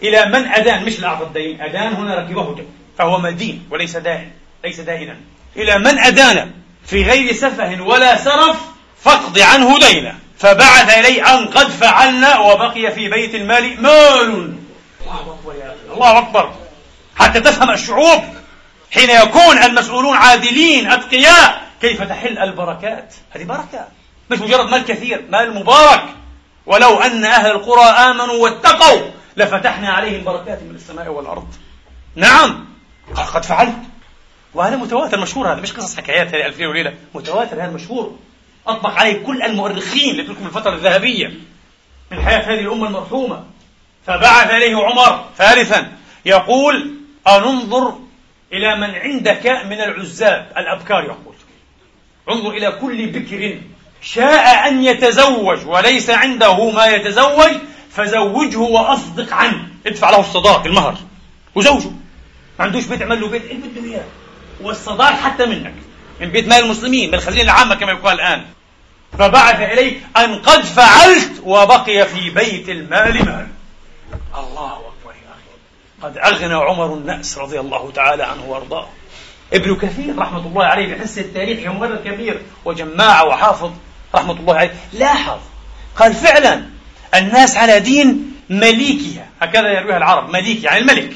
إلى 0.04 0.26
من 0.26 0.48
أدان 0.48 0.86
مش 0.86 1.00
لأعطى 1.00 1.24
الدين. 1.24 1.62
أدان 1.62 1.94
هنا 1.94 2.16
ركبه 2.16 2.56
دين 2.56 2.68
فهو 2.98 3.20
مدين 3.20 3.68
وليس 3.72 3.98
دائن 3.98 4.32
ليس 4.64 4.80
دائنا. 4.80 5.18
إلى 5.56 5.80
من 5.80 6.00
أدان 6.00 6.52
في 6.86 7.04
غير 7.04 7.34
سفه 7.34 7.82
ولا 7.82 8.18
سرف 8.18 8.58
فاقض 9.04 9.40
عنه 9.40 9.80
دينه. 9.80 10.16
فبعث 10.40 10.98
إليه 10.98 11.36
أن 11.36 11.46
قد 11.48 11.70
فعلنا 11.70 12.40
وبقي 12.40 12.92
في 12.92 13.10
بيت 13.10 13.36
المال 13.36 13.82
مال. 13.82 14.54
الله 15.94 16.18
أكبر. 16.18 16.54
حتى 17.16 17.40
تفهم 17.40 17.72
الشعوب 17.72 18.24
حين 18.94 19.10
يكون 19.10 19.64
المسؤولون 19.64 20.18
عادلين 20.18 20.92
أتقياء 20.92 21.62
كيف 21.82 22.04
تحل 22.04 22.38
البركات؟ 22.38 23.16
هذه 23.32 23.44
بركة. 23.44 23.88
مش 24.30 24.40
مجرد 24.40 24.70
مال 24.70 24.86
كثير 24.86 25.26
مال 25.30 25.56
مبارك 25.56 26.04
ولو 26.66 27.00
أن 27.00 27.26
أهل 27.26 27.52
القرى 27.52 27.84
آمنوا 27.84 28.44
واتقوا 28.44 29.12
لفتحنا 29.38 29.90
عليهم 29.90 30.24
بركات 30.24 30.62
من 30.64 30.76
السماء 30.76 31.10
والأرض. 31.10 31.48
نعم. 32.16 32.66
قد 33.16 33.46
فعلت. 33.46 33.76
وهذا 34.54 34.76
متواتر 34.76 35.20
مشهور 35.20 35.54
هذا 35.54 35.62
مش 35.62 35.74
قصص 35.74 35.98
حكايات 35.98 36.28
هذه 36.28 36.46
ألف 36.46 36.60
ليلة 36.60 36.70
وليلة. 36.70 36.94
متواتر 37.14 37.56
هذا 37.56 37.72
مشهور. 37.72 38.18
أطبق 38.68 38.90
عليه 38.90 39.24
كل 39.24 39.42
المؤرخين 39.42 40.18
لتلكم 40.18 40.46
الفترة 40.46 40.74
الذهبية. 40.74 41.34
من 42.12 42.22
حياة 42.22 42.54
هذه 42.54 42.60
الأمة 42.60 42.88
المرحومة. 42.88 43.44
فبعث 44.08 44.50
إليه 44.50 44.76
عمر 44.76 45.26
ثالثا 45.38 45.92
يقول 46.26 46.94
أننظر 47.28 47.98
إلى 48.54 48.76
من 48.76 48.96
عندك 48.96 49.48
من 49.48 49.82
العزاب. 49.82 50.52
الأبكار 50.58 51.04
يقول 51.04 51.36
انظر 52.30 52.50
إلى 52.50 52.72
كل 52.72 53.08
بكر 53.08 53.60
شاء 54.04 54.68
أن 54.68 54.84
يتزوج 54.84 55.66
وليس 55.66 56.10
عنده 56.10 56.70
ما 56.70 56.86
يتزوج 56.86 57.52
فزوجه 57.92 58.58
وأصدق 58.58 59.34
عنه. 59.34 59.68
ادفع 59.88 60.10
له 60.10 60.20
الصداق 60.20 60.66
المهر. 60.66 60.96
وزوجه. 61.56 61.90
ما 62.60 62.66
عندوش 62.66 62.86
بيت 62.86 63.02
اعمل 63.02 63.22
له 63.22 63.28
بيت. 63.28 63.52
اللي 63.52 63.68
بده 63.68 63.90
اياه 63.90 64.06
والصداق 64.62 65.14
حتى 65.14 65.46
منك. 65.46 65.74
من 66.22 66.30
بيت 66.30 66.48
مال 66.48 66.64
المسلمين 66.64 67.08
من 67.10 67.16
الخزينة 67.16 67.44
العامة 67.44 67.76
كما 67.76 67.92
يقال 67.92 68.14
الآن. 68.14 68.46
فبعث 69.20 69.56
إليه 69.56 70.00
أن 70.18 70.36
قد 70.36 70.62
فعلت 70.62 71.42
وبقي 71.44 72.08
في 72.08 72.30
بيت 72.30 72.70
المال 72.70 73.26
مال. 73.26 73.48
الله 74.36 74.74
أكبر 74.74 75.14
يا 75.14 75.32
أخي. 75.32 76.02
قد 76.02 76.18
أغنى 76.18 76.54
عمر 76.54 76.94
النأس 76.94 77.38
رضي 77.38 77.60
الله 77.60 77.92
تعالى 77.92 78.24
عنه 78.24 78.46
وأرضاه. 78.46 78.88
ابن 79.54 79.76
كثير 79.76 80.18
رحمة 80.18 80.40
الله 80.40 80.66
عليه 80.66 80.96
بحس 80.96 81.18
التاريخ 81.18 81.68
مدرس 81.68 82.00
كبير. 82.06 82.42
وجماعة 82.66 83.26
وحافظ. 83.26 83.72
رحمة 84.16 84.34
الله 84.34 84.56
عليه 84.56 84.74
لاحظ 84.94 85.40
قال 85.96 86.14
فعلا 86.14 86.64
الناس 87.16 87.58
على 87.58 87.80
دين 87.80 88.34
مليكها 88.50 89.26
هكذا 89.42 89.72
يرويها 89.72 89.98
العرب 89.98 90.30
مليك 90.30 90.64
يعني 90.64 90.78
الملك. 90.78 91.14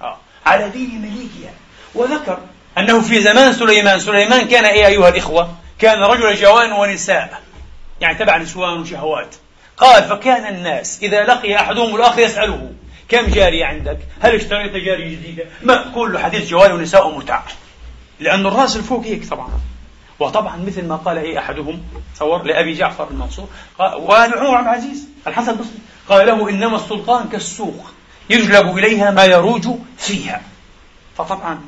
آه. 0.00 0.16
على 0.46 0.68
دين 0.68 1.02
مليكها 1.02 1.52
وذكر 1.94 2.38
أنه 2.78 3.00
في 3.00 3.20
زمان 3.20 3.52
سليمان 3.52 4.00
سليمان 4.00 4.48
كان 4.48 4.64
إيه 4.64 4.86
أيها 4.86 5.08
الإخوة؟ 5.08 5.54
كان 5.78 6.02
رجل 6.02 6.34
جوان 6.34 6.72
ونساء 6.72 7.40
يعني 8.00 8.18
تبع 8.18 8.36
نسوان 8.36 8.80
وشهوات. 8.80 9.34
قال 9.76 10.04
فكان 10.04 10.54
الناس 10.54 10.98
إذا 11.02 11.24
لقي 11.24 11.56
أحدهم 11.56 11.96
الآخر 11.96 12.20
يسأله 12.20 12.72
كم 13.08 13.26
جارية 13.26 13.64
عندك؟ 13.64 13.98
هل 14.20 14.34
اشتريت 14.34 14.72
جارية 14.72 15.16
جديدة؟ 15.16 15.44
ما 15.62 15.90
كل 15.94 16.18
حديث 16.18 16.48
جوال 16.48 16.72
ونساء 16.72 17.08
ومتع 17.08 17.42
لأن 18.20 18.46
الرأس 18.46 18.76
الفوق 18.76 19.04
هيك 19.04 19.28
طبعا. 19.28 19.48
وطبعا 20.20 20.56
مثل 20.56 20.86
ما 20.86 20.96
قال 20.96 21.18
إيه 21.18 21.38
أحدهم 21.38 21.82
تصور 22.14 22.42
لأبي 22.42 22.74
جعفر 22.74 23.10
المنصور 23.10 23.48
وعمر 23.78 24.54
عبد 24.54 24.66
العزيز. 24.66 25.08
الحسن 25.26 25.50
البصري 25.52 25.78
قال 26.08 26.26
له 26.26 26.50
إنما 26.50 26.76
السلطان 26.76 27.28
كالسوق 27.28 27.90
يجلب 28.30 28.78
إليها 28.78 29.10
ما 29.10 29.24
يروج 29.24 29.68
فيها. 29.98 30.42
فطبعا 31.18 31.60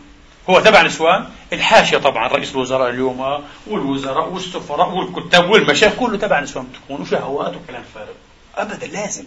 هو 0.51 0.61
تبع 0.61 0.83
نسوان 0.83 1.27
الحاشية 1.53 1.99
طبعا 1.99 2.29
رئيس 2.29 2.53
الوزراء 2.53 2.91
اليوم 2.91 3.45
والوزراء 3.67 4.29
والسفراء 4.29 4.91
والكتاب 4.91 5.51
والمشايخ 5.51 5.95
كله 5.95 6.19
تبع 6.19 6.41
نسوان 6.41 6.67
بتكون 6.67 7.01
وشهوات 7.01 7.57
وكلام 7.57 7.83
فارغ. 7.95 8.13
ابدا 8.57 8.87
لازم. 8.87 9.25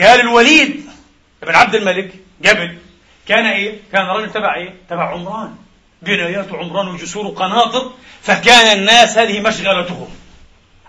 قال 0.00 0.20
الوليد 0.20 0.86
بن 1.42 1.54
عبد 1.54 1.74
الملك 1.74 2.14
قبل 2.46 2.78
كان 3.28 3.46
إيه؟ 3.46 3.78
كان 3.92 4.06
رجل 4.06 4.32
تبع 4.32 4.54
إيه؟ 4.54 4.74
تبع 4.90 5.10
عمران. 5.10 5.54
بنايات 6.04 6.52
عمران 6.52 6.88
وجسور 6.88 7.26
وقناطر 7.26 7.90
فكان 8.22 8.78
الناس 8.78 9.18
هذه 9.18 9.40
مشغلتهم. 9.40 10.08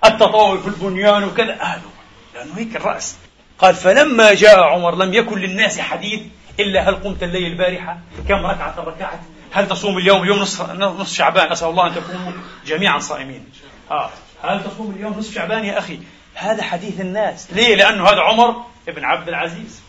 التطاول 0.06 0.62
في 0.62 0.68
البنيان 0.68 1.24
وكذا. 1.24 1.62
اهله 1.62 1.90
لأنه 2.36 2.58
هيك 2.58 2.76
الرأس. 2.76 3.16
قال 3.60 3.76
فلما 3.76 4.34
جاء 4.34 4.60
عمر 4.60 4.96
لم 4.96 5.14
يكن 5.14 5.40
للناس 5.40 5.80
حديث 5.80 6.22
إلا 6.60 6.90
هل 6.90 6.96
قمت 6.96 7.24
الليل 7.24 7.52
البارحة؟ 7.52 7.98
كم 8.28 8.46
ركعة 8.46 8.76
ركعت؟ 8.78 9.20
هل 9.52 9.68
تصوم 9.68 9.98
اليوم 9.98 10.24
اليوم 10.24 10.40
نصف 10.40 10.72
نصف 10.72 11.14
شعبان؟ 11.14 11.52
اسال 11.52 11.70
الله 11.70 11.88
أن 11.88 11.96
تكونوا 11.96 12.32
جميعا 12.66 13.00
صائمين. 13.00 13.46
آه 13.92 14.10
هل 14.44 14.64
تصوم 14.64 14.96
اليوم 14.98 15.20
نصف 15.20 15.36
شعبان 15.36 15.66
يا 15.66 15.80
أخي؟ 15.80 16.00
هذا 16.36 16.64
حديث 16.64 17.02
الناس. 17.02 17.48
ليه؟ 17.52 17.76
لأنه 17.76 18.04
هذا 18.04 18.22
عمر 18.22 18.56
ابن 18.88 19.06
عبد 19.06 19.28
العزيز. 19.28 19.82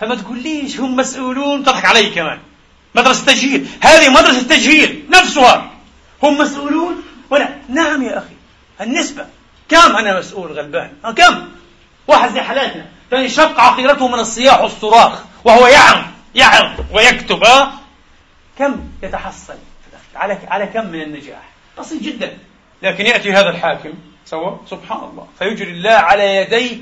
فما 0.00 0.14
تقوليش 0.14 0.80
هم 0.80 0.96
مسؤولون 0.96 1.64
تضحك 1.64 1.84
علي 1.84 2.10
كمان. 2.10 2.38
مدرسة 2.96 3.26
تجهيل 3.26 3.66
هذه 3.80 4.08
مدرسة 4.08 4.42
تجهيل 4.42 5.04
نفسها. 5.10 5.70
هم 6.22 6.38
مسؤولون؟ 6.38 7.02
ولا. 7.30 7.48
نعم 7.68 8.02
يا 8.02 8.18
أخي. 8.18 8.34
النسبة. 8.80 9.26
كم 9.68 9.96
أنا 9.96 10.18
مسؤول 10.18 10.52
غلبان؟ 10.52 10.92
أه 11.04 11.10
كم؟ 11.10 11.48
واحد 12.08 12.32
زي 12.32 12.40
حالاتنا. 12.40 12.86
تنشق 13.10 13.60
عقيرته 13.60 14.08
من 14.08 14.18
الصياح 14.18 14.60
والصراخ 14.60 15.22
وهو 15.44 15.66
يعظ 15.66 16.04
يعظ 16.34 16.80
ويكتب 16.92 17.44
أه. 17.44 17.72
كم 18.58 18.80
يتحصل؟ 19.02 19.54
على 20.16 20.38
على 20.48 20.66
كم 20.66 20.86
من 20.86 21.02
النجاح؟ 21.02 21.42
بسيط 21.78 22.02
جدا. 22.02 22.38
لكن 22.82 23.06
يأتي 23.06 23.32
هذا 23.32 23.48
الحاكم 23.48 23.92
سوى 24.24 24.60
سبحان 24.70 24.98
الله 24.98 25.26
فيجري 25.38 25.70
الله 25.70 25.90
على 25.90 26.36
يديه. 26.36 26.76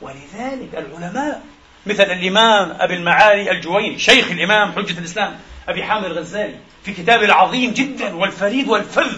ولذلك 0.00 0.68
العلماء 0.74 1.42
مثل 1.86 2.02
الإمام 2.02 2.76
أبي 2.80 2.94
المعالي 2.94 3.50
الجويني 3.50 3.98
شيخ 3.98 4.30
الإمام 4.30 4.72
حجة 4.72 4.98
الإسلام 4.98 5.38
أبي 5.68 5.84
حامد 5.84 6.04
الغزالي 6.04 6.54
في 6.84 6.92
كتابه 6.92 7.24
العظيم 7.24 7.70
جدا 7.70 8.14
والفريد 8.14 8.68
والفذ 8.68 9.16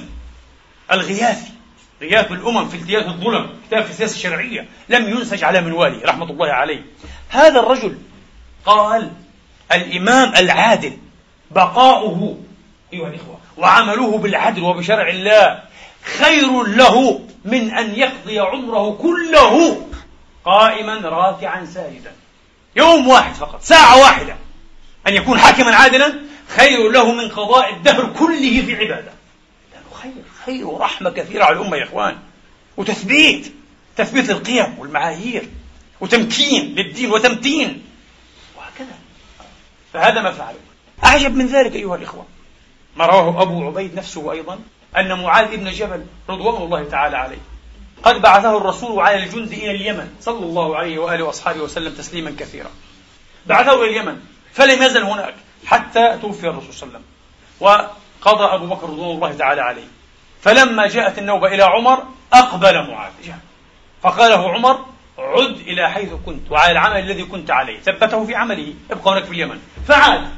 الغياثي 0.92 1.52
غياث 2.00 2.32
الأمم 2.32 2.68
في 2.68 2.76
التياس 2.76 3.06
الظلم 3.06 3.50
كتاب 3.68 3.84
في 3.84 3.90
السياسة 3.90 4.14
الشرعية 4.14 4.68
لم 4.88 5.08
ينسج 5.08 5.44
على 5.44 5.60
منواله 5.60 6.00
رحمة 6.04 6.30
الله 6.30 6.52
عليه. 6.52 6.82
هذا 7.28 7.60
الرجل 7.60 7.98
قال 8.66 9.10
الإمام 9.72 10.34
العادل 10.36 10.96
بقاؤه 11.50 12.38
أيها 12.92 13.08
الإخوة 13.08 13.38
وعمله 13.56 14.18
بالعدل 14.18 14.62
وبشرع 14.62 15.08
الله 15.08 15.62
خير 16.18 16.62
له 16.62 17.20
من 17.44 17.70
أن 17.70 17.94
يقضي 17.94 18.38
عمره 18.40 18.98
كله 19.02 19.86
قائما 20.44 20.94
راكعا 20.94 21.64
ساجدا. 21.64 22.12
يوم 22.76 23.08
واحد 23.08 23.34
فقط 23.34 23.62
ساعة 23.62 24.00
واحدة 24.00 24.36
أن 25.06 25.14
يكون 25.14 25.38
حاكما 25.38 25.76
عادلا 25.76 26.14
خير 26.48 26.90
له 26.90 27.12
من 27.12 27.28
قضاء 27.28 27.74
الدهر 27.74 28.12
كله 28.18 28.62
في 28.66 28.76
عبادة. 28.76 29.12
لأنه 29.72 29.90
خير 30.02 30.12
خير 30.46 30.66
ورحمة 30.66 31.10
كثيرة 31.10 31.44
على 31.44 31.56
الأمة 31.56 31.76
يا 31.76 31.84
إخوان. 31.84 32.16
وتثبيت 32.76 33.52
تثبيت 33.96 34.30
القيم 34.30 34.78
والمعايير 34.78 35.48
وتمكين 36.00 36.74
للدين 36.74 37.10
وتمتين. 37.10 37.82
وهكذا. 38.56 38.98
فهذا 39.92 40.22
ما 40.22 40.30
فعله. 40.30 40.58
أعجب 41.04 41.34
من 41.34 41.46
ذلك 41.46 41.74
أيها 41.74 41.96
الإخوة. 41.96 42.26
ما 42.96 43.06
رواه 43.06 43.42
أبو 43.42 43.66
عبيد 43.66 43.94
نفسه 43.94 44.32
أيضا 44.32 44.58
أن 44.96 45.22
معاذ 45.22 45.56
بن 45.56 45.70
جبل 45.70 46.06
رضوان 46.28 46.62
الله 46.62 46.84
تعالى 46.84 47.16
عليه 47.16 47.38
قد 48.02 48.22
بعثه 48.22 48.56
الرسول 48.56 49.00
على 49.00 49.24
الجند 49.24 49.52
إلى 49.52 49.70
اليمن 49.70 50.14
صلى 50.20 50.44
الله 50.44 50.76
عليه 50.76 50.98
وآله 50.98 51.24
وأصحابه 51.24 51.60
وسلم 51.60 51.94
تسليما 51.94 52.34
كثيرا. 52.38 52.70
بعثه 53.46 53.84
إلى 53.84 53.90
اليمن 53.90 54.20
فلم 54.52 54.82
يزل 54.82 55.02
هناك. 55.02 55.34
حتى 55.66 56.18
توفي 56.22 56.48
الرسول 56.48 56.74
صلى 56.74 56.88
الله 56.88 56.98
عليه 56.98 57.04
وسلم. 57.04 57.04
وقضى 57.60 58.54
أبو 58.54 58.66
بكر 58.66 58.90
رضوان 58.90 59.14
الله 59.14 59.32
تعالى 59.32 59.60
عليه. 59.60 59.88
فلما 60.42 60.86
جاءت 60.86 61.18
النوبة 61.18 61.48
إلى 61.48 61.62
عمر 61.62 62.02
أقبل 62.32 62.90
معاذ. 62.90 63.12
فقال 64.02 64.30
له 64.30 64.52
عمر 64.52 64.84
عد 65.18 65.56
إلى 65.60 65.90
حيث 65.90 66.12
كنت 66.26 66.50
وعلى 66.50 66.72
العمل 66.72 67.00
الذي 67.00 67.24
كنت 67.24 67.50
عليه. 67.50 67.80
ثبته 67.80 68.26
في 68.26 68.34
عمله. 68.34 68.74
ابقى 68.90 69.12
هناك 69.12 69.24
في 69.24 69.30
اليمن. 69.30 69.60
فعاد. 69.88 70.28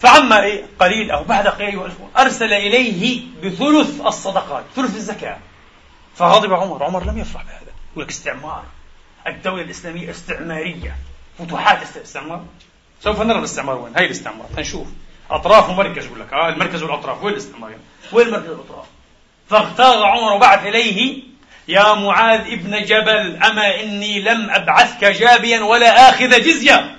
فعما 0.00 0.42
إيه؟ 0.42 0.64
قليل 0.78 1.10
أو 1.10 1.24
بعد 1.24 1.48
قليل 1.48 1.90
أرسل 2.18 2.52
إليه 2.52 3.22
بثلث 3.42 4.00
الصدقات 4.06 4.64
ثلث 4.76 4.96
الزكاة. 4.96 5.38
فغضب 6.14 6.52
عمر. 6.52 6.84
عمر 6.84 7.04
لم 7.04 7.18
يفرح 7.18 7.42
بهذا. 7.42 7.72
يقول 7.92 8.04
لك 8.04 8.10
استعمار. 8.10 8.64
الدولة 9.26 9.62
الإسلامية 9.62 10.10
استعمارية. 10.10 10.96
فتوحات 11.38 11.96
استعمار. 11.96 12.44
سوف 13.04 13.20
نرى 13.20 13.38
الاستعمار 13.38 13.78
وين 13.78 13.92
هي 13.96 14.04
الاستعمار. 14.04 14.46
هنشوف 14.58 14.86
أطراف 15.30 15.70
ومركز 15.70 16.06
يقول 16.06 16.20
لك 16.20 16.32
آه 16.32 16.48
المركز 16.48 16.82
والأطراف. 16.82 17.22
وين 17.22 17.32
الاستعمار 17.32 17.70
وين 18.12 18.26
المركز 18.26 18.48
والأطراف 18.48 18.84
فاغتاظ 19.50 20.02
عمر 20.02 20.32
وبعث 20.32 20.66
إليه 20.66 21.22
يا 21.68 21.94
معاذ 21.94 22.40
ابن 22.40 22.84
جبل 22.84 23.36
أما 23.36 23.80
إني 23.80 24.20
لم 24.22 24.50
أبعثك 24.50 25.04
جابيا 25.04 25.60
ولا 25.60 26.08
آخذ 26.10 26.30
جزية. 26.40 26.96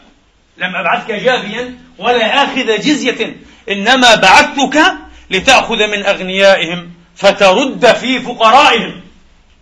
لم 0.57 0.75
أبعثك 0.75 1.11
جابيا 1.11 1.77
ولا 1.97 2.43
آخذ 2.43 2.77
جزية. 2.77 3.35
إنما 3.69 4.15
بعثتك 4.15 4.81
لتأخذ 5.29 5.87
من 5.87 6.05
أغنيائهم 6.05 6.93
فترد 7.15 7.93
في 7.93 8.19
فقرائهم. 8.19 9.01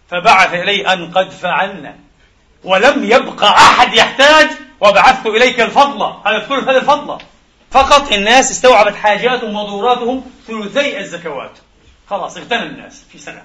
فبعث 0.10 0.54
إلي 0.54 0.94
أن 0.94 1.12
قد 1.12 1.32
فعلنا 1.32 1.96
ولم 2.64 3.04
يبق 3.04 3.44
أحد 3.44 3.94
يحتاج 3.94 4.50
وبعثت 4.82 5.26
إليك 5.26 5.62
الفضل. 5.62 6.14
هذا 6.26 6.38
الثلث 6.38 6.64
هذا 6.64 6.78
الفضل. 6.78 7.18
فقط 7.72 8.12
الناس 8.12 8.52
استوعبت 8.52 8.96
حاجاتهم 8.96 9.56
وضروراتهم 9.56 10.32
ثلثي 10.48 11.00
الزكوات. 11.00 11.52
خلاص 12.10 12.38
اغتنى 12.38 12.64
الناس 12.64 13.04
في 13.12 13.18
سنة. 13.18 13.44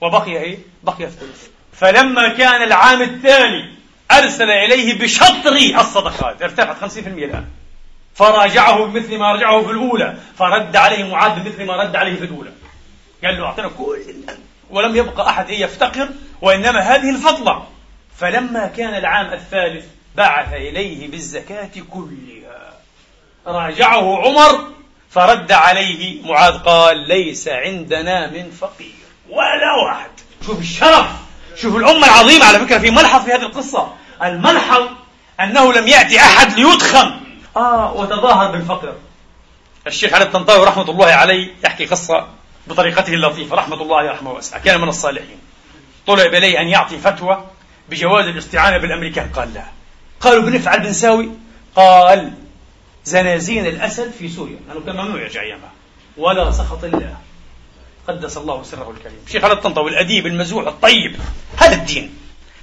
وبقي 0.00 0.36
إيه؟ 0.36 0.58
بقي 0.82 1.04
الثلث. 1.04 1.46
فلما 1.72 2.28
كان 2.28 2.62
العام 2.62 3.02
التالي 3.02 3.64
أرسل 4.12 4.50
إليه 4.50 4.98
بشطر 4.98 5.56
الصدقات. 5.80 6.42
ارتفعت 6.42 6.76
50% 6.76 7.24
الآن. 7.24 7.46
فراجعه 8.14 8.84
بمثل 8.84 9.18
ما 9.18 9.32
رجعه 9.32 9.62
في 9.62 9.70
الأولى. 9.70 10.16
فرد 10.38 10.76
عليه 10.76 11.04
معاذ 11.04 11.40
بمثل 11.40 11.64
ما 11.64 11.76
رد 11.76 11.96
عليه 11.96 12.16
في 12.16 12.24
الأولى. 12.24 12.50
قال 13.24 13.38
له 13.38 13.44
أعطينا 13.44 13.68
كل 13.68 14.14
ولم 14.70 14.96
يبقى 14.96 15.28
أحد 15.28 15.50
يفتقر 15.50 16.08
وإنما 16.42 16.80
هذه 16.80 17.10
الفضلة. 17.10 17.66
فلما 18.16 18.66
كان 18.66 18.94
العام 18.94 19.32
الثالث 19.32 19.84
بعث 20.14 20.52
إليه 20.52 21.10
بالزكاة 21.10 21.70
كلها. 21.90 22.74
راجعه 23.46 24.18
عمر 24.22 24.68
فرد 25.10 25.52
عليه 25.52 26.22
معاذ 26.22 26.58
قال 26.58 27.08
ليس 27.08 27.48
عندنا 27.48 28.30
من 28.30 28.50
فقير 28.50 28.94
ولا 29.30 29.72
واحد. 29.86 30.10
شوف 30.46 30.60
الشرف 30.60 31.06
شوف 31.56 31.76
الأمة 31.76 32.06
العظيمة 32.06 32.44
على 32.44 32.58
فكرة 32.58 32.78
في 32.78 32.90
ملحظ 32.90 33.24
في 33.24 33.32
هذه 33.32 33.42
القصة. 33.42 33.92
الملحظ 34.22 34.88
أنه 35.40 35.72
لم 35.72 35.88
يأتي 35.88 36.20
أحد 36.20 36.52
ليضخم 36.52 37.20
آه 37.56 37.92
وتظاهر 37.92 38.50
بالفقر. 38.50 38.94
الشيخ 39.86 40.14
علي 40.14 40.24
الطنطاوي 40.24 40.66
رحمة 40.66 40.90
الله 40.90 41.06
عليه 41.06 41.54
يحكي 41.64 41.86
قصة 41.86 42.26
بطريقته 42.66 43.14
اللطيفة. 43.14 43.56
رحمة 43.56 43.82
الله 43.82 43.96
عليه 43.96 44.10
رحمه 44.10 44.32
واسعة. 44.32 44.60
كان 44.60 44.80
من 44.80 44.88
الصالحين. 44.88 45.38
طلب 46.06 46.34
إليه 46.34 46.60
أن 46.60 46.68
يعطي 46.68 46.98
فتوى 46.98 47.44
بجواز 47.88 48.26
الاستعانة 48.26 48.78
بالأمريكان. 48.78 49.30
قال 49.36 49.54
لا. 49.54 49.64
قالوا 50.24 50.42
بنفعل 50.42 50.80
بنساوي؟ 50.80 51.30
قال 51.76 52.32
زنازين 53.04 53.66
الأسد 53.66 54.10
في 54.18 54.28
سوريا. 54.28 54.56
لأنه 54.68 54.80
كان 54.86 54.96
ممنوع 54.96 55.22
يرجع 55.22 55.42
أيامها. 55.42 55.72
ولا 56.16 56.50
سخط 56.50 56.84
الله. 56.84 57.16
قدس 58.08 58.36
الله 58.36 58.62
سره 58.62 58.90
الكريم. 58.90 59.18
شيخ 59.32 59.44
علي 59.44 59.52
الطنطاوي 59.52 59.90
الأديب 59.90 60.26
المزوح 60.26 60.66
الطيب. 60.66 61.16
هذا 61.56 61.74
الدين. 61.74 62.14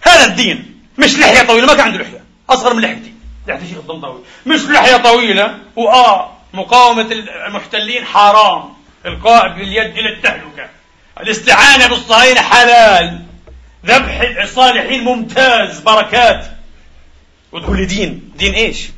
هذا 0.01 0.25
الدين. 0.25 0.81
مش 0.97 1.19
لحية 1.19 1.47
طويلة 1.47 1.67
ما 1.67 1.73
كان 1.73 1.85
عنده 1.85 1.97
لحية. 1.97 2.23
أصغر 2.49 2.73
من 2.73 2.81
لحيتي 2.81 3.13
لحية 3.47 3.61
الشيخ 3.61 3.77
الطنطاوي. 3.77 4.19
مش 4.45 4.61
لحية 4.61 4.97
طويلة. 4.97 5.57
وآه 5.75 6.31
مقاومة 6.53 7.07
المحتلين 7.47 8.05
حرام. 8.05 8.73
إلقاء 9.05 9.47
باليد 9.47 9.97
إلى 9.97 10.09
التهلكة. 10.09 10.69
الاستعانة 11.19 11.87
بالصهاينة 11.87 12.41
حلال. 12.41 13.21
ذبح 13.85 14.21
الصالحين 14.43 15.03
ممتاز. 15.03 15.79
بركات. 15.79 16.60
وتقول 17.51 17.77
لي 17.77 17.85
دين. 17.85 18.31
دين 18.35 18.53
إيش؟ 18.53 18.89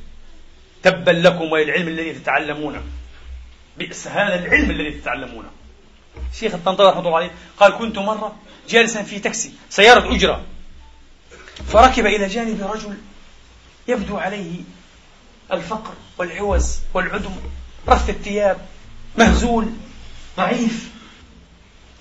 تبا 0.84 1.12
لكم 1.12 1.52
وللعلم 1.52 1.88
الذي 1.88 2.14
تتعلمونه 2.14 2.84
بئس 3.78 4.08
هذا 4.08 4.36
العلم 4.36 4.72
الذي 4.72 4.92
تتعلمونه 4.92 5.50
شيخ 6.34 6.54
الطنطاوي 6.54 6.90
رحمة 6.90 7.02
الله 7.02 7.16
عليه 7.16 7.32
قال 7.58 7.78
كنت 7.78 8.00
مرة 8.00 8.36
جالسا 8.70 9.04
في 9.04 9.20
تاكسي 9.20 9.54
سيارة 9.70 10.16
أجرة. 10.16 10.44
فركب 11.68 12.06
إلى 12.06 12.28
جانب 12.28 12.62
رجل 12.62 12.98
يبدو 13.88 14.18
عليه 14.18 14.62
الفقر 15.52 15.94
والعوز 16.18 16.80
والعدم 16.94 17.36
رث 17.88 18.10
الثياب 18.10 18.58
مهزول 19.18 19.68
ضعيف. 20.38 20.90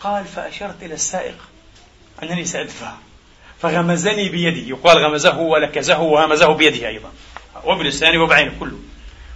قال 0.00 0.24
فأشرت 0.24 0.82
إلى 0.82 0.94
السائق 0.94 1.36
أنني 2.22 2.44
سأدفع 2.44 2.94
فغمزني 3.62 4.28
بيده. 4.28 4.68
يقال 4.68 4.98
غمزه 4.98 5.38
ولكزه 5.38 6.00
وهمزه 6.00 6.52
بيده 6.54 6.88
أيضا. 6.88 7.12
وبلسانه 7.64 8.22
وبعينه 8.22 8.52
كله. 8.60 8.78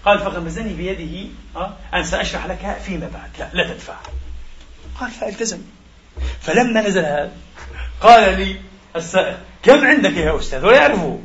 قال 0.04 0.18
فغمزني 0.18 0.72
بيده. 0.72 1.28
أن 1.94 2.04
سأشرح 2.04 2.46
لك 2.46 2.76
فيما 2.86 3.10
بعد. 3.14 3.30
لا 3.38 3.62
لا 3.62 3.68
تدفع. 3.68 3.94
قال 5.00 5.10
فالتزم. 5.10 5.58
فلما 6.40 6.80
نزل 6.80 7.00
هذا 7.00 7.32
قال 8.00 8.38
لي 8.38 8.56
السائق 8.96 9.38
كم 9.62 9.86
عندك 9.86 10.16
يا 10.16 10.38
أستاذ؟ 10.38 10.66
ويعرفه 10.66 11.20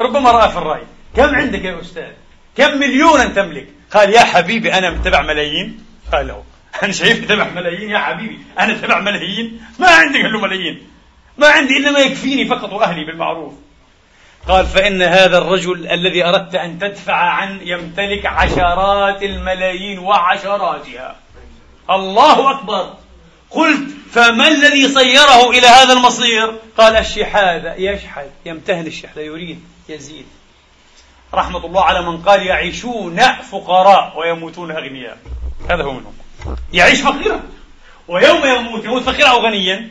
ربما 0.00 0.30
رأى 0.30 0.50
في 0.50 0.58
الرأي. 0.58 0.82
كم 1.16 1.34
عندك 1.34 1.64
يا 1.64 1.80
أستاذ؟ 1.80 2.12
كم 2.56 2.78
مليونا 2.78 3.24
تملك؟ 3.24 3.68
قال 3.90 4.10
يا 4.10 4.20
حبيبي 4.20 4.74
أنا 4.74 4.90
متبع 4.90 5.22
ملايين. 5.22 5.84
قال 6.12 6.28
له 6.28 6.44
أنا 6.82 6.92
شايف 6.92 7.28
تبع 7.28 7.48
ملايين 7.48 7.90
يا 7.90 7.98
حبيبي. 7.98 8.38
أنا 8.58 8.74
تبع 8.74 9.00
ملايين؟ 9.00 9.60
ما 9.78 9.88
عندي 9.88 10.20
إلا 10.20 10.38
ملايين. 10.38 10.93
ما 11.38 11.48
عندي 11.48 11.76
إلا 11.76 11.90
ما 11.90 11.98
يكفيني 11.98 12.44
فقط 12.44 12.72
وأهلي 12.72 13.04
بالمعروف. 13.04 13.52
قال 14.48 14.66
فإن 14.66 15.02
هذا 15.02 15.38
الرجل 15.38 15.86
الذي 15.86 16.24
أردت 16.24 16.54
أن 16.54 16.78
تدفع 16.78 17.14
عنه 17.14 17.62
يمتلك 17.62 18.26
عشرات 18.26 19.22
الملايين 19.22 19.98
وعشراتها. 19.98 21.16
الله 21.90 22.50
أكبر. 22.50 22.94
قلت 23.50 23.88
فما 24.12 24.48
الذي 24.48 24.88
صيره 24.88 25.50
إلى 25.50 25.66
هذا 25.66 25.92
المصير؟ 25.92 26.54
قال 26.78 26.96
الشحاذة 26.96 27.74
يشحذ 27.74 28.26
يمتهن 28.46 28.86
الشحذة 28.86 29.20
يريد 29.20 29.64
يزيد. 29.88 30.26
رحمة 31.34 31.66
الله 31.66 31.84
على 31.84 32.02
من 32.02 32.22
قال 32.22 32.46
يعيشون 32.46 33.20
فقراء 33.50 34.18
ويموتون 34.18 34.70
أغنياء. 34.70 35.18
هذا 35.70 35.82
هو 35.84 35.92
منهم. 35.92 36.14
يعيش 36.72 37.00
فقيرا. 37.00 37.42
ويوم 38.08 38.46
يموت 38.46 38.84
يموت 38.84 39.02
فقيرا 39.02 39.28
أو 39.28 39.38
غنيا. 39.38 39.90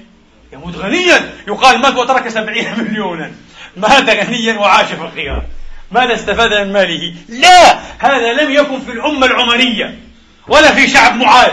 يموت 0.53 0.75
غنيا 0.75 1.33
يقال 1.47 1.81
مات 1.81 1.95
وترك 1.95 2.29
سبعين 2.29 2.79
مليونا. 2.79 3.31
مات 3.77 4.09
غنيا 4.09 4.53
وعاش 4.53 4.85
فقيرا؟ 4.85 5.43
ماذا 5.91 6.13
استفاد 6.13 6.53
من 6.53 6.73
ماله؟ 6.73 7.13
لا! 7.29 7.79
هذا 7.99 8.33
لم 8.33 8.51
يكن 8.51 8.79
في 8.79 8.91
الأمة 8.91 9.25
العمرية 9.25 9.99
ولا 10.47 10.71
في 10.71 10.87
شعب 10.87 11.15
معاذ. 11.15 11.51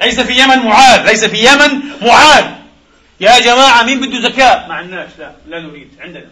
ليس 0.00 0.20
في 0.20 0.32
يمن 0.32 0.58
معاذ 0.58 1.06
ليس 1.06 1.24
في 1.24 1.36
يمن 1.36 1.82
معاذ. 2.02 2.44
يا 3.20 3.38
جماعة 3.38 3.82
مين 3.82 4.00
بده 4.00 4.20
زكاة؟ 4.20 4.68
مع 4.68 4.80
الناس 4.80 5.10
لا 5.18 5.32
لا 5.46 5.60
نريد 5.60 5.88
عندنا. 6.00 6.30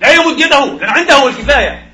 لا 0.00 0.08
يمد 0.08 0.40
يده 0.40 0.64
لأن 0.64 0.88
عنده 0.88 1.28
الكفاية. 1.28 1.93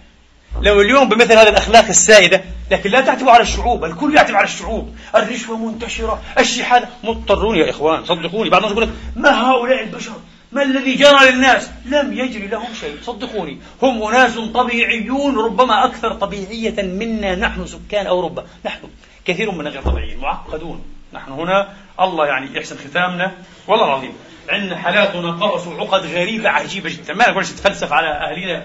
لو 0.63 0.81
اليوم 0.81 1.09
بمثل 1.09 1.33
هذه 1.33 1.49
الأخلاق 1.49 1.85
السائدة 1.85 2.45
لكن 2.71 2.91
لا 2.91 3.01
تعتب 3.01 3.29
على 3.29 3.43
الشعوب 3.43 3.85
الكل 3.85 4.15
يعتب 4.15 4.35
على 4.35 4.45
الشعوب. 4.45 4.95
الرشوة 5.15 5.57
منتشرة 5.57 6.23
الشحاذة 6.39 6.89
مضطرون 7.05 7.57
يا 7.57 7.71
إخوان 7.71 8.05
صدقوني. 8.05 8.51
بعض 8.51 8.65
الناس 8.65 8.73
يقول 8.73 8.89
لك 8.89 8.95
ما 9.17 9.51
هؤلاء 9.51 9.83
البشر؟ 9.83 10.13
ما 10.53 10.63
الذي 10.63 10.95
جرى 10.95 11.31
للناس؟ 11.31 11.71
لم 11.85 12.13
يجري 12.13 12.47
لهم 12.47 12.75
شيء. 12.81 12.97
صدقوني 13.03 13.59
هم 13.83 14.03
أناس 14.03 14.39
طبيعيون 14.39 15.39
ربما 15.39 15.85
أكثر 15.85 16.15
طبيعية 16.15 16.83
منا 16.83 17.35
نحن 17.35 17.67
سكان 17.67 18.07
أوروبا. 18.07 18.45
نحن 18.65 18.79
كثير 19.25 19.51
منا 19.51 19.71
غير 19.71 19.83
طبيعيين 19.83 20.19
معقدون. 20.19 20.85
نحن 21.13 21.33
هنا 21.33 21.69
الله 22.01 22.27
يعني 22.27 22.57
يحسن 22.57 22.77
ختامنا. 22.91 23.33
والله 23.67 23.85
العظيم 23.85 24.13
عندنا 24.49 24.77
حالات 24.77 25.15
ونقائص 25.15 25.67
وعقد 25.67 26.07
غريبة 26.07 26.49
عجيبة 26.49 26.91
جدا. 26.91 27.15
ما 27.15 27.31
نقولش 27.31 27.53
نتفلسف 27.53 27.93
على 27.93 28.09
أهلنا 28.09 28.65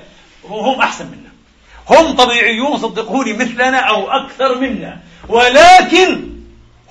هم 0.49 0.81
أحسن 0.81 1.05
منا. 1.05 1.34
هم 1.89 2.15
طبيعيون 2.15 2.77
صدقوني 2.77 3.33
مثلنا 3.33 3.77
أو 3.79 4.11
أكثر 4.11 4.59
منا 4.59 4.99
ولكن 5.29 6.29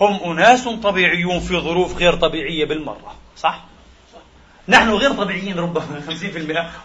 هم 0.00 0.30
أناس 0.30 0.68
طبيعيون 0.68 1.40
في 1.40 1.58
ظروف 1.58 1.96
غير 1.96 2.14
طبيعية 2.14 2.64
بالمرة 2.64 3.14
صح؟ 3.36 3.60
نحن 4.68 4.90
غير 4.90 5.12
طبيعيين 5.12 5.58
ربما 5.58 6.02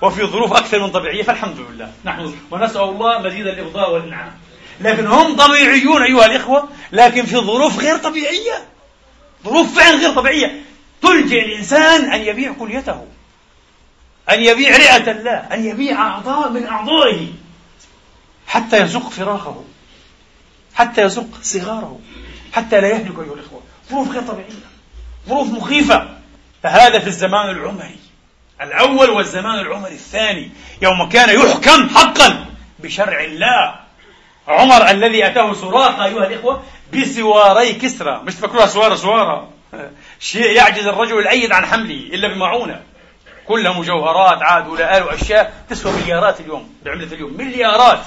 50% 0.01 0.03
وفي 0.03 0.24
ظروف 0.26 0.53
أكثر 0.53 0.80
من 0.80 0.89
طبيعية 0.89 1.24
فالحمد 1.24 1.57
لله. 1.60 1.91
نحن 2.05 2.34
ونسأل 2.51 2.82
الله 2.82 3.20
مزيد 3.20 3.47
الإفضاء 3.47 3.93
والإنعام. 3.93 4.32
لكن 4.82 5.07
هم 5.07 5.36
طبيعيون 5.36 6.03
أيها 6.03 6.26
الإخوة 6.26 6.68
لكن 6.91 7.26
في 7.26 7.38
ظروف 7.38 7.80
غير 7.80 7.97
طبيعية 7.97 8.66
ظروف 9.45 9.76
فعلا 9.80 9.97
غير 9.97 10.10
طبيعية 10.14 10.62
تلجئ 11.01 11.45
الإنسان 11.45 12.12
أن 12.12 12.22
يبيع 12.22 12.53
كليته 12.53 13.05
أن 14.30 14.43
يبيع 14.43 14.78
رئة 14.78 15.12
الله 15.12 15.32
أن 15.32 15.66
يبيع 15.66 16.01
أعضاء 16.01 16.49
من 16.49 16.68
أعضائه. 16.68 17.28
حتى 18.50 18.82
يزق 18.82 19.10
فراخه 19.10 19.64
حتى 20.76 21.02
يزق 21.02 21.28
صغاره. 21.41 22.00
حتى 22.54 22.82
لا 22.82 22.88
يهلك 22.88 23.20
أيها 23.20 23.34
الإخوة. 23.34 23.62
ظروف 23.89 24.12
غير 24.12 24.22
طبيعية. 24.22 24.50
ظروف 25.28 25.47
مخيفة. 25.47 26.08
فهذا 26.64 27.00
في 27.00 27.08
الزمان 27.08 27.50
العمري. 27.50 28.00
الأول 28.62 29.10
والزمان 29.10 29.60
العمري 29.60 29.93
الثاني. 29.93 30.52
يوم 30.82 31.10
كان 31.10 31.30
يحكم 31.30 31.89
حقا 31.89 32.45
بشرع 32.80 33.24
الله. 33.24 33.76
عمر 34.47 34.89
الذي 34.89 35.28
أتاه 35.28 35.54
سراقة 35.54 36.06
أيها 36.06 36.28
الإخوة 36.28 36.64
بسواري 36.93 37.74
كسرى. 37.74 38.22
مش 38.24 38.36
تفكروها 38.36 38.68
سوارة 38.68 38.95
سوارة. 38.95 39.50
شيء 40.20 40.52
يعجز 40.52 40.88
الرجل 40.88 41.20
الأيد 41.20 41.52
عن 41.52 41.66
حمله 41.66 41.95
إلا 41.95 42.28
بمعونة. 42.28 42.82
كلها 43.47 43.80
مجوهرات 43.80 44.41
عاد 44.41 44.68
ولا 44.68 44.97
آل 44.97 45.04
وأشياء. 45.04 45.64
تسوى 45.70 45.91
مليارات 45.91 46.39
اليوم. 46.39 46.76
بعملة 46.86 47.14
اليوم. 47.14 47.38
مليارات. 47.38 48.02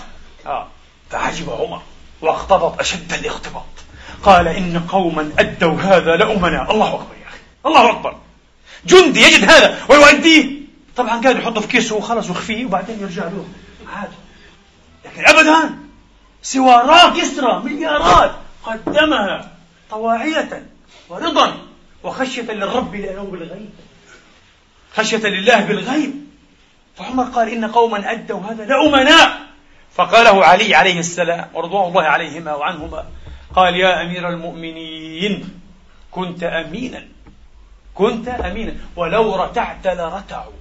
آه. 0.47 0.67
فعجب 1.11 1.51
عمر 1.51 1.83
واختبط 2.21 2.81
أشد 2.81 3.13
الاختباط. 3.13 3.65
قال 4.23 4.49
إن 4.49 4.87
قوما 4.89 5.33
أدوا 5.39 5.81
هذا 5.81 6.17
لأمنا. 6.17 6.71
الله 6.71 6.95
أكبر 6.95 7.15
يا 7.23 7.29
أخي. 7.29 7.39
الله 7.67 7.91
أكبر. 7.91 8.17
جندي 8.87 9.23
يجد 9.23 9.51
هذا 9.51 9.79
ويؤديه. 9.89 10.63
طبعا 10.97 11.21
كان 11.21 11.37
يحطه 11.37 11.61
في 11.61 11.67
كيسه 11.67 11.97
وخلص 11.97 12.29
ويخفيه 12.29 12.65
وبعدين 12.65 13.01
يرجع 13.01 13.25
له. 13.25 13.47
عادي 13.97 14.15
لكن 15.05 15.27
أبدا 15.27 15.71
سوارات 16.43 17.17
يسرى 17.17 17.63
مليارات 17.65 18.33
قدمها 18.65 19.53
طواعية 19.91 20.67
ورضا 21.09 21.57
وخشية 22.03 22.43
للرب 22.43 22.95
لأنه 22.95 23.23
بالغيب. 23.23 23.71
خشية 24.97 25.27
لله 25.29 25.61
بالغيب. 25.61 26.27
فعمر 26.99 27.25
قال 27.25 27.49
إن 27.49 27.65
قوما 27.65 28.13
أدوا 28.13 28.41
هذا 28.41 28.65
لأمناء 28.65 29.41
فقاله 29.95 30.45
علي 30.45 30.75
عليه 30.75 30.99
السلام 30.99 31.49
ورضوان 31.55 31.89
الله 31.89 32.03
عليهما 32.03 32.55
وعنهما 32.55 33.05
قال 33.55 33.77
يا 33.77 34.03
أمير 34.03 34.29
المؤمنين 34.29 35.61
كنت 36.11 36.43
أمينا 36.43 37.05
كنت 37.95 38.29
أمينا 38.29 38.75
ولو 38.97 39.37
رتعت 39.37 39.87
لرتعوا. 39.87 40.53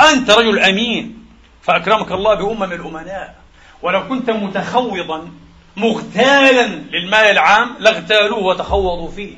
أنت 0.00 0.30
رجل 0.30 0.58
أمين 0.58 1.26
فأكرمك 1.62 2.12
الله 2.12 2.34
بأمم 2.34 2.72
الأمناء. 2.72 3.34
ولو 3.82 4.08
كنت 4.08 4.30
متخوضا 4.30 5.30
مغتالا 5.76 6.66
للمال 6.66 7.30
العام 7.30 7.76
لاغتالوه 7.78 8.38
وتخوضوا 8.38 9.10
فيه 9.10 9.36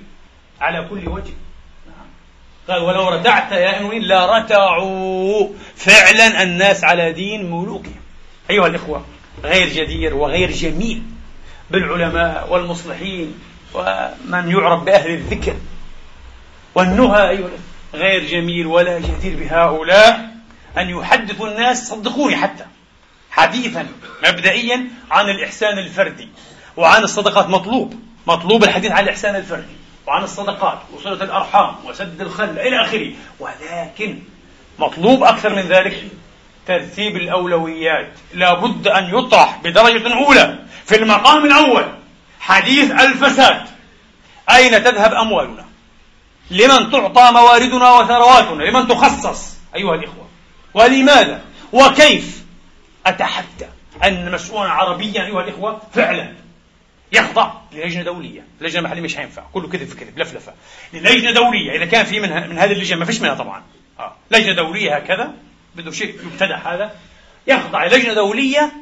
على 0.60 0.86
كل 0.90 1.08
وجه. 1.08 1.34
قال 2.68 2.82
ولو 2.82 3.08
رتعت 3.08 3.52
يا 3.52 3.80
أمين 3.80 4.02
لرتعوا. 4.02 5.48
فعلا 5.76 6.42
الناس 6.42 6.84
على 6.84 7.12
دين 7.12 7.50
ملوكهم. 7.50 8.00
أيها 8.50 8.66
الإخوة 8.66 9.04
غير 9.44 9.68
جدير 9.68 10.14
وغير 10.14 10.50
جميل 10.50 11.02
بالعلماء 11.70 12.52
والمصلحين 12.52 13.34
ومن 13.74 14.50
يعرف 14.50 14.82
بأهل 14.82 15.10
الذكر 15.10 15.56
والنهى 16.74 17.28
أيها 17.28 17.48
غير 17.94 18.24
جميل 18.24 18.66
ولا 18.66 18.98
جدير 18.98 19.36
بهؤلاء 19.36 20.30
أن 20.78 20.88
يحدثوا 20.88 21.48
الناس 21.48 21.88
صدقوني 21.88 22.36
حتى 22.36 22.64
حديثا 23.30 23.86
مبدئيا 24.28 24.86
عن 25.10 25.30
الإحسان 25.30 25.78
الفردي 25.78 26.28
وعن 26.76 27.02
الصدقات 27.02 27.48
مطلوب 27.48 27.94
مطلوب 28.26 28.64
الحديث 28.64 28.92
عن 28.92 29.04
الإحسان 29.04 29.36
الفردي 29.36 29.76
وعن 30.06 30.22
الصدقات 30.22 30.78
وصلة 30.94 31.24
الأرحام 31.24 31.74
وسد 31.84 32.20
الخل 32.20 32.58
إلى 32.58 32.80
آخره 32.80 33.12
ولكن 33.40 34.18
مطلوب 34.78 35.22
أكثر 35.22 35.54
من 35.54 35.62
ذلك 35.62 36.08
ترتيب 36.66 37.16
الأولويات. 37.16 38.12
لابد 38.34 38.88
أن 38.88 39.18
يطرح 39.18 39.60
بدرجة 39.64 40.14
أولى 40.14 40.58
في 40.84 40.96
المقام 40.96 41.44
الأول. 41.44 41.84
حديث 42.40 42.90
الفساد. 42.90 43.66
أين 44.50 44.84
تذهب 44.84 45.14
أموالنا؟ 45.14 45.64
لمن 46.50 46.90
تعطى 46.90 47.32
مواردنا 47.32 47.92
وثرواتنا؟ 47.92 48.62
لمن 48.62 48.88
تخصص؟ 48.88 49.56
أيها 49.74 49.94
الإخوة. 49.94 50.28
ولماذا؟ 50.74 51.40
وكيف؟ 51.72 52.44
أتحدى 53.06 53.66
أن 54.04 54.32
مسؤولا 54.32 54.70
عربيا 54.70 55.24
أيها 55.24 55.40
الإخوة 55.40 55.80
فعلا 55.94 56.32
يخضع 57.12 57.52
للجنة 57.72 58.02
دولية 58.02 58.44
اللجنة 58.60 58.78
المحلية 58.78 59.00
مش 59.00 59.18
هينفع. 59.18 59.42
كله 59.52 59.68
كذب 59.68 59.88
في 59.88 59.96
كذب 59.96 60.18
لفلفة. 60.18 60.52
للجنة 60.92 61.30
دولية 61.30 61.76
إذا 61.76 61.84
كان 61.84 62.04
في 62.04 62.20
منها 62.20 62.46
من 62.46 62.58
هذه 62.58 62.72
اللجنة 62.72 62.98
ما 62.98 63.04
فيش 63.04 63.20
منها 63.20 63.34
طبعا. 63.34 63.62
آه. 63.98 64.12
لجنة 64.30 64.52
دولية 64.52 64.96
هكذا. 64.96 65.32
بده 65.76 65.90
شيء 65.90 66.14
يبتدع 66.26 66.74
هذا 66.74 66.90
يخضع 67.46 67.84
لجنة 67.84 68.14
دولية 68.14 68.72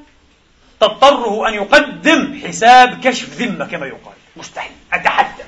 تضطره 0.81 1.49
أن 1.49 1.55
يقدم 1.55 2.41
حساب 2.47 3.01
كشف 3.05 3.29
ذمة 3.29 3.65
كما 3.65 3.87
يقال. 3.87 4.15
مستحيل 4.37 4.73
أتحدى. 4.93 5.43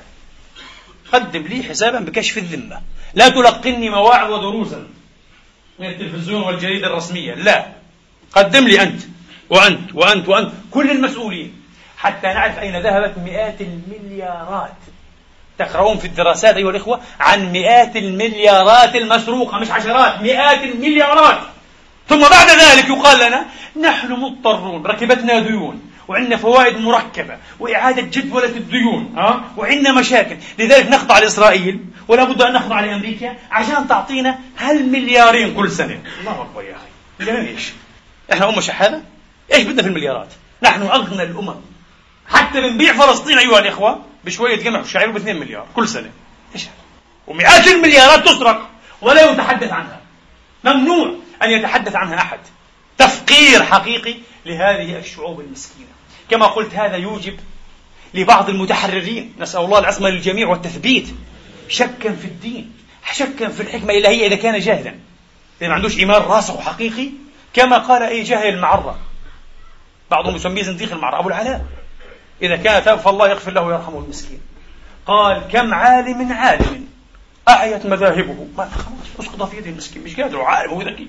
قدم 1.13 1.41
لي 1.41 1.63
حسابا 1.63 1.99
بكشف 1.99 2.37
الذمة. 2.37 2.81
لا 3.13 3.29
تلقني 3.29 3.89
مواعظ 3.89 4.31
ودروسا 4.31 4.87
من 5.79 5.85
التلفزيون 5.85 6.41
والجريدة 6.41 6.87
الرسمية. 6.87 7.33
لا. 7.33 7.65
قدم 8.31 8.67
لي 8.67 8.81
أنت 8.81 9.01
وأنت 9.49 9.95
وأنت 9.95 10.29
وأنت 10.29 10.51
كل 10.71 10.91
المسؤولين. 10.91 11.61
حتى 11.97 12.27
نعرف 12.27 12.59
أين 12.59 12.81
ذهبت 12.81 13.17
مئات 13.17 13.61
المليارات. 13.61 14.77
تقرؤون 15.59 15.97
في 15.97 16.05
الدراسات 16.07 16.55
أيها 16.55 16.69
الإخوة 16.69 16.99
عن 17.19 17.51
مئات 17.51 17.95
المليارات 17.95 18.95
المسروقة 18.95 19.57
مش 19.59 19.71
عشرات 19.71 20.21
مئات 20.21 20.63
المليارات. 20.63 21.39
ثم 22.09 22.19
بعد 22.19 22.49
ذلك 22.49 22.89
يقال 22.89 23.27
لنا 23.27 23.45
نحن 23.81 24.11
مضطرون 24.11 24.85
ركبتنا 24.85 25.39
ديون 25.39 25.81
وعندنا 26.07 26.37
فوائد 26.37 26.77
مركبة 26.77 27.37
وإعادة 27.59 28.01
جدولة 28.01 28.45
الديون 28.45 29.13
ها؟ 29.17 29.41
وعندنا 29.57 29.91
مشاكل. 29.91 30.37
لذلك 30.59 30.89
نخضع 30.89 31.19
لإسرائيل 31.19 31.79
ولا 32.07 32.23
بد 32.23 32.41
أن 32.41 32.53
نخضع 32.53 32.79
لأمريكا 32.79 33.35
عشان 33.51 33.87
تعطينا 33.87 34.39
هالمليارين 34.57 35.53
كل 35.53 35.71
سنة. 35.71 35.99
الله 36.19 36.41
أكبر 36.41 36.63
يا 36.63 36.75
أخي. 36.75 36.87
مليارين 37.19 37.45
إيش 37.45 37.73
إحنا 38.33 38.49
أمة 38.49 38.61
شحاذة 38.61 39.01
إيش 39.53 39.63
بدنا 39.63 39.81
في 39.81 39.87
المليارات؟ 39.87 40.27
نحن 40.63 40.81
أغنى 40.81 41.23
الأمم. 41.23 41.55
حتى 42.27 42.61
بنبيع 42.61 42.93
فلسطين 42.93 43.37
أيها 43.37 43.59
الإخوة 43.59 43.99
بشوية 44.27 44.65
قمح 44.65 44.79
وشعير 44.79 45.11
ب 45.11 45.15
2 45.15 45.39
مليار 45.39 45.67
كل 45.75 45.87
سنة. 45.87 46.11
إيش 46.55 46.65
ومئات 47.27 47.67
المليارات 47.67 48.25
تسرق 48.25 48.69
ولا 49.01 49.31
يتحدث 49.31 49.71
عنها. 49.71 50.01
ممنوع 50.63 51.15
أن 51.43 51.49
يتحدث 51.49 51.95
عنها 51.95 52.17
أحد. 52.17 52.39
تفقير 52.97 53.63
حقيقي 53.63 54.15
لهذه 54.45 54.99
الشعوب 54.99 55.39
المسكينة. 55.39 55.87
كما 56.29 56.45
قلت 56.45 56.75
هذا 56.75 56.95
يوجب 56.95 57.39
لبعض 58.13 58.49
المتحررين 58.49 59.33
نسأل 59.39 59.61
الله 59.61 59.79
العصمة 59.79 60.09
للجميع 60.09 60.47
والتثبيت 60.47 61.07
شكا 61.69 62.15
في 62.15 62.25
الدين 62.25 62.73
شكا 63.13 63.49
في 63.49 63.61
الحكمة 63.61 63.93
الإلهية 63.93 64.27
إذا 64.27 64.35
كان 64.35 64.59
جاهلا. 64.59 64.95
إذا 65.61 65.67
ما 65.67 65.73
عندوش 65.73 65.97
إيمان 65.97 66.21
راسخ 66.21 66.55
وحقيقي 66.55 67.09
كما 67.53 67.77
قال 67.77 68.03
أي 68.03 68.23
جاهل 68.23 68.47
المعرة 68.47 68.99
بعضهم 70.11 70.35
يسميه 70.35 70.63
زنديق 70.63 70.91
المعرة 70.91 71.19
أبو 71.19 71.29
العلاء. 71.29 71.65
إذا 72.41 72.55
كان 72.55 72.83
تاب 72.83 72.99
فالله 72.99 73.29
يغفر 73.29 73.51
له 73.51 73.61
ويرحمه 73.61 73.99
المسكين. 73.99 74.41
قال 75.05 75.41
كم 75.51 75.73
عالم 75.73 76.33
عالم 76.33 76.87
أعيت 77.49 77.85
مذاهبه. 77.85 78.47
ما 78.57 78.69
خلاص 78.69 79.27
أسقط 79.29 79.49
في 79.49 79.57
يده 79.57 79.69
المسكين. 79.69 80.03
مش 80.03 80.19
قادر 80.19 80.41
عالم 80.41 80.71
هو 80.71 80.81
ذكي. 80.81 81.07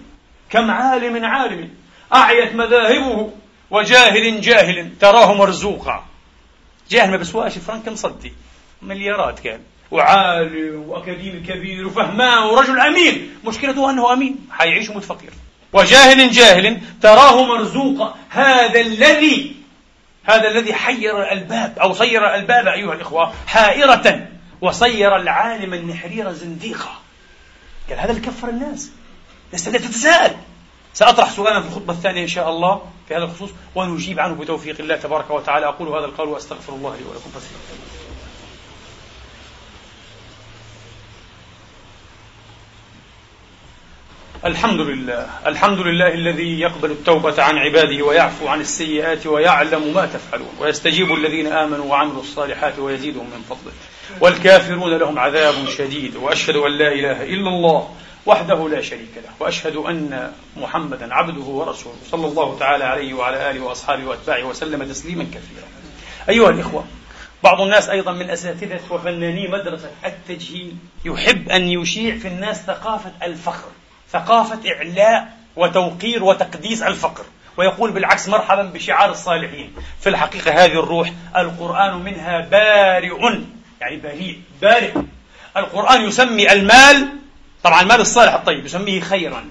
كم 0.50 0.70
عالم 0.70 1.24
عالم 1.24 1.70
أعيت 2.14 2.54
مذاهبه 2.54 3.30
وجاهل 3.70 4.40
جاهل 4.40 4.90
تراه 5.00 5.34
مرزوقا. 5.34 6.04
جاهل 6.90 7.10
ما 7.10 7.16
بسواش 7.16 7.58
فرنك 7.58 7.88
مصدي. 7.88 8.32
مليارات 8.82 9.38
كان. 9.38 9.60
وعالم 9.90 10.84
وأكاديمي 10.88 11.40
كبير 11.40 11.86
وفهمان 11.86 12.42
ورجل 12.42 12.80
أمين. 12.80 13.30
مشكلته 13.44 13.90
أنه 13.90 14.12
أمين. 14.12 14.48
حيعيش 14.50 14.90
متفقر 14.90 15.32
وجاهل 15.72 16.30
جاهل 16.30 16.80
تراه 17.02 17.44
مرزوقا. 17.44 18.14
هذا 18.28 18.80
الذي 18.80 19.57
هذا 20.28 20.48
الذي 20.48 20.74
حير 20.74 21.22
الألباب 21.22 21.78
أو 21.78 21.92
صير 21.92 22.26
الألباب 22.26 22.68
أيها 22.68 22.94
الإخوة 22.94 23.32
حائرة 23.46 24.28
وصير 24.60 25.16
العالم 25.16 25.74
النحرير 25.74 26.32
زنديقا. 26.32 26.98
قال 27.88 27.98
هذا 27.98 28.10
اللي 28.10 28.22
كفر 28.22 28.48
الناس. 28.48 28.90
الناس 29.46 29.64
تتساءل. 29.64 30.36
سأطرح 30.94 31.30
سؤالا 31.30 31.60
في 31.60 31.66
الخطبة 31.68 31.92
الثانية 31.92 32.22
إن 32.22 32.28
شاء 32.28 32.48
الله 32.48 32.82
في 33.08 33.16
هذا 33.16 33.24
الخصوص 33.24 33.50
ونجيب 33.74 34.20
عنه 34.20 34.34
بتوفيق 34.34 34.76
الله 34.80 34.96
تبارك 34.96 35.30
وتعالى. 35.30 35.66
أقول 35.66 35.88
هذا 35.88 36.06
القول 36.06 36.28
وأستغفر 36.28 36.72
الله 36.72 36.96
لي 36.96 37.04
ولكم. 37.04 37.30
فاستغفروه 37.34 38.07
الحمد 44.44 44.80
لله. 44.80 45.26
الحمد 45.46 45.78
لله 45.78 46.14
الذي 46.14 46.60
يقبل 46.60 46.90
التوبة 46.90 47.42
عن 47.42 47.58
عباده 47.58 48.04
ويعفو 48.04 48.48
عن 48.48 48.60
السيئات 48.60 49.26
ويعلم 49.26 49.94
ما 49.94 50.06
تفعلون. 50.06 50.50
ويستجيب 50.60 51.14
الذين 51.14 51.46
آمنوا 51.46 51.84
وعملوا 51.84 52.20
الصالحات 52.20 52.78
ويزيدهم 52.78 53.26
من 53.26 53.42
فضله. 53.48 53.72
والكافرون 54.20 54.96
لهم 54.96 55.18
عذاب 55.18 55.54
شديد. 55.78 56.16
وأشهد 56.16 56.56
أن 56.56 56.72
لا 56.72 56.92
إله 56.92 57.22
إلا 57.22 57.48
الله 57.48 57.94
وحده 58.26 58.68
لا 58.68 58.80
شريك 58.80 59.14
له. 59.16 59.30
وأشهد 59.40 59.76
أن 59.76 60.32
محمدا 60.56 61.14
عبده 61.14 61.44
ورسوله. 61.44 61.96
صلى 62.10 62.26
الله 62.26 62.58
تعالى 62.58 62.84
عليه 62.84 63.14
وعلى 63.14 63.50
آله 63.50 63.60
وأصحابه 63.60 64.06
وأتباعه 64.06 64.44
وسلم 64.44 64.84
تسليما 64.84 65.24
كثيرا. 65.24 65.68
أيها 66.28 66.50
الإخوة 66.50 66.84
بعض 67.44 67.60
الناس 67.60 67.88
أيضا 67.88 68.12
من 68.12 68.30
أساتذة 68.30 68.80
وفناني 68.90 69.48
مدرسة 69.48 69.90
التجهيل 70.04 70.72
يحب 71.04 71.48
أن 71.48 71.62
يشيع 71.62 72.18
في 72.18 72.28
الناس 72.28 72.66
ثقافة 72.66 73.12
الفخر. 73.22 73.68
ثقافة 74.12 74.72
إعلاء 74.72 75.32
وتوقير 75.56 76.24
وتقديس 76.24 76.82
الفقر. 76.82 77.24
ويقول 77.56 77.90
بالعكس 77.90 78.28
مرحبا 78.28 78.62
بشعار 78.62 79.10
الصالحين. 79.10 79.74
في 80.00 80.08
الحقيقة 80.08 80.64
هذه 80.64 80.72
الروح 80.72 81.12
القرآن 81.36 81.94
منها 81.94 82.40
بارئ 82.40 83.40
يعني 83.80 83.96
بريء 83.96 84.40
بارئ. 84.62 84.92
القرآن 85.56 86.02
يسمي 86.02 86.52
المال 86.52 87.08
طبعا 87.64 87.82
المال 87.82 88.00
الصالح 88.00 88.34
الطيب 88.34 88.66
يسميه 88.66 89.00
خيرا. 89.00 89.44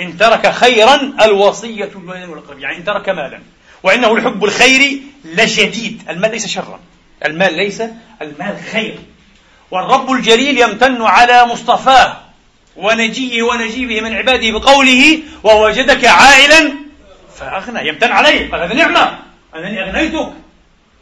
إن 0.00 0.18
ترك 0.18 0.50
خيرا 0.50 1.12
الوصية 1.22 1.84
الوالدين 1.84 2.28
والأقرب 2.28 2.58
يعني 2.58 2.76
إن 2.76 2.84
ترك 2.84 3.08
مالا. 3.08 3.40
وإنه 3.82 4.14
الحب 4.14 4.44
الخير 4.44 5.00
لشديد. 5.24 6.02
المال 6.08 6.30
ليس 6.30 6.46
شرا. 6.46 6.80
المال 7.24 7.54
ليس 7.54 7.82
المال 8.22 8.58
خير. 8.72 8.98
والرب 9.70 10.10
الجليل 10.10 10.58
يمتن 10.58 11.02
على 11.02 11.46
مصطفاه 11.46 12.16
ونجيه 12.76 13.42
ونجيبه 13.42 14.00
من 14.00 14.16
عباده 14.16 14.50
بقوله 14.50 15.18
ووجدك 15.42 16.04
عائلا. 16.04 16.72
فأغنى 17.38 17.88
يمتن 17.88 18.12
عليه 18.12 18.50
قال 18.50 18.60
هذه 18.60 18.74
نعمة. 18.74 19.18
أنني 19.54 19.82
أغنيتك. 19.82 20.32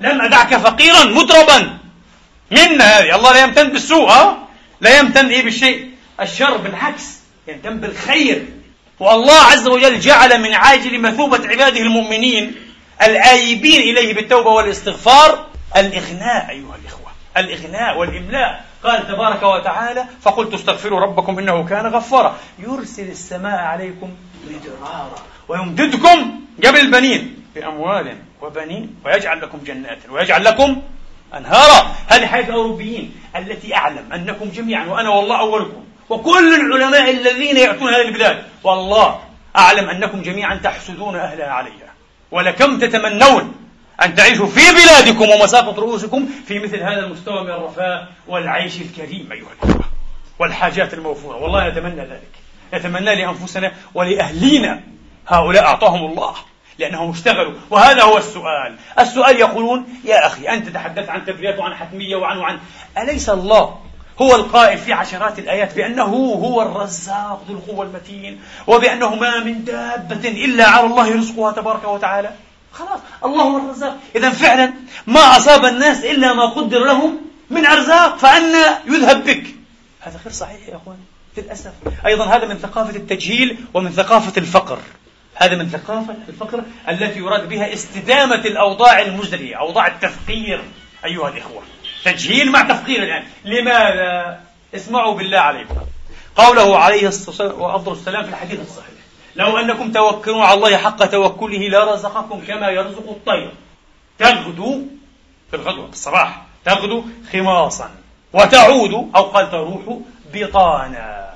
لم 0.01 0.21
أدعك 0.21 0.57
فقيرا 0.57 1.05
متربا. 1.05 1.79
منا 2.51 2.85
هذه؟ 2.85 3.17
الله 3.17 3.33
لا 3.33 3.43
يمتن 3.43 3.69
بالسوء 3.69 4.09
ها؟ 4.09 4.49
لا 4.81 4.99
يمتن 4.99 5.27
إيه 5.27 5.43
بالشيء؟ 5.43 5.91
الشر 6.21 6.57
بالعكس 6.57 7.05
يمتن 7.49 7.81
بالخير. 7.81 8.47
والله 9.01 9.35
عز 9.35 9.69
وجل 9.69 10.01
جعل 10.01 10.41
من 10.41 10.55
عاجل 10.55 10.99
مثوبة 11.01 11.49
عباده 11.49 11.81
المؤمنين 11.81 12.55
الآيبين 13.03 13.81
إليه 13.81 14.15
بالتوبة 14.15 14.51
والاستغفار. 14.51 15.47
الإغناء 15.77 16.47
أيها 16.51 16.77
الإخوة. 16.83 17.13
الإغناء 17.37 17.99
والإملاء. 17.99 18.65
قال 18.85 19.09
تبارك 19.09 19.43
وتعالى 19.43 20.05
فقلت 20.23 20.55
استغفروا 20.55 21.01
ربكم 21.01 21.39
إنه 21.39 21.65
كان 21.65 21.87
غفارا. 21.87 22.37
يرسل 22.59 23.09
السماء 23.09 23.59
عليكم 23.59 24.11
مدرارا 24.47 25.19
ويمددكم 25.49 26.41
قبل 26.65 26.81
البنين 26.81 27.45
بأموال 27.55 28.17
وبنين 28.43 28.95
ويجعل 29.05 29.41
لكم 29.43 29.59
جنات 29.67 29.99
ويجعل 30.11 30.45
لكم 30.45 30.83
أنهارا. 31.35 31.95
هذه 32.09 32.27
حياة 32.27 32.45
الأوروبيين 32.45 33.15
التي 33.37 33.75
أعلم 33.75 34.13
أنكم 34.13 34.49
جميعا 34.49 34.87
وأنا 34.87 35.09
والله 35.09 35.41
أولكم. 35.41 35.85
وكل 36.09 36.55
العلماء 36.55 37.11
الذين 37.11 37.57
يأتون 37.57 37.95
هذه 37.95 38.09
البلاد 38.09 38.45
والله 38.65 39.21
أعلم 39.57 39.91
أنكم 39.91 40.23
جميعا 40.23 40.55
تحسدون 40.55 41.17
أهلها 41.17 41.51
عليها 41.51 41.91
ولكم 42.31 42.79
تتمنون 42.79 43.55
أن 44.03 44.15
تعيشوا 44.15 44.47
في 44.47 44.61
بلادكم 44.73 45.31
ومساقط 45.31 45.79
رؤوسكم 45.79 46.29
في 46.47 46.59
مثل 46.59 46.83
هذا 46.83 46.99
المستوى 46.99 47.45
من 47.45 47.51
الرفاه 47.51 48.09
والعيش 48.29 48.81
الكريم 48.81 49.33
أيها 49.33 49.47
الأخوة 49.63 49.85
والحاجات 50.39 50.95
الموفورة 50.95 51.37
والله 51.37 51.69
نتمنى 51.69 52.01
ذلك. 52.01 52.31
نتمنى 52.75 53.15
لأنفسنا 53.15 53.73
ولأهلينا. 53.95 54.81
هؤلاء 55.29 55.65
أعطاهم 55.65 56.11
الله 56.11 56.35
لأنهم 56.79 57.11
اشتغلوا. 57.11 57.53
وهذا 57.71 58.03
هو 58.03 58.19
السؤال. 58.19 58.77
السؤال 58.99 59.37
يقولون 59.37 59.85
يا 60.05 60.27
أخي 60.27 60.49
أنت 60.49 60.69
تحدثت 60.69 61.09
عن 61.09 61.25
تبريات 61.25 61.59
وعن 61.59 61.75
حتمية 61.75 62.17
وعن 62.17 62.39
وعن 62.39 62.59
أليس 62.99 63.31
الله 63.31 63.79
هو 64.23 64.35
القائل 64.35 64.79
في 64.79 64.93
عشرات 64.93 65.39
الآيات 65.39 65.77
بأنه 65.77 66.03
هو 66.15 66.63
الرزاق 66.63 67.45
ذو 67.49 67.55
القوة 67.55 67.87
المتين 67.87 68.41
وبأنه 68.67 69.15
ما 69.15 69.45
من 69.45 69.65
دابة 69.65 70.29
إلا 70.29 70.69
على 70.69 70.87
الله 70.87 71.17
رزقها 71.17 71.53
تبارك 71.53 71.85
وتعالى؟ 71.85 72.31
خلاص 72.73 73.01
الله 73.25 73.43
هو 73.43 73.57
الرزاق. 73.57 73.99
إذا 74.17 74.31
فعلا 74.31 74.73
ما 75.07 75.21
أصاب 75.21 75.65
الناس 75.65 76.05
إلا 76.05 76.33
ما 76.33 76.47
قدر 76.47 76.85
لهم 76.85 77.21
من 77.51 77.67
أرزاق 77.67 78.19
فأنا 78.19 78.79
يذهب 78.87 79.25
بك. 79.25 79.45
هذا 80.01 80.21
غير 80.25 80.33
صحيح 80.33 80.69
يا 80.69 80.77
أخوان 80.77 80.97
للأسف. 81.37 81.73
أيضا 82.07 82.25
هذا 82.25 82.47
من 82.47 82.59
ثقافة 82.59 82.97
التجهيل 82.97 83.59
ومن 83.75 83.91
ثقافة 83.91 84.33
الفقر. 84.37 84.79
هذا 85.35 85.57
من 85.57 85.69
ثقافة 85.69 86.17
الفقر 86.29 86.63
التي 86.89 87.19
يراد 87.19 87.49
بها 87.49 87.73
استدامة 87.73 88.35
الأوضاع 88.35 89.01
المزرية 89.01 89.57
أوضاع 89.57 89.87
التفقير 89.87 90.65
أيها 91.05 91.29
الإخوة. 91.29 91.63
تجهيل 92.05 92.53
مع 92.53 92.63
تفقير 92.63 93.03
الآن. 93.03 93.25
لماذا؟ 93.45 94.41
اسمعوا 94.75 95.15
بالله 95.15 95.39
عليكم. 95.39 95.75
قوله 96.37 96.79
عليه 96.79 97.09
الصلاة 97.09 97.89
والسلام 97.89 98.23
في 98.23 98.29
الحديث 98.29 98.61
الصحيح. 98.61 99.00
لو 99.37 99.59
أنكم 99.59 99.93
توكلون 99.93 100.43
على 100.43 100.55
الله 100.55 100.77
حق 100.77 101.07
توكله 101.07 101.69
لرزقكم 101.69 102.41
كما 102.49 102.69
يرزق 102.69 103.09
الطير. 103.09 103.53
تغدو 104.19 104.83
في 105.51 105.57
الغدوة 105.57 105.87
في 105.87 105.93
الصباح 105.93 106.43
تغدو 106.65 107.05
خماصا 107.33 107.91
وتعود 108.33 109.11
أو 109.17 109.23
قال 109.23 109.51
تروح 109.51 109.99
بطانا. 110.35 111.31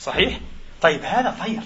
صحيح؟ 0.00 0.38
طيب 0.82 1.04
هذا 1.04 1.36
طير. 1.44 1.62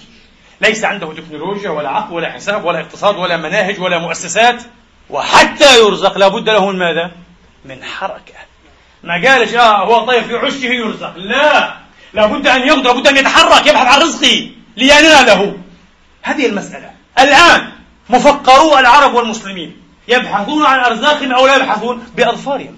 ليس 0.61 0.83
عنده 0.83 1.13
تكنولوجيا 1.13 1.69
ولا 1.69 1.89
عقل 1.89 2.13
ولا 2.13 2.31
حساب 2.31 2.65
ولا 2.65 2.79
اقتصاد 2.79 3.15
ولا 3.15 3.37
مناهج 3.37 3.79
ولا 3.79 3.97
مؤسسات 3.97 4.63
وحتى 5.09 5.79
يرزق. 5.79 6.17
لابد 6.17 6.49
له 6.49 6.71
من 6.71 6.79
ماذا؟ 6.79 7.11
من 7.65 7.83
حركة. 7.83 8.33
ما 9.03 9.13
قالش 9.13 9.53
آه 9.53 9.85
هو 9.85 10.05
طير 10.05 10.23
في 10.23 10.35
عشه 10.35 10.65
يرزق. 10.65 11.13
لا. 11.17 11.73
لابد 12.13 12.47
أن 12.47 12.67
يغدو 12.67 12.81
لابد 12.81 13.07
أن 13.07 13.17
يتحرك 13.17 13.67
يبحث 13.67 13.87
عن 13.87 14.01
رزقه. 14.01 14.51
ليناله. 14.77 15.57
هذه 16.21 16.45
المسألة. 16.45 16.91
الآن 17.19 17.69
مفقرو 18.09 18.77
العرب 18.77 19.13
والمسلمين 19.13 19.77
يبحثون 20.07 20.65
عن 20.65 20.79
أرزاقهم 20.79 21.31
أو 21.31 21.47
لا 21.47 21.55
يبحثون 21.55 22.03
بأظفارهم. 22.17 22.77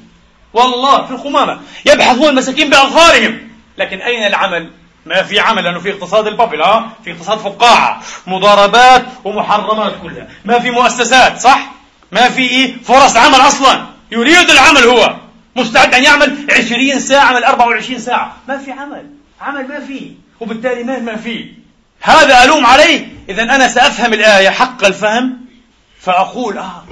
والله 0.53 1.05
في 1.05 1.11
الخمامة. 1.11 1.59
يبحثون 1.85 2.29
المساكين 2.29 2.69
بأظفارهم. 2.69 3.49
لكن 3.77 4.01
أين 4.01 4.27
العمل؟ 4.27 4.69
ما 5.05 5.23
في 5.23 5.39
عمل 5.39 5.63
لأنه 5.63 5.79
في 5.79 5.91
اقتصاد 5.91 6.27
البابل 6.27 6.61
ها؟ 6.61 6.89
في 7.03 7.11
اقتصاد 7.11 7.37
فقاعة. 7.37 8.01
مضاربات 8.27 9.05
ومحرمات 9.23 9.93
كلها. 10.01 10.27
ما 10.45 10.59
في 10.59 10.71
مؤسسات 10.71 11.39
صح؟ 11.39 11.71
ما 12.11 12.29
في 12.29 12.41
إيه؟ 12.41 12.77
فرص 12.83 13.17
عمل 13.17 13.35
أصلا. 13.35 13.85
يريد 14.11 14.49
العمل 14.49 14.83
هو. 14.83 15.15
مستعد 15.55 15.93
أن 15.93 16.03
يعمل 16.03 16.47
عشرين 16.49 16.99
ساعة 16.99 17.33
من 17.33 17.43
24 17.43 17.99
ساعة. 17.99 18.35
ما 18.47 18.57
في 18.57 18.71
عمل. 18.71 19.09
عمل 19.41 19.67
ما 19.67 19.79
فيه 19.79 20.11
وبالتالي 20.39 20.83
مال 20.83 21.05
ما 21.05 21.15
فيه 21.15 21.60
هذا 22.01 22.43
ألوم 22.43 22.65
عليه 22.65 23.07
إذا 23.29 23.43
أنا 23.43 23.67
سأفهم 23.67 24.13
الآية 24.13 24.49
حق 24.49 24.85
الفهم؟ 24.85 25.37
فأقول 25.99 26.57
آه 26.57 26.83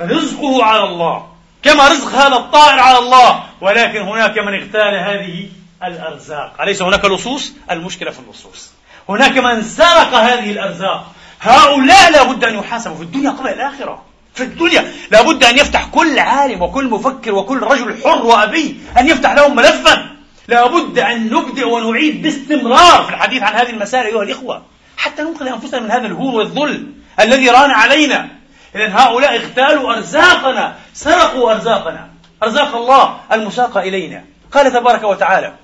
رزقه 0.00 0.64
على 0.64 0.84
الله 0.84 1.26
كما 1.62 1.88
رزق 1.88 2.08
هذا 2.08 2.36
الطائر 2.36 2.78
على 2.78 2.98
الله 2.98 3.42
ولكن 3.60 4.00
هناك 4.00 4.38
من 4.38 4.54
اغتال 4.54 4.94
هذه 4.94 5.48
الأرزاق. 5.84 6.60
أليس 6.60 6.82
هناك 6.82 7.04
لصوص؟ 7.04 7.52
المشكلة 7.70 8.10
في 8.10 8.18
اللصوص. 8.18 8.70
هناك 9.08 9.38
من 9.38 9.62
سرق 9.62 10.14
هذه 10.14 10.50
الأرزاق. 10.50 11.12
هؤلاء 11.40 12.10
لابد 12.10 12.44
أن 12.44 12.58
يحاسبوا 12.58 12.96
في 12.96 13.02
الدنيا 13.02 13.30
قبل 13.30 13.48
الآخرة. 13.48 14.02
في 14.34 14.42
الدنيا 14.42 14.92
لابد 15.10 15.44
أن 15.44 15.58
يفتح 15.58 15.86
كل 15.86 16.18
عالم 16.18 16.62
وكل 16.62 16.84
مفكر 16.84 17.34
وكل 17.34 17.62
رجل 17.62 18.02
حر 18.04 18.26
وأبي 18.26 18.80
أن 18.98 19.08
يفتح 19.08 19.32
لهم 19.32 19.56
ملفا. 19.56 20.16
لابد 20.48 20.98
أن 20.98 21.30
نبدأ 21.30 21.66
ونعيد 21.66 22.22
باستمرار 22.22 23.04
في 23.04 23.10
الحديث 23.10 23.42
عن 23.42 23.54
هذه 23.54 23.70
المسائل 23.70 24.06
أيها 24.06 24.22
الإخوة 24.22 24.62
حتى 24.96 25.22
ننقذ 25.22 25.46
أنفسنا 25.46 25.80
من 25.80 25.90
هذا 25.90 26.06
الهول 26.06 26.34
والذل 26.34 26.86
الذي 27.20 27.48
ران 27.48 27.70
علينا. 27.70 28.28
إذا 28.74 28.88
هؤلاء 28.88 29.36
اغتالوا 29.36 29.94
أرزاقنا 29.94 30.76
سرقوا 30.94 31.52
أرزاقنا. 31.52 32.10
أرزاق 32.42 32.76
الله 32.76 33.20
المساقة 33.32 33.80
إلينا. 33.80 34.24
قال 34.52 34.72
تبارك 34.72 35.02
وتعالى 35.02 35.54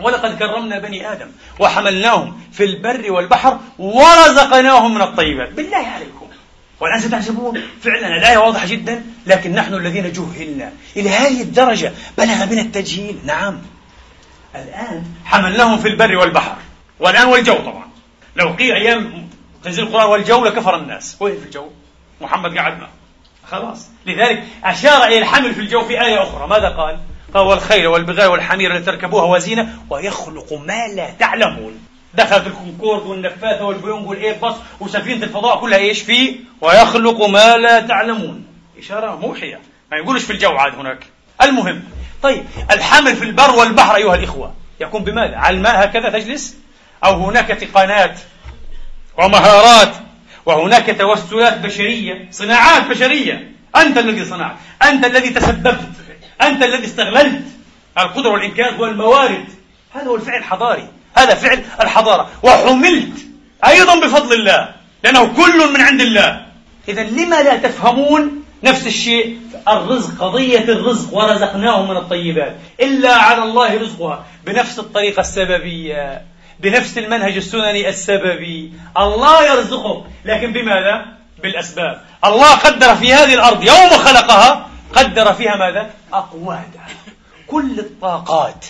ولقد 0.00 0.38
كرمنا 0.38 0.78
بني 0.78 1.12
آدم 1.12 1.26
وحملناهم 1.58 2.40
في 2.52 2.64
البر 2.64 3.12
والبحر 3.12 3.58
ورزقناهم 3.78 4.94
من 4.94 5.02
الطيبات. 5.02 5.52
بالله 5.52 5.76
عليكم. 5.76 6.26
والآن 6.80 7.00
ستحسبون 7.00 7.62
فعلا 7.82 8.16
الآية 8.16 8.38
واضحة 8.38 8.66
جدا 8.66 9.04
لكن 9.26 9.52
نحن 9.52 9.74
الذين 9.74 10.12
جهلنا 10.12 10.72
إلى 10.96 11.10
هذه 11.10 11.42
الدرجة 11.42 11.92
بلغ 12.18 12.44
بنا 12.44 12.60
التجهيل. 12.60 13.18
نعم. 13.24 13.58
الآن 14.54 15.04
حملناهم 15.24 15.78
في 15.78 15.88
البر 15.88 16.16
والبحر. 16.16 16.56
والآن 17.00 17.26
والجو 17.26 17.54
طبعا. 17.54 17.90
لو 18.36 18.48
قيل 18.48 18.72
أيام 18.72 19.28
تنزيل 19.64 19.86
القرآن 19.86 20.06
والجو 20.06 20.44
لكفر 20.44 20.76
الناس. 20.76 21.16
وين 21.20 21.36
في 21.40 21.44
الجو؟ 21.44 21.68
محمد 22.20 22.58
قعدنا. 22.58 22.88
خلاص. 23.50 23.88
لذلك 24.06 24.44
أشار 24.64 25.04
إلى 25.04 25.18
الحمل 25.18 25.54
في 25.54 25.60
الجو 25.60 25.84
في 25.84 26.00
آية 26.02 26.22
أخرى. 26.22 26.46
ماذا 26.46 26.68
قال؟ 26.68 26.98
قال 27.34 27.46
والخيل 27.46 27.86
والبغال 27.86 28.26
والحمير 28.26 28.74
لتركبوها 28.74 29.24
وزينة 29.24 29.78
ويخلق 29.90 30.52
ما 30.52 30.88
لا 30.88 31.10
تعلمون. 31.10 31.86
دخلت 32.14 32.46
الكونكورد 32.46 33.06
والنفاثة 33.06 33.64
والبوينج 33.64 34.08
والإيرباص 34.08 34.54
وسفينة 34.80 35.24
الفضاء 35.24 35.60
كلها 35.60 35.78
إيش 35.78 36.02
فيه 36.02 36.36
ويخلق 36.60 37.22
ما 37.22 37.56
لا 37.56 37.80
تعلمون. 37.80 38.46
إشارة 38.78 39.16
موحية. 39.16 39.60
ما 39.90 39.96
يقولش 39.96 40.24
في 40.24 40.32
الجو 40.32 40.50
عاد 40.50 40.74
هناك. 40.74 41.06
المهم 41.42 41.82
طيب 42.22 42.44
الحمل 42.70 43.16
في 43.16 43.24
البر 43.24 43.50
والبحر 43.50 43.96
أيها 43.96 44.14
الإخوة 44.14 44.54
يكون 44.80 45.04
بماذا؟ 45.04 45.36
على 45.36 45.56
الماء 45.56 45.84
هكذا 45.84 46.08
تجلس؟ 46.08 46.56
أو 47.04 47.24
هناك 47.24 47.48
تقانات 47.48 48.20
ومهارات 49.18 49.92
وهناك 50.46 50.96
توسلات 50.98 51.58
بشرية 51.58 52.28
صناعات 52.30 52.86
بشرية 52.86 53.52
أنت 53.76 53.98
الذي 53.98 54.24
صنعت 54.24 54.56
أنت 54.82 55.04
الذي 55.04 55.30
تسببت 55.30 55.90
أنت 56.42 56.62
الذي 56.62 56.84
استغللت 56.84 57.42
القدرة 57.98 58.30
والإنكاس 58.30 58.80
والموارد 58.80 59.44
هذا 59.94 60.06
هو 60.06 60.16
الفعل 60.16 60.38
الحضاري 60.38 60.88
هذا 61.16 61.34
فعل 61.34 61.64
الحضارة 61.80 62.30
وحملت 62.42 63.26
أيضا 63.66 64.00
بفضل 64.00 64.32
الله 64.32 64.74
لأنه 65.04 65.26
كل 65.26 65.72
من 65.72 65.80
عند 65.80 66.00
الله 66.00 66.46
إذا 66.88 67.02
لما 67.02 67.42
لا 67.42 67.56
تفهمون 67.56 68.39
نفس 68.62 68.86
الشيء. 68.86 69.38
الرزق 69.68 70.24
قضية 70.24 70.64
الرزق 70.64 71.14
ورزقناهم 71.14 71.90
من 71.90 71.96
الطيبات. 71.96 72.56
إلا 72.80 73.14
على 73.14 73.42
الله 73.42 73.80
رزقها. 73.80 74.24
بنفس 74.46 74.78
الطريقة 74.78 75.20
السببية. 75.20 76.22
بنفس 76.60 76.98
المنهج 76.98 77.36
السنني 77.36 77.88
السببي. 77.88 78.72
الله 78.98 79.52
يرزقك 79.52 80.04
لكن 80.24 80.52
بماذا؟ 80.52 81.04
بالأسباب. 81.42 82.00
الله 82.24 82.54
قدر 82.54 82.94
في 82.94 83.14
هذه 83.14 83.34
الأرض 83.34 83.62
يوم 83.62 83.90
خلقها. 83.90 84.66
قدر 84.92 85.32
فيها 85.32 85.56
ماذا؟ 85.56 85.90
أقواتها 86.12 86.86
كل 87.46 87.78
الطاقات 87.78 88.66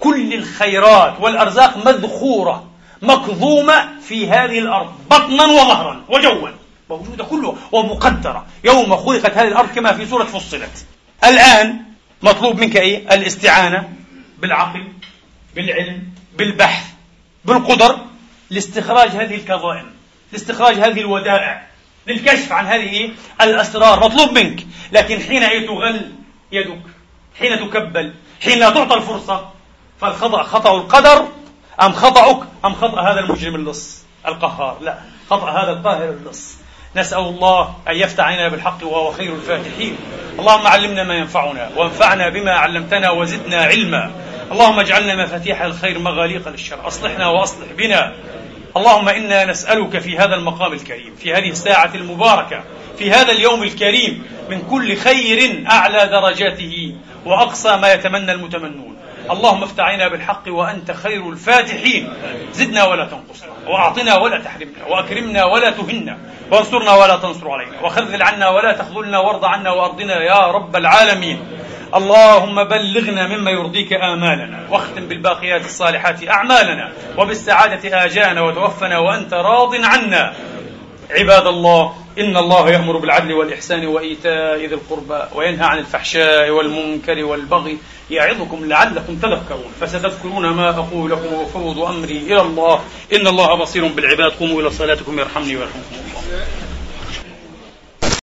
كل 0.00 0.34
الخيرات 0.34 1.14
والأرزاق 1.20 1.86
مذخورة 1.86 2.64
مكظومة 3.02 3.88
في 4.08 4.30
هذه 4.30 4.58
الأرض 4.58 4.92
بطنا 5.10 5.44
وظهرا 5.44 6.04
وجوا. 6.08 6.48
موجودة 6.96 7.24
كلها 7.24 7.54
ومقدرة. 7.72 8.46
يوم 8.64 8.96
خلقت 8.96 9.38
هذه 9.38 9.48
الأرض 9.48 9.68
كما 9.74 9.92
في 9.92 10.06
سورة 10.06 10.24
فصلت. 10.24 10.86
الآن 11.24 11.82
مطلوب 12.22 12.60
منك 12.60 12.76
إيه؟ 12.76 13.14
الاستعانة 13.14 13.88
بالعقل 14.38 14.88
بالعلم 15.54 16.02
بالبحث 16.38 16.86
بالقدر 17.44 17.98
لاستخراج 18.50 19.08
هذه 19.08 19.34
الكظائم 19.34 19.86
لاستخراج 20.32 20.74
هذه 20.74 21.00
الودائع 21.00 21.66
للكشف 22.06 22.52
عن 22.52 22.66
هذه 22.66 23.10
الأسرار. 23.40 24.00
مطلوب 24.00 24.32
منك. 24.32 24.66
لكن 24.92 25.20
حين 25.20 25.66
تغل 25.66 26.12
يدك 26.52 26.82
حين 27.38 27.70
تكبل 27.70 28.14
حين 28.42 28.58
لا 28.58 28.70
تعطى 28.70 28.94
الفرصة 28.94 29.50
فالخطأ 30.00 30.42
خطأ 30.42 30.76
القدر؟ 30.76 31.28
أم 31.82 31.92
خطأك؟ 31.92 32.48
أم 32.64 32.74
خطأ 32.74 33.00
هذا 33.00 33.20
المجرم 33.20 33.54
اللص 33.54 34.02
القهار؟ 34.26 34.78
لا. 34.80 34.98
خطأ 35.30 35.50
هذا 35.50 35.72
القاهر 35.72 36.10
اللص. 36.10 36.61
نسأل 36.96 37.18
الله 37.18 37.74
أن 37.88 37.96
يفتح 37.96 38.24
علينا 38.24 38.48
بالحق 38.48 38.78
وهو 38.82 39.12
خير 39.12 39.34
الفاتحين. 39.34 39.96
اللهم 40.38 40.66
علمنا 40.66 41.04
ما 41.04 41.14
ينفعنا 41.14 41.70
وانفعنا 41.76 42.28
بما 42.28 42.52
علمتنا 42.52 43.10
وزدنا 43.10 43.62
علما. 43.62 44.10
اللهم 44.52 44.80
اجعلنا 44.80 45.24
مفاتيح 45.24 45.62
الخير 45.62 45.98
مغاليق 45.98 46.48
للشر. 46.48 46.86
أصلحنا 46.86 47.28
وأصلح 47.28 47.66
بنا. 47.78 48.12
اللهم 48.76 49.08
إنا 49.08 49.44
نسألك 49.44 49.98
في 49.98 50.18
هذا 50.18 50.34
المقام 50.34 50.72
الكريم 50.72 51.14
في 51.16 51.34
هذه 51.34 51.50
الساعة 51.50 51.90
المباركة 51.94 52.64
في 52.98 53.10
هذا 53.10 53.32
اليوم 53.32 53.62
الكريم 53.62 54.24
من 54.50 54.62
كل 54.70 54.96
خير 54.96 55.64
أعلى 55.70 56.06
درجاته 56.06 56.94
وأقصى 57.24 57.76
ما 57.76 57.92
يتمنى 57.92 58.32
المتمنون. 58.32 58.91
اللهم 59.30 59.62
افتح 59.62 59.84
علينا 59.84 60.08
بالحق 60.08 60.42
وأنت 60.48 60.90
خير 60.90 61.28
الفاتحين. 61.28 62.12
زدنا 62.52 62.84
ولا 62.84 63.04
تنقصنا 63.04 63.50
وأعطنا 63.66 64.16
ولا 64.16 64.38
تحرمنا 64.38 64.84
وأكرمنا 64.88 65.44
ولا 65.44 65.70
تهنا 65.70 66.18
وانصرنا 66.50 66.92
ولا 66.94 67.16
تنصر 67.16 67.50
علينا 67.50 67.80
وخذل 67.82 68.22
عنا 68.22 68.48
ولا 68.48 68.72
تخذلنا 68.72 69.18
وارض 69.18 69.44
عنا 69.44 69.70
وأرضنا 69.70 70.22
يا 70.22 70.46
رب 70.46 70.76
العالمين. 70.76 71.38
اللهم 71.94 72.64
بلغنا 72.64 73.26
مما 73.26 73.50
يرضيك 73.50 73.92
آمالنا 73.92 74.66
واختم 74.70 75.08
بالباقيات 75.08 75.64
الصالحات 75.64 76.28
أعمالنا 76.28 76.92
وبالسعادة 77.18 78.04
آجانا 78.04 78.40
وتوفنا 78.40 78.98
وأنت 78.98 79.34
راض 79.34 79.74
عنا. 79.74 80.34
عباد 81.12 81.46
الله 81.46 81.94
إن 82.18 82.36
الله 82.36 82.70
يأمر 82.70 82.96
بالعدل 82.96 83.32
والإحسان 83.32 83.86
وإيتاء 83.86 84.58
ذي 84.58 84.74
القربى 84.74 85.20
وينهى 85.34 85.66
عن 85.66 85.78
الفحشاء 85.78 86.50
والمنكر 86.50 87.24
والبغي 87.24 87.78
يعظكم 88.10 88.64
لعلكم 88.64 89.16
تذكرون. 89.16 89.72
فستذكرون 89.80 90.48
ما 90.48 90.68
أقول 90.70 91.10
لكم 91.10 91.32
وأفوض 91.32 91.78
أمري 91.78 92.18
إلى 92.18 92.40
الله. 92.40 92.80
إن 93.12 93.26
الله 93.26 93.54
بصير 93.54 93.86
بالعباد. 93.86 94.32
قوموا 94.32 94.60
إلى 94.60 94.70
صلاتكم 94.70 95.18
يرحمني 95.18 95.56
ويرحمكم 95.56 95.94
الله. 95.94 96.46